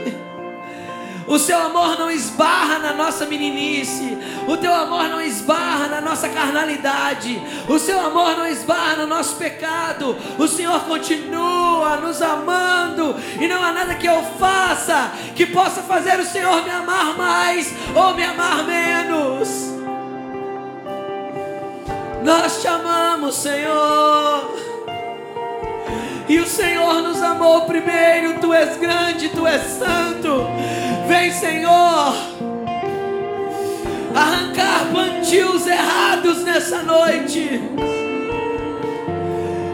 O 1.30 1.38
seu 1.38 1.56
amor 1.56 1.96
não 1.96 2.10
esbarra 2.10 2.80
na 2.80 2.92
nossa 2.92 3.24
meninice. 3.24 4.18
O 4.48 4.56
teu 4.56 4.74
amor 4.74 5.04
não 5.04 5.20
esbarra 5.20 5.86
na 5.86 6.00
nossa 6.00 6.28
carnalidade. 6.28 7.40
O 7.68 7.78
seu 7.78 8.00
amor 8.00 8.36
não 8.36 8.48
esbarra 8.48 8.96
no 8.96 9.06
nosso 9.06 9.36
pecado. 9.36 10.16
O 10.36 10.48
Senhor 10.48 10.80
continua 10.80 11.98
nos 11.98 12.20
amando. 12.20 13.14
E 13.40 13.46
não 13.46 13.62
há 13.62 13.70
nada 13.70 13.94
que 13.94 14.08
eu 14.08 14.20
faça 14.40 15.12
que 15.36 15.46
possa 15.46 15.82
fazer 15.82 16.18
o 16.18 16.26
Senhor 16.26 16.64
me 16.64 16.70
amar 16.70 17.16
mais 17.16 17.72
ou 17.94 18.12
me 18.12 18.24
amar 18.24 18.64
menos. 18.64 19.48
Nós 22.24 22.60
te 22.60 22.66
amamos, 22.66 23.36
Senhor. 23.36 24.52
E 26.28 26.40
o 26.40 26.46
Senhor 26.46 27.02
nos 27.02 27.22
amou 27.22 27.66
primeiro. 27.66 28.40
Tu 28.40 28.52
és 28.52 28.76
grande, 28.78 29.28
tu 29.28 29.46
és 29.46 29.62
santo. 29.62 30.44
Vem, 31.10 31.32
Senhor, 31.32 32.14
arrancar 34.14 34.86
plantios 34.92 35.66
errados 35.66 36.44
nessa 36.44 36.84
noite. 36.84 37.60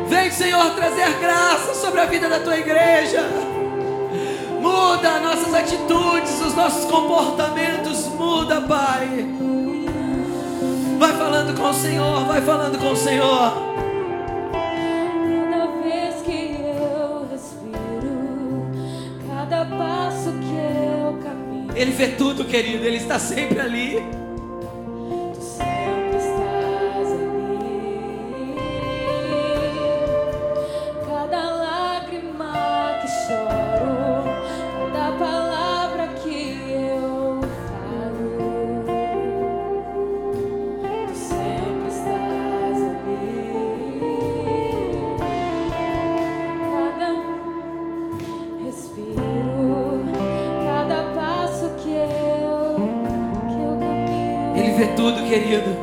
Vem, 0.09 0.31
Senhor, 0.31 0.71
trazer 0.75 1.13
graça 1.21 1.75
sobre 1.75 2.01
a 2.01 2.07
vida 2.07 2.27
da 2.27 2.41
tua 2.41 2.57
igreja. 2.57 3.23
Muda 4.63 5.21
nossas 5.21 5.53
atitudes, 5.53 6.41
os 6.41 6.55
nossos 6.55 6.91
comportamentos. 6.91 8.07
Muda, 8.07 8.63
Pai. 8.63 9.27
Vai 10.99 11.13
falando 11.13 11.55
com 11.55 11.69
o 11.69 11.75
Senhor, 11.75 12.25
vai 12.25 12.41
falando 12.41 12.79
com 12.79 12.93
o 12.93 12.97
Senhor. 12.97 13.77
Ele 21.77 21.93
vê 21.93 22.09
tudo, 22.09 22.45
querido. 22.45 22.85
Ele 22.85 22.97
está 22.97 23.19
sempre 23.19 23.61
ali. 23.61 24.26
Querido. 55.39 55.77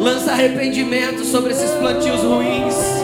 Lança 0.00 0.32
arrependimento 0.32 1.24
sobre 1.24 1.52
esses 1.52 1.70
plantios 1.72 2.20
ruins. 2.22 2.99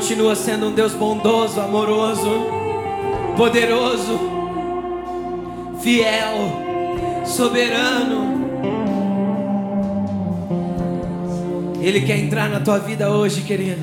Continua 0.00 0.34
sendo 0.34 0.68
um 0.68 0.72
Deus 0.72 0.94
bondoso, 0.94 1.60
amoroso, 1.60 2.46
poderoso, 3.36 4.18
fiel, 5.82 7.26
soberano. 7.26 8.40
Ele 11.82 12.00
quer 12.00 12.18
entrar 12.18 12.48
na 12.48 12.60
tua 12.60 12.78
vida 12.78 13.10
hoje, 13.10 13.42
querido. 13.42 13.82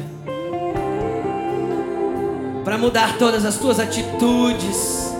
Para 2.66 2.80
mudar 2.80 3.20
todas 3.20 3.46
as 3.46 3.58
tuas 3.58 3.80
atitudes, 3.80 5.16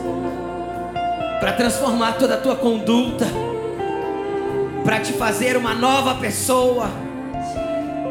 para 1.40 1.54
transformar 1.54 2.14
toda 2.14 2.34
a 2.34 2.38
tua 2.38 2.56
conduta, 2.56 3.28
para 4.84 5.00
te 5.00 5.14
fazer 5.14 5.58
uma 5.58 5.76
nova 5.76 6.16
pessoa 6.16 6.90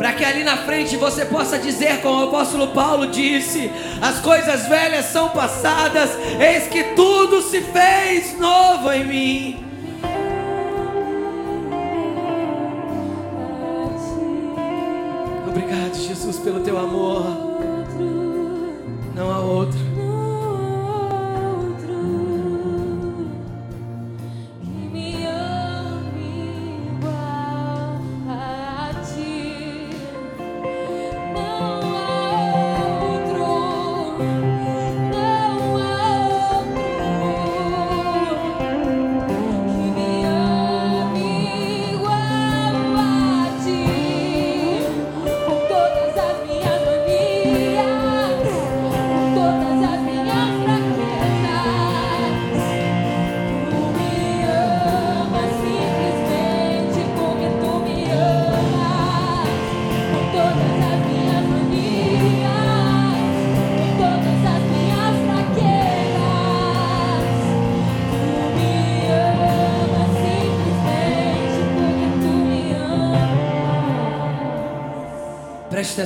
para 0.06 0.14
que 0.14 0.24
ali 0.24 0.44
na 0.44 0.58
frente 0.58 0.96
você 0.96 1.24
possa 1.24 1.58
dizer, 1.58 2.00
como 2.00 2.20
o 2.20 2.28
apóstolo 2.28 2.68
Paulo 2.68 3.08
disse: 3.08 3.72
as 4.00 4.20
coisas 4.20 4.68
velhas 4.68 5.06
são 5.06 5.30
passadas, 5.30 6.10
eis 6.38 6.68
que 6.68 6.94
tudo 6.94 7.42
se 7.42 7.60
fez 7.60 8.38
novo 8.38 8.92
em 8.92 9.04
mim. 9.04 9.65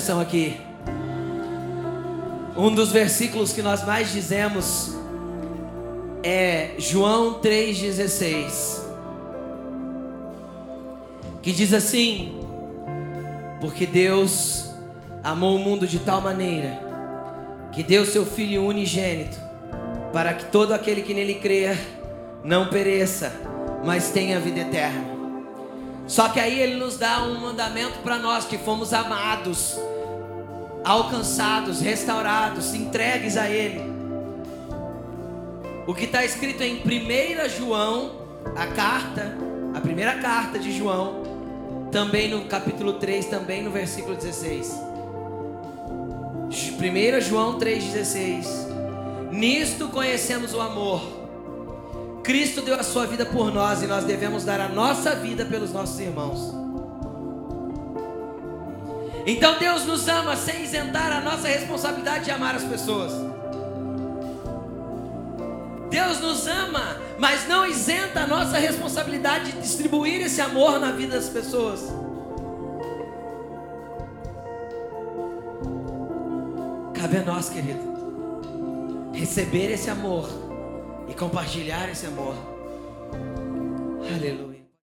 Atenção 0.01 0.19
aqui. 0.19 0.59
Um 2.57 2.75
dos 2.75 2.91
versículos 2.91 3.53
que 3.53 3.61
nós 3.61 3.85
mais 3.85 4.11
dizemos 4.11 4.97
é 6.23 6.71
João 6.79 7.35
3,16. 7.41 8.81
Que 11.43 11.53
diz 11.53 11.75
assim: 11.75 12.41
Porque 13.61 13.85
Deus 13.87 14.71
amou 15.23 15.57
o 15.57 15.59
mundo 15.59 15.87
de 15.87 15.99
tal 15.99 16.23
maneira 16.23 16.89
que 17.71 17.83
deu 17.83 18.07
seu 18.07 18.25
Filho 18.25 18.65
unigênito, 18.65 19.39
para 20.15 20.33
que 20.33 20.47
todo 20.47 20.73
aquele 20.73 21.03
que 21.03 21.13
nele 21.13 21.35
crer 21.35 21.79
não 22.43 22.69
pereça, 22.69 23.33
mas 23.85 24.11
tenha 24.11 24.41
vida 24.41 24.61
eterna. 24.61 25.21
Só 26.11 26.29
que 26.29 26.41
aí 26.41 26.59
ele 26.59 26.75
nos 26.75 26.97
dá 26.97 27.23
um 27.23 27.39
mandamento 27.39 28.01
para 28.01 28.19
nós 28.19 28.45
que 28.45 28.59
fomos 28.59 28.93
amados, 28.93 29.79
alcançados, 30.85 31.81
restaurados, 31.81 32.75
entregues 32.75 33.37
a 33.37 33.49
Ele. 33.49 33.81
O 35.87 35.95
que 35.95 36.05
está 36.05 36.25
escrito 36.25 36.63
em 36.63 36.77
1 36.77 37.49
João, 37.49 38.13
a 38.57 38.67
carta, 38.67 39.37
a 39.75 39.81
primeira 39.81 40.15
carta 40.19 40.59
de 40.59 40.73
João, 40.73 41.23
também 41.91 42.29
no 42.29 42.45
capítulo 42.45 42.95
3, 42.95 43.27
também 43.27 43.63
no 43.63 43.71
versículo 43.71 44.17
16. 44.17 44.73
1 46.49 47.21
João 47.21 47.59
3,16. 47.59 49.31
Nisto 49.33 49.89
conhecemos 49.89 50.55
o 50.55 50.61
amor 50.61 51.21
Cristo 52.23 52.61
deu 52.61 52.79
a 52.79 52.83
sua 52.83 53.07
vida 53.07 53.25
por 53.25 53.53
nós 53.53 53.83
e 53.83 53.87
nós 53.87 54.05
devemos 54.05 54.45
dar 54.45 54.61
a 54.61 54.69
nossa 54.69 55.17
vida 55.17 55.45
pelos 55.45 55.73
nossos 55.73 55.99
irmãos. 55.99 56.55
Então 59.31 59.57
Deus 59.61 59.85
nos 59.87 60.09
ama 60.09 60.35
sem 60.35 60.65
isentar 60.65 61.13
a 61.13 61.21
nossa 61.21 61.47
responsabilidade 61.47 62.25
de 62.25 62.33
amar 62.33 62.57
as 62.57 62.65
pessoas. 62.65 63.13
Deus 65.89 66.21
nos 66.21 66.49
ama, 66.49 66.97
mas 67.17 67.47
não 67.47 67.65
isenta 67.65 68.23
a 68.23 68.27
nossa 68.27 68.59
responsabilidade 68.59 69.53
de 69.53 69.61
distribuir 69.61 70.21
esse 70.21 70.41
amor 70.41 70.81
na 70.81 70.91
vida 70.91 71.15
das 71.15 71.29
pessoas. 71.29 71.81
Cabe 76.93 77.19
a 77.19 77.23
nós, 77.23 77.49
querido, 77.51 77.81
receber 79.15 79.71
esse 79.71 79.89
amor 79.89 80.29
e 81.09 81.15
compartilhar 81.15 81.89
esse 81.89 82.07
amor. 82.07 82.35
Aleluia. 84.13 84.50